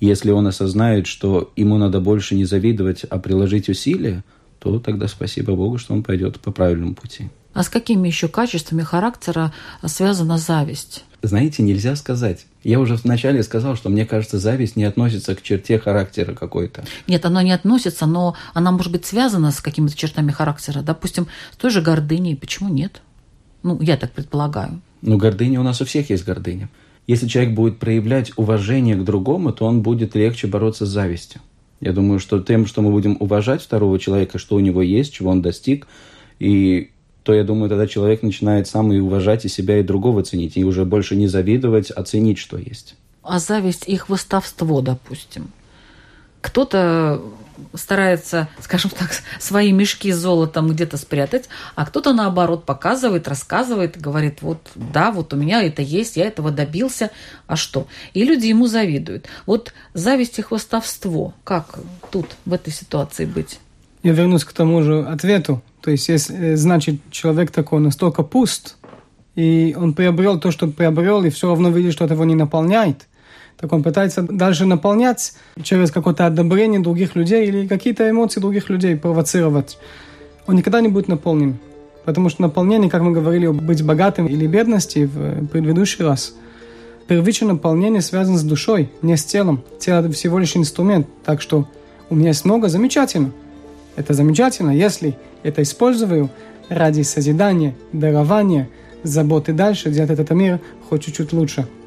Если 0.00 0.30
он 0.30 0.46
осознает, 0.46 1.06
что 1.06 1.52
ему 1.56 1.76
надо 1.76 2.00
больше 2.00 2.34
не 2.34 2.44
завидовать, 2.44 3.04
а 3.04 3.18
приложить 3.18 3.68
усилия, 3.68 4.24
то 4.58 4.78
тогда 4.78 5.08
спасибо 5.08 5.54
Богу, 5.54 5.78
что 5.78 5.92
он 5.92 6.02
пойдет 6.02 6.40
по 6.40 6.52
правильному 6.52 6.94
пути. 6.94 7.28
А 7.60 7.62
с 7.62 7.68
какими 7.68 8.08
еще 8.08 8.26
качествами 8.26 8.80
характера 8.80 9.52
связана 9.84 10.38
зависть? 10.38 11.04
Знаете, 11.20 11.62
нельзя 11.62 11.94
сказать. 11.94 12.46
Я 12.64 12.80
уже 12.80 12.94
вначале 12.94 13.42
сказал, 13.42 13.76
что 13.76 13.90
мне 13.90 14.06
кажется, 14.06 14.38
зависть 14.38 14.76
не 14.76 14.84
относится 14.84 15.34
к 15.34 15.42
черте 15.42 15.78
характера 15.78 16.32
какой-то. 16.32 16.84
Нет, 17.06 17.26
она 17.26 17.42
не 17.42 17.52
относится, 17.52 18.06
но 18.06 18.34
она 18.54 18.70
может 18.72 18.90
быть 18.90 19.04
связана 19.04 19.52
с 19.52 19.60
какими-то 19.60 19.94
чертами 19.94 20.32
характера. 20.32 20.80
Допустим, 20.80 21.26
с 21.52 21.58
той 21.58 21.70
же 21.70 21.82
гордыней. 21.82 22.34
Почему 22.34 22.70
нет? 22.70 23.02
Ну, 23.62 23.78
я 23.82 23.98
так 23.98 24.12
предполагаю. 24.12 24.80
Ну, 25.02 25.18
гордыня 25.18 25.60
у 25.60 25.62
нас 25.62 25.82
у 25.82 25.84
всех 25.84 26.08
есть 26.08 26.24
гордыня. 26.24 26.70
Если 27.06 27.28
человек 27.28 27.52
будет 27.52 27.78
проявлять 27.78 28.32
уважение 28.38 28.96
к 28.96 29.04
другому, 29.04 29.52
то 29.52 29.66
он 29.66 29.82
будет 29.82 30.14
легче 30.14 30.46
бороться 30.46 30.86
с 30.86 30.88
завистью. 30.88 31.42
Я 31.80 31.92
думаю, 31.92 32.20
что 32.20 32.40
тем, 32.40 32.64
что 32.64 32.80
мы 32.80 32.90
будем 32.90 33.18
уважать 33.20 33.60
второго 33.60 33.98
человека, 33.98 34.38
что 34.38 34.56
у 34.56 34.60
него 34.60 34.80
есть, 34.80 35.12
чего 35.12 35.30
он 35.30 35.42
достиг, 35.42 35.88
и 36.38 36.92
то, 37.22 37.34
я 37.34 37.44
думаю, 37.44 37.68
тогда 37.68 37.86
человек 37.86 38.22
начинает 38.22 38.66
сам 38.66 38.92
и 38.92 38.98
уважать 38.98 39.44
и 39.44 39.48
себя, 39.48 39.78
и 39.78 39.82
другого 39.82 40.22
ценить, 40.22 40.56
и 40.56 40.64
уже 40.64 40.84
больше 40.84 41.16
не 41.16 41.26
завидовать, 41.26 41.90
а 41.90 42.02
ценить, 42.02 42.38
что 42.38 42.56
есть. 42.56 42.96
А 43.22 43.38
зависть 43.38 43.84
и 43.86 43.96
хвостовство, 43.96 44.80
допустим. 44.80 45.50
Кто-то 46.40 47.22
старается, 47.74 48.48
скажем 48.60 48.90
так, 48.90 49.10
свои 49.38 49.72
мешки 49.72 50.12
с 50.12 50.16
золотом 50.16 50.68
где-то 50.68 50.96
спрятать, 50.96 51.48
а 51.74 51.84
кто-то 51.84 52.12
наоборот 52.12 52.64
показывает, 52.64 53.28
рассказывает, 53.28 54.00
говорит, 54.00 54.42
вот 54.42 54.70
да, 54.74 55.12
вот 55.12 55.32
у 55.32 55.36
меня 55.36 55.62
это 55.62 55.82
есть, 55.82 56.16
я 56.16 56.26
этого 56.26 56.50
добился, 56.50 57.10
а 57.46 57.56
что? 57.56 57.86
И 58.14 58.24
люди 58.24 58.46
ему 58.46 58.66
завидуют. 58.66 59.26
Вот 59.46 59.74
зависть 59.94 60.38
и 60.38 60.42
хвостовство, 60.42 61.34
как 61.44 61.78
тут 62.10 62.26
в 62.44 62.52
этой 62.52 62.72
ситуации 62.72 63.24
быть? 63.24 63.60
Я 64.02 64.12
вернусь 64.12 64.44
к 64.44 64.52
тому 64.52 64.82
же 64.82 65.02
ответу 65.02 65.62
То 65.80 65.90
есть, 65.90 66.08
если, 66.08 66.54
значит, 66.54 66.96
человек 67.10 67.50
такой 67.50 67.80
настолько 67.80 68.22
пуст, 68.22 68.76
и 69.34 69.74
он 69.78 69.94
приобрел 69.94 70.38
то, 70.38 70.50
что 70.50 70.66
приобрел, 70.68 71.24
и 71.24 71.30
все 71.30 71.48
равно 71.48 71.70
видит, 71.70 71.92
что 71.92 72.04
это 72.04 72.14
его 72.14 72.24
не 72.24 72.34
наполняет, 72.34 73.06
так 73.58 73.72
он 73.72 73.82
пытается 73.82 74.22
дальше 74.22 74.64
наполнять 74.66 75.34
через 75.62 75.90
какое-то 75.90 76.26
одобрение 76.26 76.80
других 76.80 77.14
людей 77.14 77.46
или 77.46 77.66
какие-то 77.66 78.08
эмоции 78.08 78.40
других 78.40 78.70
людей 78.70 78.96
провоцировать. 78.96 79.78
Он 80.46 80.56
никогда 80.56 80.80
не 80.80 80.88
будет 80.88 81.08
наполнен. 81.08 81.58
Потому 82.04 82.30
что 82.30 82.40
наполнение, 82.42 82.90
как 82.90 83.02
мы 83.02 83.12
говорили, 83.12 83.46
быть 83.48 83.84
богатым 83.84 84.26
или 84.26 84.46
бедности 84.46 85.04
в 85.04 85.46
предыдущий 85.48 86.02
раз, 86.04 86.34
первичное 87.06 87.50
наполнение 87.50 88.00
связано 88.00 88.38
с 88.38 88.42
душой, 88.42 88.90
не 89.02 89.16
с 89.16 89.24
телом. 89.24 89.62
Тело– 89.78 90.10
всего 90.12 90.38
лишь 90.38 90.56
инструмент. 90.56 91.06
Так 91.24 91.42
что 91.42 91.68
у 92.08 92.14
меня 92.14 92.28
есть 92.28 92.46
много, 92.46 92.68
замечательно. 92.68 93.32
Это 93.96 94.14
замечательно, 94.14 94.70
если 94.70 95.18
это 95.42 95.62
использую 95.62 96.30
ради 96.68 97.02
созидания, 97.02 97.74
дарования, 97.92 98.68
заботы 99.02 99.52
дальше, 99.52 99.90
делать 99.90 100.10
этот 100.10 100.30
мир 100.30 100.60
хоть 100.88 101.04
чуть-чуть 101.04 101.32
лучше– 101.32 101.66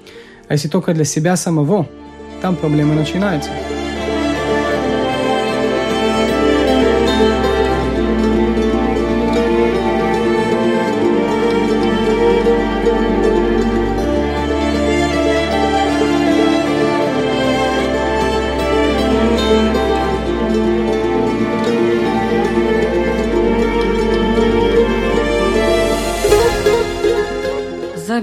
а 0.47 0.53
если 0.53 0.67
только 0.67 0.93
для 0.93 1.05
себя 1.05 1.35
самого, 1.35 1.87
там 2.41 2.55
проблемы 2.55 2.95
начинаются. 2.95 3.49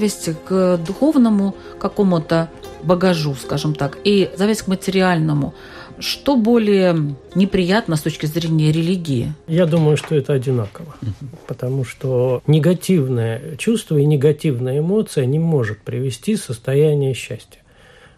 Зависть 0.01 0.30
к 0.48 0.78
духовному 0.78 1.55
какому-то 1.78 2.48
багажу, 2.82 3.34
скажем 3.34 3.74
так, 3.74 3.98
и 4.05 4.30
зависть 4.36 4.62
к 4.62 4.68
материальному. 4.68 5.53
Что 5.98 6.36
более 6.36 7.14
неприятно 7.34 7.96
с 7.96 8.01
точки 8.01 8.24
зрения 8.24 8.72
религии? 8.72 9.34
Я 9.46 9.66
думаю, 9.66 9.98
что 9.98 10.14
это 10.14 10.32
одинаково. 10.32 10.94
Потому 11.46 11.84
что 11.84 12.42
негативное 12.46 13.57
чувство 13.59 13.98
и 13.98 14.07
негативная 14.07 14.78
эмоция 14.78 15.26
не 15.26 15.38
может 15.38 15.82
привести 15.82 16.36
состояние 16.36 17.12
счастья. 17.12 17.61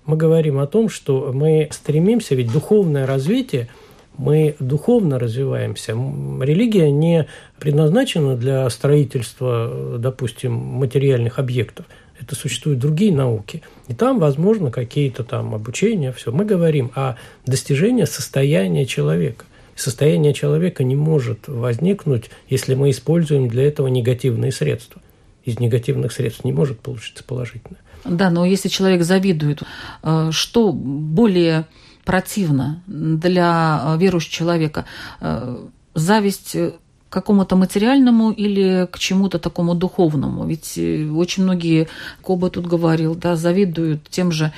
Мы 0.04 0.16
говорим 0.16 0.58
о 0.58 0.66
том, 0.66 0.88
что 0.88 1.32
мы 1.34 1.68
стремимся, 1.72 2.36
ведь 2.36 2.52
духовное 2.52 3.06
развитие– 3.06 3.68
мы 4.18 4.56
духовно 4.58 5.18
развиваемся. 5.18 5.92
Религия 5.92 6.90
не 6.90 7.26
предназначена 7.58 8.36
для 8.36 8.68
строительства, 8.70 9.96
допустим, 9.98 10.52
материальных 10.52 11.38
объектов. 11.38 11.86
Это 12.20 12.36
существуют 12.36 12.78
другие 12.78 13.12
науки. 13.12 13.62
И 13.88 13.94
там, 13.94 14.18
возможно, 14.20 14.70
какие-то 14.70 15.24
там 15.24 15.54
обучения, 15.54 16.12
все. 16.12 16.30
Мы 16.30 16.44
говорим 16.44 16.92
о 16.94 17.16
достижении 17.46 18.04
состояния 18.04 18.86
человека. 18.86 19.44
Состояние 19.74 20.34
человека 20.34 20.84
не 20.84 20.94
может 20.94 21.48
возникнуть, 21.48 22.30
если 22.48 22.74
мы 22.74 22.90
используем 22.90 23.48
для 23.48 23.64
этого 23.64 23.88
негативные 23.88 24.52
средства. 24.52 25.00
Из 25.44 25.58
негативных 25.58 26.12
средств 26.12 26.44
не 26.44 26.52
может 26.52 26.78
получиться 26.78 27.24
положительное. 27.24 27.80
Да, 28.04 28.30
но 28.30 28.44
если 28.44 28.68
человек 28.68 29.02
завидует, 29.02 29.62
э, 30.02 30.28
что 30.30 30.72
более 30.72 31.66
противно 32.04 32.82
для 32.86 33.80
э, 33.84 33.98
верующего 33.98 34.32
человека. 34.32 34.84
Э, 35.20 35.66
зависть 35.94 36.52
к 36.52 37.12
какому-то 37.12 37.56
материальному 37.56 38.30
или 38.30 38.86
к 38.90 38.98
чему-то 38.98 39.38
такому 39.38 39.74
духовному. 39.74 40.46
Ведь 40.46 40.78
э, 40.78 41.08
очень 41.10 41.42
многие, 41.42 41.88
Коба 42.22 42.48
тут 42.50 42.66
говорил, 42.66 43.14
да, 43.14 43.36
завидуют 43.36 44.08
тем 44.08 44.32
же 44.32 44.52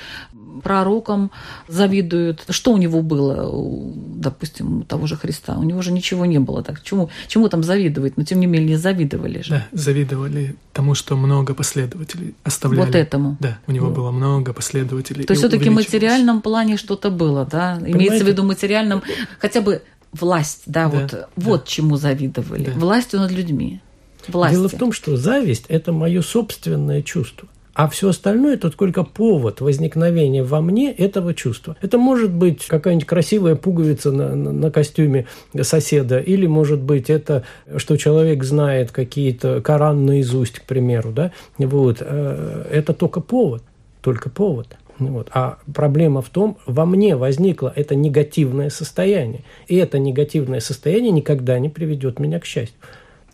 пророкам, 0.63 1.31
завидуют. 1.67 2.45
Что 2.49 2.71
у 2.71 2.77
него 2.77 3.01
было, 3.01 3.51
допустим, 4.15 4.79
у 4.79 4.83
того 4.83 5.07
же 5.07 5.15
Христа? 5.15 5.57
У 5.57 5.63
него 5.63 5.81
же 5.81 5.91
ничего 5.91 6.25
не 6.25 6.39
было. 6.39 6.63
Так 6.63 6.83
чему, 6.83 7.09
чему 7.27 7.49
там 7.49 7.63
завидовать? 7.63 8.17
Но 8.17 8.23
тем 8.23 8.39
не 8.39 8.47
менее 8.47 8.77
завидовали 8.77 9.41
же. 9.41 9.49
Да, 9.51 9.67
завидовали 9.71 10.55
тому, 10.73 10.95
что 10.95 11.15
много 11.15 11.53
последователей 11.53 12.35
оставляли. 12.43 12.85
Вот 12.85 12.95
этому. 12.95 13.37
Да, 13.39 13.59
у 13.67 13.71
него 13.71 13.89
было 13.89 14.11
много 14.11 14.53
последователей. 14.53 15.25
То 15.25 15.33
есть 15.33 15.41
все-таки 15.41 15.69
в 15.69 15.73
материальном 15.73 16.41
плане 16.41 16.77
что-то 16.77 17.09
было, 17.09 17.45
да? 17.45 17.75
Понимаете? 17.75 17.97
Имеется 17.97 18.25
в 18.25 18.27
виду 18.27 18.43
материальном, 18.43 19.03
хотя 19.39 19.61
бы 19.61 19.81
власть, 20.11 20.63
да, 20.65 20.89
да 20.89 20.99
вот, 20.99 21.11
да. 21.11 21.27
вот 21.35 21.67
чему 21.67 21.97
завидовали. 21.97 22.65
Да. 22.65 22.71
Властью 22.73 23.19
над 23.19 23.31
людьми. 23.31 23.81
Власти. 24.27 24.55
Дело 24.55 24.69
в 24.69 24.77
том, 24.77 24.91
что 24.91 25.17
зависть– 25.17 25.65
это 25.67 25.91
мое 25.91 26.21
собственное 26.21 27.01
чувство. 27.01 27.47
А 27.75 27.89
все 27.89 28.09
остальное– 28.09 28.53
это 28.55 28.71
только 28.71 29.03
повод 29.03 29.59
возникновения 29.59 30.43
во 30.43 30.61
мне 30.61 30.93
этого 30.93 31.33
чувства. 31.33 31.75
Это 31.81 31.97
может 31.97 32.31
быть 32.31 32.65
какая-нибудь 32.65 33.05
красивая 33.05 33.55
пуговица 33.55 34.13
на, 34.13 34.33
на, 34.33 34.53
на 34.53 34.71
костюме 34.71 35.27
соседа, 35.61 36.19
или 36.19 36.47
может 36.47 36.79
быть 36.79 37.09
это, 37.09 37.43
что 37.75 37.97
человек 37.97 38.45
знает 38.45 38.91
какие-то 38.91 39.59
Коран 39.59 40.05
наизусть, 40.05 40.59
к 40.59 40.63
примеру. 40.63 41.11
Да? 41.11 41.33
Вот. 41.57 41.97
Э, 41.99 42.65
это 42.71 42.93
только 42.93 43.19
повод, 43.19 43.61
только 44.01 44.29
повод. 44.29 44.77
Вот. 44.97 45.29
А 45.33 45.57
проблема 45.73 46.21
в 46.21 46.29
том, 46.29 46.57
во 46.65 46.85
мне 46.85 47.17
возникло 47.17 47.73
это 47.75 47.93
негативное 47.93 48.69
состояние. 48.69 49.43
И 49.67 49.75
это 49.75 49.99
негативное 49.99 50.61
состояние 50.61 51.11
никогда 51.11 51.59
не 51.59 51.67
приведет 51.67 52.19
меня 52.19 52.39
к 52.39 52.45
счастью. 52.45 52.77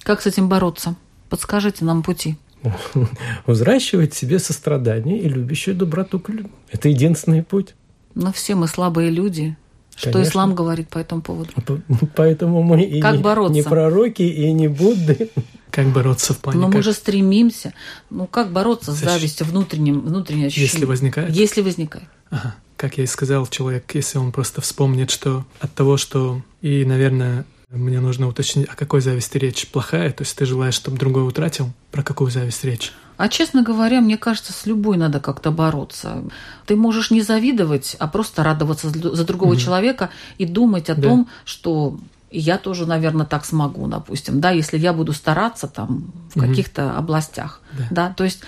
Как 0.01 0.21
с 0.21 0.25
этим 0.25 0.49
бороться? 0.49 0.95
Подскажите 1.29 1.85
нам 1.85 2.01
пути. 2.01 2.37
Взращивать 3.45 4.14
себе 4.14 4.39
сострадание 4.39 5.20
и 5.20 5.28
любящую 5.28 5.76
доброту 5.76 6.20
к 6.20 6.30
людям. 6.30 6.51
Это 6.72 6.89
единственный 6.89 7.43
путь. 7.43 7.76
Но 8.16 8.32
все 8.32 8.55
мы 8.55 8.68
слабые 8.68 9.09
люди. 9.09 9.55
Что 9.95 10.12
Конечно. 10.14 10.32
ислам 10.32 10.55
говорит 10.55 10.89
по 10.89 10.97
этому 10.97 11.22
поводу? 11.22 11.51
Поэтому 12.16 12.64
мы 12.64 12.82
и 12.82 13.01
как 13.01 13.18
не, 13.18 13.22
бороться? 13.22 13.53
не 13.53 13.64
пророки, 13.64 14.22
и 14.24 14.51
не 14.51 14.68
Будды. 14.68 15.30
Как 15.70 15.88
бороться 15.88 16.34
в 16.34 16.39
плане? 16.39 16.59
Но 16.59 16.66
как... 16.66 16.76
мы 16.76 16.84
же 16.84 16.91
стремимся. 16.91 17.74
Ну, 18.09 18.28
как 18.28 18.51
бороться 18.51 18.91
с 18.91 18.97
завистью 18.97 19.47
внутренним, 19.47 20.01
внутренней 20.01 20.47
ощущением? 20.47 20.74
Если 20.74 20.86
возникает? 20.86 21.30
Если 21.34 21.62
возникает. 21.62 22.09
Ага. 22.30 22.55
Как 22.76 22.97
я 22.97 23.05
и 23.05 23.07
сказал, 23.07 23.47
человек, 23.47 23.89
если 23.93 24.18
он 24.18 24.34
просто 24.34 24.59
вспомнит, 24.59 25.09
что 25.12 25.45
от 25.62 25.74
того, 25.74 25.95
что... 25.95 26.41
И, 26.62 26.84
наверное, 26.84 27.45
мне 27.72 27.99
нужно 27.99 28.28
уточнить, 28.28 28.67
о 28.67 28.76
какой 28.76 29.01
зависти 29.01 29.38
речь? 29.38 29.67
Плохая? 29.67 30.11
То 30.11 30.24
есть 30.24 30.36
ты 30.36 30.45
желаешь, 30.45 30.74
чтобы 30.74 30.97
другой 30.97 31.28
утратил? 31.28 31.72
Про 31.91 32.03
какую 32.03 32.30
зависть 32.30 32.63
речь? 32.63 32.91
А 33.17 33.30
честно 33.30 33.63
говоря, 33.63 34.01
мне 34.01 34.17
кажется, 34.17 34.51
с 34.51 34.65
любой 34.65 34.97
надо 34.97 35.19
как-то 35.19 35.51
бороться. 35.51 36.24
Ты 36.65 36.76
можешь 36.76 37.11
не 37.11 37.22
завидовать, 37.22 37.95
а 37.99 38.07
просто 38.07 38.43
радоваться 38.43 38.89
за 38.89 39.24
другого 39.26 39.53
mm-hmm. 39.53 39.57
человека 39.57 40.09
и 40.38 40.45
думать 40.45 40.89
о 40.89 40.95
да. 40.95 41.01
том, 41.01 41.30
что 41.45 41.97
я 42.32 42.57
тоже, 42.57 42.86
наверное, 42.86 43.26
так 43.26 43.45
смогу, 43.45 43.88
допустим, 43.88 44.39
да, 44.39 44.51
если 44.51 44.78
я 44.78 44.93
буду 44.93 45.13
стараться 45.13 45.67
там 45.67 46.11
в 46.34 46.38
угу. 46.38 46.47
каких-то 46.47 46.97
областях, 46.97 47.59
да. 47.78 47.88
да, 47.91 48.13
то 48.15 48.24
есть 48.24 48.39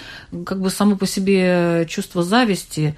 как 0.45 0.61
бы 0.61 0.69
само 0.69 0.95
по 0.95 1.05
себе 1.05 1.85
чувство 1.89 2.23
зависти, 2.23 2.97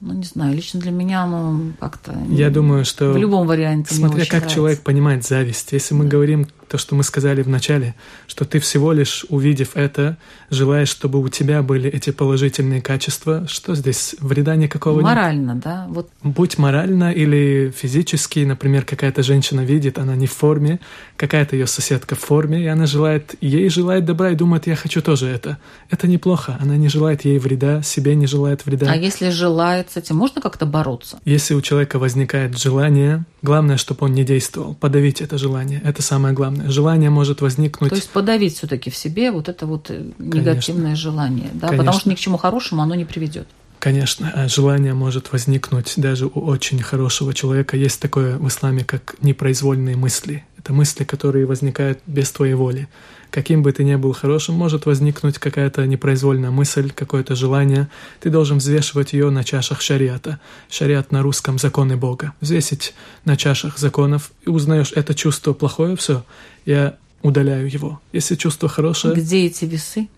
ну, 0.00 0.14
не 0.14 0.24
знаю, 0.24 0.54
лично 0.54 0.80
для 0.80 0.90
меня 0.90 1.24
оно 1.24 1.60
как-то... 1.78 2.16
Я 2.30 2.50
думаю, 2.50 2.84
что... 2.84 3.12
В 3.12 3.16
любом 3.18 3.46
варианте 3.46 3.94
Смотря 3.94 4.24
как 4.24 4.32
нравится. 4.32 4.54
человек 4.54 4.80
понимает 4.80 5.26
зависть. 5.26 5.72
Если 5.72 5.94
мы 5.94 6.04
да. 6.04 6.10
говорим 6.10 6.46
то, 6.70 6.78
что 6.78 6.94
мы 6.94 7.02
сказали 7.02 7.42
в 7.42 7.48
начале, 7.48 7.96
что 8.28 8.44
ты 8.44 8.60
всего 8.60 8.92
лишь, 8.92 9.26
увидев 9.28 9.70
это, 9.74 10.16
желаешь, 10.50 10.88
чтобы 10.88 11.18
у 11.18 11.28
тебя 11.28 11.62
были 11.62 11.90
эти 11.90 12.10
положительные 12.10 12.80
качества, 12.80 13.44
что 13.48 13.74
здесь 13.74 14.14
вреда 14.20 14.54
никакого 14.54 15.00
Морально, 15.00 15.54
нет? 15.54 15.64
да? 15.64 15.86
Вот. 15.88 16.08
Будь 16.22 16.58
морально 16.58 17.10
или 17.10 17.72
физически, 17.76 18.40
например, 18.40 18.84
какая-то 18.84 19.24
женщина 19.24 19.62
видит, 19.62 19.98
она 19.98 20.14
не 20.14 20.28
в 20.28 20.32
форме, 20.32 20.78
какая-то 21.16 21.56
ее 21.56 21.66
соседка 21.66 22.14
в 22.14 22.20
форме, 22.20 22.62
и 22.62 22.66
она 22.66 22.86
желает, 22.86 23.34
ей 23.40 23.68
желает 23.68 24.04
добра 24.04 24.30
и 24.30 24.36
думает, 24.36 24.68
я 24.68 24.76
хочу 24.76 25.02
тоже 25.02 25.26
это. 25.26 25.58
Это 25.90 26.06
неплохо, 26.06 26.56
она 26.60 26.76
не 26.76 26.88
желает 26.88 27.24
ей 27.24 27.40
вреда, 27.40 27.82
себе 27.82 28.14
не 28.14 28.28
желает 28.28 28.64
вреда. 28.64 28.86
А 28.88 28.94
если 28.94 29.30
желает 29.30 29.90
с 29.90 29.96
этим, 29.96 30.16
можно 30.16 30.40
как-то 30.40 30.66
бороться? 30.66 31.18
Если 31.24 31.54
у 31.54 31.60
человека 31.60 31.98
возникает 31.98 32.56
желание, 32.56 33.24
главное, 33.42 33.76
чтобы 33.76 34.06
он 34.06 34.12
не 34.12 34.22
действовал, 34.22 34.74
подавить 34.74 35.20
это 35.20 35.36
желание, 35.36 35.80
это 35.84 36.00
самое 36.00 36.32
главное 36.32 36.59
желание 36.66 37.10
может 37.10 37.40
возникнуть. 37.40 37.90
То 37.90 37.96
есть 37.96 38.10
подавить 38.10 38.56
все-таки 38.56 38.90
в 38.90 38.96
себе 38.96 39.30
вот 39.30 39.48
это 39.48 39.66
вот 39.66 39.90
э, 39.90 40.10
негативное 40.18 40.84
Конечно. 40.84 40.96
желание, 40.96 41.50
да, 41.54 41.68
Конечно. 41.68 41.78
потому 41.78 42.00
что 42.00 42.08
ни 42.10 42.14
к 42.14 42.18
чему 42.18 42.36
хорошему 42.36 42.82
оно 42.82 42.94
не 42.94 43.04
приведет. 43.04 43.46
Конечно, 43.80 44.30
а 44.34 44.46
желание 44.46 44.92
может 44.92 45.32
возникнуть 45.32 45.94
даже 45.96 46.26
у 46.26 46.40
очень 46.40 46.82
хорошего 46.82 47.32
человека. 47.32 47.78
Есть 47.78 47.98
такое 48.00 48.36
в 48.36 48.46
исламе, 48.46 48.84
как 48.84 49.14
непроизвольные 49.22 49.96
мысли. 49.96 50.44
Это 50.58 50.74
мысли, 50.74 51.04
которые 51.04 51.46
возникают 51.46 52.00
без 52.06 52.30
твоей 52.30 52.52
воли. 52.52 52.88
Каким 53.30 53.62
бы 53.62 53.72
ты 53.72 53.84
ни 53.84 53.94
был 53.94 54.12
хорошим, 54.12 54.56
может 54.56 54.86
возникнуть 54.86 55.38
какая-то 55.38 55.86
непроизвольная 55.86 56.50
мысль, 56.50 56.90
какое-то 56.90 57.34
желание. 57.34 57.88
Ты 58.20 58.30
должен 58.30 58.58
взвешивать 58.58 59.12
ее 59.12 59.30
на 59.30 59.44
чашах 59.44 59.80
шариата. 59.80 60.40
Шариат 60.68 61.12
на 61.12 61.22
русском– 61.22 61.58
законы 61.60 61.96
Бога. 61.96 62.32
Взвесить 62.40 62.94
на 63.24 63.36
чашах 63.36 63.78
законов 63.78 64.32
и 64.44 64.48
узнаешь, 64.48 64.92
это 64.94 65.14
чувство 65.14 65.52
плохое, 65.52 65.96
все, 65.96 66.24
я 66.66 66.96
удаляю 67.22 67.70
его. 67.70 68.00
Если 68.12 68.34
чувство 68.34 68.68
хорошее... 68.68 69.14
Где 69.14 69.46
эти 69.46 69.64
весы? 69.64 70.08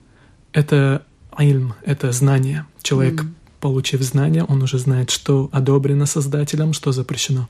Это 0.53 1.03
ильм, 1.39 1.75
это 1.85 2.13
знание. 2.13 2.67
Человек, 2.83 3.23
mm. 3.23 3.29
получив 3.61 4.01
знание, 4.03 4.45
он 4.45 4.63
уже 4.63 4.79
знает, 4.79 5.11
что 5.11 5.49
одобрено 5.53 6.07
Создателем, 6.07 6.73
что 6.73 6.93
запрещено. 6.93 7.49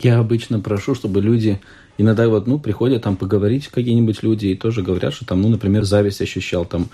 Я 0.00 0.18
обычно 0.18 0.60
прошу, 0.60 0.94
чтобы 0.94 1.20
люди 1.20 1.60
иногда 1.98 2.28
вот, 2.28 2.46
ну, 2.46 2.58
приходят 2.58 3.02
там 3.02 3.16
поговорить 3.16 3.68
какие-нибудь 3.68 4.22
люди 4.22 4.46
и 4.48 4.56
тоже 4.56 4.82
говорят, 4.82 5.14
что 5.14 5.26
там, 5.26 5.42
ну, 5.42 5.48
например, 5.48 5.84
зависть 5.84 6.20
ощущал, 6.20 6.64
там, 6.64 6.88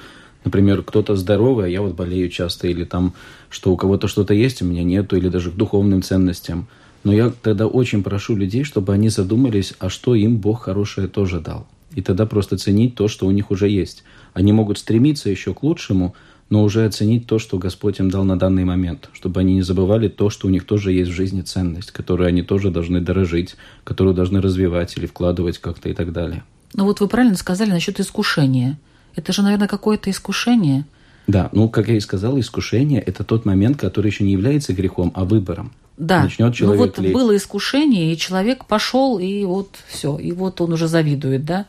например, 0.44 0.82
кто-то 0.82 1.16
здоровый, 1.16 1.66
а 1.66 1.68
я 1.68 1.82
вот 1.82 1.94
болею 1.94 2.28
часто, 2.28 2.68
или 2.68 2.84
там, 2.84 3.14
что 3.50 3.72
у 3.72 3.76
кого-то 3.76 4.08
что-то 4.08 4.34
есть, 4.34 4.62
у 4.62 4.64
меня 4.64 4.82
нету, 4.82 5.16
или 5.16 5.28
даже 5.28 5.50
к 5.50 5.54
духовным 5.54 6.02
ценностям. 6.02 6.68
Но 7.04 7.12
я 7.12 7.30
тогда 7.42 7.66
очень 7.66 8.02
прошу 8.02 8.36
людей, 8.36 8.64
чтобы 8.64 8.92
они 8.92 9.08
задумались, 9.08 9.74
а 9.78 9.88
что 9.88 10.14
им 10.14 10.36
Бог 10.36 10.62
хорошее 10.62 11.08
тоже 11.08 11.40
дал. 11.40 11.66
И 11.94 12.02
тогда 12.02 12.26
просто 12.26 12.58
ценить 12.58 12.94
то, 12.94 13.08
что 13.08 13.26
у 13.26 13.30
них 13.30 13.50
уже 13.50 13.68
есть. 13.68 14.04
Они 14.34 14.52
могут 14.52 14.78
стремиться 14.78 15.30
еще 15.30 15.54
к 15.54 15.62
лучшему, 15.62 16.14
но 16.50 16.62
уже 16.62 16.86
оценить 16.86 17.26
то, 17.26 17.38
что 17.38 17.58
Господь 17.58 17.98
им 18.00 18.10
дал 18.10 18.24
на 18.24 18.38
данный 18.38 18.64
момент, 18.64 19.10
чтобы 19.12 19.40
они 19.40 19.54
не 19.54 19.62
забывали 19.62 20.08
то, 20.08 20.30
что 20.30 20.46
у 20.46 20.50
них 20.50 20.64
тоже 20.64 20.92
есть 20.92 21.10
в 21.10 21.14
жизни 21.14 21.42
ценность, 21.42 21.90
которую 21.90 22.28
они 22.28 22.42
тоже 22.42 22.70
должны 22.70 23.00
дорожить, 23.00 23.56
которую 23.84 24.14
должны 24.14 24.40
развивать 24.40 24.96
или 24.96 25.06
вкладывать 25.06 25.58
как-то 25.58 25.88
и 25.88 25.94
так 25.94 26.12
далее. 26.12 26.42
Ну 26.74 26.84
вот 26.84 27.00
вы 27.00 27.08
правильно 27.08 27.36
сказали 27.36 27.70
насчет 27.70 28.00
искушения. 28.00 28.78
Это 29.14 29.32
же, 29.32 29.42
наверное, 29.42 29.68
какое-то 29.68 30.10
искушение. 30.10 30.86
Да, 31.26 31.50
ну, 31.52 31.68
как 31.68 31.88
я 31.88 31.96
и 31.96 32.00
сказал, 32.00 32.38
искушение– 32.40 33.00
это 33.06 33.24
тот 33.24 33.44
момент, 33.44 33.76
который 33.76 34.10
еще 34.10 34.24
не 34.24 34.32
является 34.32 34.72
грехом, 34.72 35.12
а 35.14 35.24
выбором. 35.24 35.72
Да, 35.98 36.22
Начнет 36.22 36.54
человек 36.54 36.80
ну 36.80 36.86
вот 36.86 36.98
лезть. 36.98 37.14
было 37.14 37.36
искушение, 37.36 38.12
и 38.12 38.16
человек 38.16 38.64
пошел, 38.64 39.18
и 39.18 39.44
вот 39.44 39.70
все, 39.88 40.16
и 40.16 40.32
вот 40.32 40.60
он 40.60 40.72
уже 40.72 40.86
завидует, 40.86 41.44
да? 41.44 41.66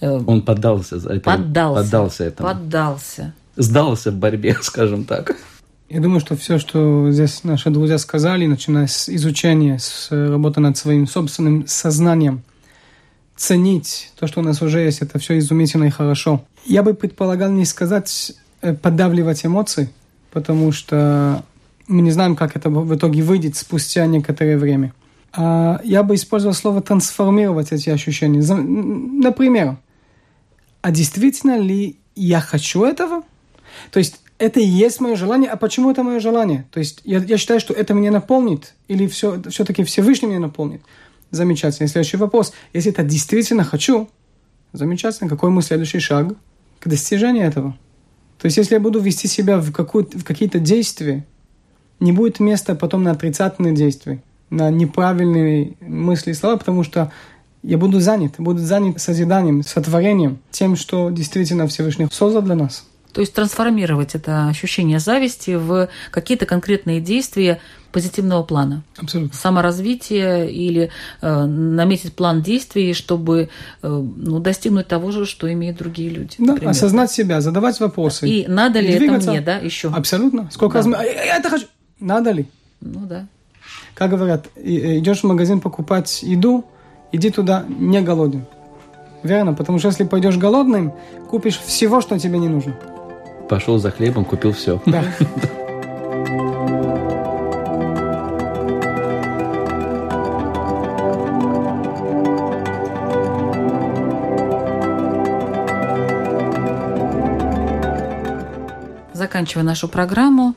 Э, 0.00 0.20
он 0.24 0.42
поддался, 0.42 0.96
это, 0.96 1.18
поддался, 1.20 1.82
поддался 1.82 2.24
этому. 2.24 2.48
Поддался. 2.48 3.34
Сдался 3.56 4.10
в 4.10 4.16
борьбе, 4.16 4.56
скажем 4.62 5.04
так. 5.04 5.36
Я 5.88 6.00
думаю, 6.00 6.20
что 6.20 6.36
все, 6.36 6.58
что 6.58 7.10
здесь 7.10 7.42
наши 7.42 7.68
друзья 7.70 7.98
сказали, 7.98 8.46
начиная 8.46 8.86
с 8.86 9.08
изучения, 9.08 9.78
с 9.78 10.08
работы 10.10 10.60
над 10.60 10.76
своим 10.76 11.08
собственным 11.08 11.66
сознанием, 11.66 12.42
ценить 13.36 14.12
то, 14.18 14.28
что 14.28 14.40
у 14.40 14.44
нас 14.44 14.62
уже 14.62 14.80
есть, 14.80 15.00
это 15.00 15.18
все 15.18 15.38
изумительно 15.38 15.84
и 15.84 15.90
хорошо. 15.90 16.44
Я 16.64 16.84
бы 16.84 16.94
предполагал 16.94 17.50
не 17.50 17.64
сказать 17.64 18.32
э, 18.62 18.72
подавливать 18.74 19.44
эмоции, 19.44 19.90
потому 20.30 20.70
что 20.70 21.42
мы 21.88 22.02
не 22.02 22.12
знаем, 22.12 22.36
как 22.36 22.54
это 22.54 22.70
в 22.70 22.94
итоге 22.94 23.22
выйдет 23.22 23.56
спустя 23.56 24.06
некоторое 24.06 24.56
время. 24.56 24.92
А 25.32 25.80
я 25.82 26.02
бы 26.02 26.14
использовал 26.14 26.54
слово 26.54 26.82
трансформировать 26.82 27.72
эти 27.72 27.90
ощущения. 27.90 28.40
Например, 28.42 29.76
а 30.82 30.90
действительно 30.90 31.58
ли 31.58 31.98
я 32.14 32.40
хочу 32.40 32.84
этого? 32.84 33.22
То 33.90 33.98
есть 33.98 34.20
это 34.38 34.58
и 34.60 34.64
есть 34.64 35.00
мое 35.00 35.16
желание, 35.16 35.50
а 35.50 35.56
почему 35.56 35.90
это 35.90 36.02
мое 36.02 36.18
желание? 36.18 36.66
То 36.70 36.78
есть 36.78 37.00
я, 37.04 37.18
я 37.18 37.36
считаю, 37.36 37.60
что 37.60 37.74
это 37.74 37.92
меня 37.92 38.10
наполнит, 38.10 38.74
или 38.88 39.06
все, 39.06 39.40
все-таки 39.50 39.84
Всевышний 39.84 40.28
меня 40.28 40.40
наполнит. 40.40 40.82
Замечательно. 41.30 41.88
Следующий 41.88 42.16
вопрос. 42.16 42.52
Если 42.72 42.90
это 42.90 43.02
действительно 43.02 43.64
хочу, 43.64 44.08
замечательно, 44.72 45.28
какой 45.28 45.50
мой 45.50 45.62
следующий 45.62 46.00
шаг 46.00 46.34
к 46.80 46.88
достижению 46.88 47.46
этого? 47.46 47.76
То 48.38 48.46
есть 48.46 48.56
если 48.56 48.74
я 48.74 48.80
буду 48.80 48.98
вести 48.98 49.28
себя 49.28 49.58
в, 49.58 49.70
в 49.70 50.24
какие-то 50.24 50.58
действия, 50.58 51.26
не 52.00 52.12
будет 52.12 52.40
места 52.40 52.74
потом 52.74 53.02
на 53.02 53.10
отрицательные 53.10 53.74
действия, 53.74 54.22
на 54.48 54.70
неправильные 54.70 55.76
мысли 55.80 56.30
и 56.30 56.34
слова, 56.34 56.56
потому 56.56 56.82
что 56.82 57.12
я 57.62 57.76
буду 57.76 58.00
занят, 58.00 58.36
буду 58.38 58.58
занят 58.60 59.00
созиданием, 59.00 59.62
сотворением, 59.62 60.38
тем, 60.50 60.76
что 60.76 61.10
действительно 61.10 61.66
Всевышний 61.68 62.08
создал 62.10 62.40
для 62.40 62.54
нас. 62.54 62.86
То 63.12 63.20
есть 63.20 63.34
трансформировать 63.34 64.14
это 64.14 64.48
ощущение 64.48 64.98
зависти 64.98 65.52
в 65.52 65.88
какие-то 66.10 66.46
конкретные 66.46 67.00
действия 67.00 67.60
позитивного 67.92 68.42
плана. 68.42 68.82
Абсолютно. 68.98 69.36
Саморазвитие 69.36 70.50
или 70.50 70.90
э, 71.20 71.44
наметить 71.44 72.14
план 72.14 72.42
действий, 72.42 72.94
чтобы 72.94 73.48
э, 73.82 73.88
ну, 73.88 74.38
достигнуть 74.38 74.86
того 74.86 75.10
же, 75.10 75.26
что 75.26 75.52
имеют 75.52 75.78
другие 75.78 76.08
люди. 76.10 76.36
Да, 76.38 76.52
например. 76.52 76.70
осознать 76.70 77.10
себя, 77.10 77.40
задавать 77.40 77.80
вопросы. 77.80 78.28
И 78.28 78.46
надо 78.46 78.80
ли 78.80 78.96
двигаться. 78.96 79.30
это 79.30 79.30
мне, 79.30 79.40
да, 79.40 79.56
еще? 79.56 79.88
Абсолютно. 79.88 80.48
Сколько 80.52 80.82
да. 80.82 80.90
раз... 80.90 81.04
Я 81.04 81.38
это 81.38 81.50
хочу. 81.50 81.66
Надо 81.98 82.30
ли? 82.30 82.46
Ну 82.80 83.06
да. 83.06 83.26
Как 83.94 84.10
говорят, 84.10 84.46
идешь 84.56 85.20
в 85.20 85.24
магазин 85.24 85.60
покупать 85.60 86.22
еду, 86.22 86.64
иди 87.12 87.30
туда 87.30 87.64
не 87.68 88.00
голоден. 88.00 88.46
Верно, 89.22 89.52
потому 89.52 89.78
что 89.78 89.88
если 89.88 90.04
пойдешь 90.04 90.38
голодным, 90.38 90.94
купишь 91.28 91.58
всего, 91.58 92.00
что 92.00 92.18
тебе 92.18 92.38
не 92.38 92.48
нужно. 92.48 92.76
Пошел 93.50 93.78
за 93.78 93.90
хлебом, 93.90 94.24
купил 94.24 94.52
все. 94.52 94.80
Да. 94.86 95.02
Заканчивая 109.12 109.64
нашу 109.64 109.88
программу, 109.88 110.54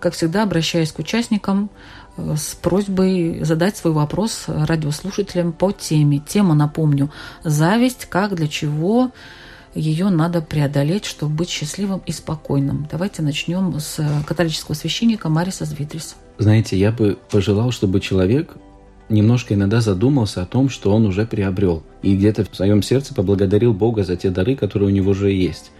как 0.00 0.14
всегда, 0.14 0.42
обращаюсь 0.42 0.90
к 0.90 0.98
участникам 0.98 1.70
э, 2.16 2.34
с 2.36 2.56
просьбой 2.56 3.44
задать 3.44 3.76
свой 3.76 3.92
вопрос 3.92 4.46
радиослушателям 4.48 5.52
по 5.52 5.70
теме. 5.70 6.18
Тема, 6.18 6.56
напомню, 6.56 7.12
зависть, 7.44 8.06
как, 8.06 8.34
для 8.34 8.48
чего 8.48 9.12
ее 9.74 10.10
надо 10.10 10.42
преодолеть, 10.42 11.04
чтобы 11.04 11.34
быть 11.34 11.48
счастливым 11.48 12.02
и 12.06 12.12
спокойным. 12.12 12.86
Давайте 12.90 13.22
начнем 13.22 13.78
с 13.78 14.00
католического 14.26 14.74
священника 14.74 15.28
Мариса 15.28 15.64
Звитрис. 15.64 16.16
Знаете, 16.38 16.78
я 16.78 16.92
бы 16.92 17.18
пожелал, 17.30 17.70
чтобы 17.70 18.00
человек 18.00 18.54
немножко 19.08 19.54
иногда 19.54 19.80
задумался 19.80 20.42
о 20.42 20.46
том, 20.46 20.68
что 20.68 20.94
он 20.94 21.06
уже 21.06 21.26
приобрел, 21.26 21.82
и 22.02 22.16
где-то 22.16 22.44
в 22.44 22.54
своем 22.54 22.82
сердце 22.82 23.14
поблагодарил 23.14 23.72
Бога 23.74 24.04
за 24.04 24.16
те 24.16 24.30
дары, 24.30 24.56
которые 24.56 24.88
у 24.88 24.92
него 24.92 25.10
уже 25.10 25.32
есть, 25.32 25.70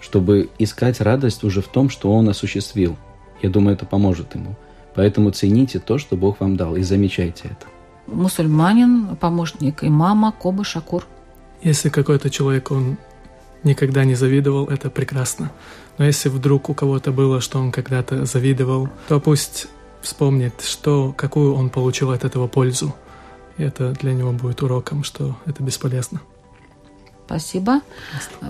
чтобы 0.00 0.50
искать 0.58 1.00
радость 1.00 1.44
уже 1.44 1.62
в 1.62 1.68
том, 1.68 1.90
что 1.90 2.12
он 2.12 2.28
осуществил– 2.28 2.96
я 3.42 3.50
думаю, 3.50 3.74
это 3.74 3.86
поможет 3.86 4.34
ему. 4.34 4.56
Поэтому 4.94 5.30
цените 5.30 5.78
то, 5.78 5.98
что 5.98 6.16
Бог 6.16 6.40
вам 6.40 6.56
дал, 6.56 6.76
и 6.76 6.82
замечайте 6.82 7.44
это. 7.44 7.66
Мусульманин, 8.06 9.16
помощник 9.16 9.84
имама 9.84 10.32
Коба 10.32 10.64
Шакур. 10.64 11.06
Если 11.62 11.88
какой-то 11.88 12.30
человек, 12.30 12.70
он 12.70 12.96
никогда 13.64 14.04
не 14.04 14.14
завидовал, 14.14 14.66
это 14.66 14.90
прекрасно. 14.90 15.52
Но 15.98 16.04
если 16.04 16.28
вдруг 16.28 16.68
у 16.68 16.74
кого-то 16.74 17.10
было, 17.10 17.40
что 17.40 17.58
он 17.58 17.72
когда-то 17.72 18.26
завидовал, 18.26 18.88
то 19.08 19.20
пусть 19.20 19.68
вспомнит, 20.02 20.60
что, 20.60 21.12
какую 21.16 21.54
он 21.54 21.70
получил 21.70 22.10
от 22.10 22.24
этого 22.24 22.46
пользу. 22.46 22.94
И 23.58 23.62
это 23.62 23.92
для 23.92 24.12
него 24.12 24.32
будет 24.32 24.62
уроком, 24.62 25.04
что 25.04 25.36
это 25.46 25.62
бесполезно. 25.62 26.20
Спасибо. 27.26 27.80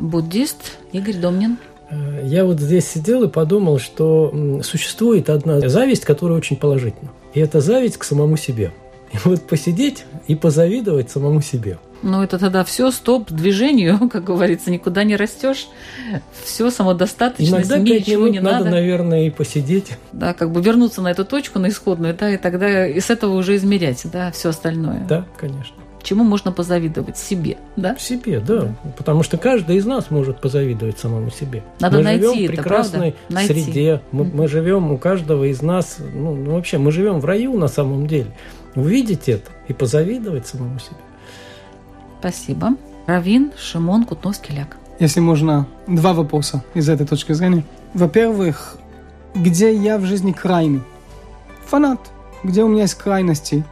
Буддист 0.01 0.79
Игорь 0.93 1.17
Домнин. 1.17 1.59
Э, 1.91 2.23
я 2.25 2.45
вот 2.45 2.61
здесь 2.61 2.87
сидел 2.87 3.23
и 3.23 3.29
подумал, 3.29 3.79
что 3.79 4.61
существует 4.63 5.31
одна 5.31 5.67
зависть, 5.69 6.05
которая 6.05 6.39
очень 6.39 6.57
положительна. 6.57 7.11
И 7.33 7.41
это 7.41 7.61
зависть 7.61 7.97
к 7.97 8.05
самому 8.05 8.37
себе. 8.37 8.73
И 9.13 9.19
вот 9.25 9.47
посидеть 9.47 10.05
и 10.27 10.35
позавидовать 10.35 11.11
самому 11.11 11.41
себе. 11.41 11.79
Ну, 12.07 12.23
это 12.23 12.39
тогда 12.39 12.63
все, 12.63 12.93
стоп, 12.93 13.33
движению, 13.33 14.09
как 14.13 14.23
говорится, 14.23 14.71
никуда 14.71 15.03
не 15.03 15.17
растешь. 15.17 15.67
Все, 16.45 16.71
самодостаточность, 16.71 17.51
Иногда 17.53 17.77
мне 17.79 17.99
ничего 17.99 18.29
не 18.29 18.39
надо. 18.39 18.59
надо, 18.59 18.71
наверное, 18.71 19.27
и 19.27 19.31
посидеть. 19.31 19.99
Да, 20.13 20.33
как 20.33 20.53
бы 20.53 20.63
вернуться 20.63 21.03
на 21.03 21.11
эту 21.11 21.25
точку, 21.25 21.59
на 21.59 21.69
исходную, 21.69 22.15
да, 22.15 22.31
и 22.31 22.37
тогда 22.37 22.87
и 22.87 23.01
с 23.01 23.11
этого 23.11 23.35
уже 23.35 23.57
измерять, 23.57 24.07
да, 24.13 24.31
все 24.31 24.51
остальное. 24.51 25.05
Да, 25.09 25.27
конечно 25.37 25.75
чему 26.07 26.23
можно 26.23 26.53
позавидовать? 26.53 27.19
Себе, 27.19 27.57
да? 27.75 27.97
Себе, 27.97 28.39
да. 28.39 28.61
да. 28.61 28.75
Потому 28.97 29.25
что 29.25 29.39
каждый 29.39 29.77
из 29.77 29.87
нас 29.87 30.09
может 30.09 30.41
позавидовать 30.41 31.01
самому 31.01 31.31
себе. 31.31 31.65
Надо 31.81 31.97
мы 31.99 32.05
найти 32.05 32.23
живем 32.23 32.45
это, 32.45 32.53
в 32.53 32.55
прекрасной 32.55 33.15
правда? 33.29 33.47
среде. 33.47 34.01
Мы, 34.13 34.25
мы 34.25 34.47
живем, 34.47 34.93
у 34.93 34.99
каждого 34.99 35.43
из 35.45 35.63
нас, 35.63 35.97
ну, 36.15 36.37
ну, 36.37 36.53
вообще, 36.53 36.79
мы 36.79 36.93
живем 36.93 37.19
в 37.19 37.25
раю 37.25 37.59
на 37.59 37.67
самом 37.67 38.07
деле. 38.07 38.29
Увидеть 38.77 39.29
это 39.29 39.51
и 39.67 39.73
позавидовать 39.73 40.47
самому 40.47 40.79
себе. 40.79 40.97
Спасибо. 42.27 42.71
Равин 43.07 43.53
Шимон 43.57 44.05
Кутновский-Ляк. 44.05 44.79
Если 44.99 45.21
можно, 45.21 45.69
два 45.87 46.13
вопроса 46.13 46.65
из 46.75 46.89
этой 46.89 47.07
точки 47.07 47.31
зрения. 47.35 47.63
Во-первых, 47.95 48.79
где 49.37 49.73
я 49.73 49.97
в 49.97 50.05
жизни 50.07 50.33
крайний? 50.33 50.83
Фанат. 51.67 52.01
Где 52.43 52.65
у 52.65 52.69
меня 52.69 52.83
есть 52.83 52.97
крайности? 52.97 53.65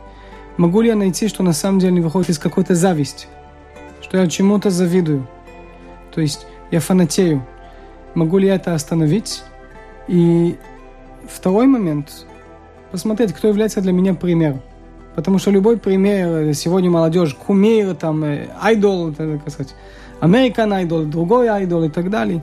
Могу 0.56 0.82
ли 0.82 0.90
я 0.90 0.94
найти, 0.94 1.26
что 1.26 1.42
на 1.42 1.52
самом 1.52 1.80
деле 1.80 2.00
выходит 2.00 2.30
из 2.30 2.38
какой-то 2.38 2.76
зависти? 2.76 3.26
Что 4.00 4.18
я 4.18 4.28
чему-то 4.28 4.70
завидую? 4.70 5.26
То 6.14 6.20
есть 6.20 6.46
я 6.70 6.78
фанатею. 6.78 7.44
Могу 8.14 8.38
ли 8.38 8.46
я 8.46 8.54
это 8.54 8.72
остановить? 8.72 9.42
И 10.06 10.56
второй 11.28 11.66
момент– 11.66 12.24
посмотреть, 12.92 13.32
кто 13.32 13.48
является 13.48 13.80
для 13.80 13.90
меня 13.90 14.14
примером. 14.14 14.62
Потому 15.14 15.38
что 15.38 15.50
любой 15.50 15.76
пример, 15.76 16.54
сегодня 16.54 16.90
молодежь, 16.90 17.34
кумир, 17.34 17.94
там, 17.94 18.24
э, 18.24 18.48
айдол, 18.60 19.12
так 19.12 19.48
сказать, 19.48 19.74
American 20.20 20.84
Idol, 20.84 21.04
другой 21.04 21.48
айдол 21.48 21.84
и 21.84 21.88
так 21.88 22.10
далее. 22.10 22.42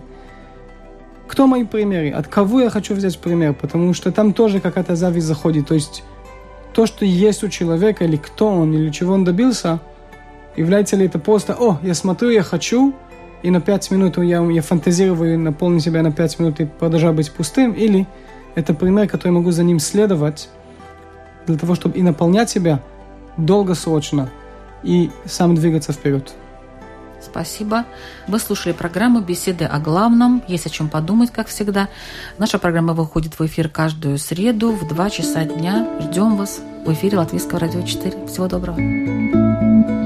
Кто 1.27 1.47
мои 1.47 1.63
примеры? 1.63 2.11
От 2.11 2.27
кого 2.27 2.61
я 2.61 2.69
хочу 2.69 2.93
взять 2.93 3.17
пример? 3.17 3.53
Потому 3.53 3.93
что 3.93 4.11
там 4.11 4.33
тоже 4.33 4.59
какая-то 4.59 4.95
зависть 4.95 5.27
заходит. 5.27 5.67
То 5.67 5.73
есть 5.73 6.03
то, 6.73 6.85
что 6.85 7.05
есть 7.05 7.43
у 7.43 7.49
человека, 7.49 8.05
или 8.05 8.17
кто 8.17 8.47
он, 8.47 8.73
или 8.73 8.89
чего 8.89 9.13
он 9.13 9.23
добился, 9.23 9.79
является 10.55 10.95
ли 10.95 11.05
это 11.05 11.19
просто, 11.19 11.55
о, 11.59 11.79
я 11.83 11.93
смотрю, 11.93 12.29
я 12.29 12.43
хочу, 12.43 12.93
и 13.43 13.49
на 13.49 13.61
пять 13.61 13.89
минут 13.91 14.17
я, 14.17 14.43
я 14.43 14.61
фантазирую, 14.61 15.39
наполню 15.39 15.79
себя 15.79 16.01
на 16.01 16.11
пять 16.11 16.37
минут 16.39 16.59
и 16.59 16.65
продолжаю 16.65 17.13
быть 17.13 17.31
пустым, 17.31 17.73
или 17.73 18.07
это 18.55 18.73
пример, 18.73 19.07
который 19.07 19.31
могу 19.31 19.51
за 19.51 19.63
ним 19.63 19.79
следовать, 19.79 20.49
для 21.47 21.57
того, 21.57 21.75
чтобы 21.75 21.97
и 21.97 22.01
наполнять 22.01 22.49
себя 22.49 22.81
долгосрочно, 23.37 24.29
и 24.83 25.11
сам 25.25 25.55
двигаться 25.55 25.93
вперед. 25.93 26.31
Спасибо. 27.21 27.85
Вы 28.27 28.39
слушали 28.39 28.73
программу 28.73 29.21
«Беседы 29.21 29.65
о 29.65 29.79
главном». 29.79 30.43
Есть 30.47 30.65
о 30.65 30.69
чем 30.69 30.89
подумать, 30.89 31.31
как 31.31 31.47
всегда. 31.47 31.87
Наша 32.39 32.57
программа 32.57 32.93
выходит 32.93 33.37
в 33.37 33.45
эфир 33.45 33.69
каждую 33.69 34.17
среду 34.17 34.71
в 34.71 34.87
2 34.87 35.09
часа 35.11 35.45
дня. 35.45 35.87
Ждем 36.01 36.35
вас 36.35 36.61
в 36.85 36.91
эфире 36.93 37.19
Латвийского 37.19 37.59
радио 37.59 37.83
4. 37.83 38.25
Всего 38.25 38.47
доброго. 38.47 40.00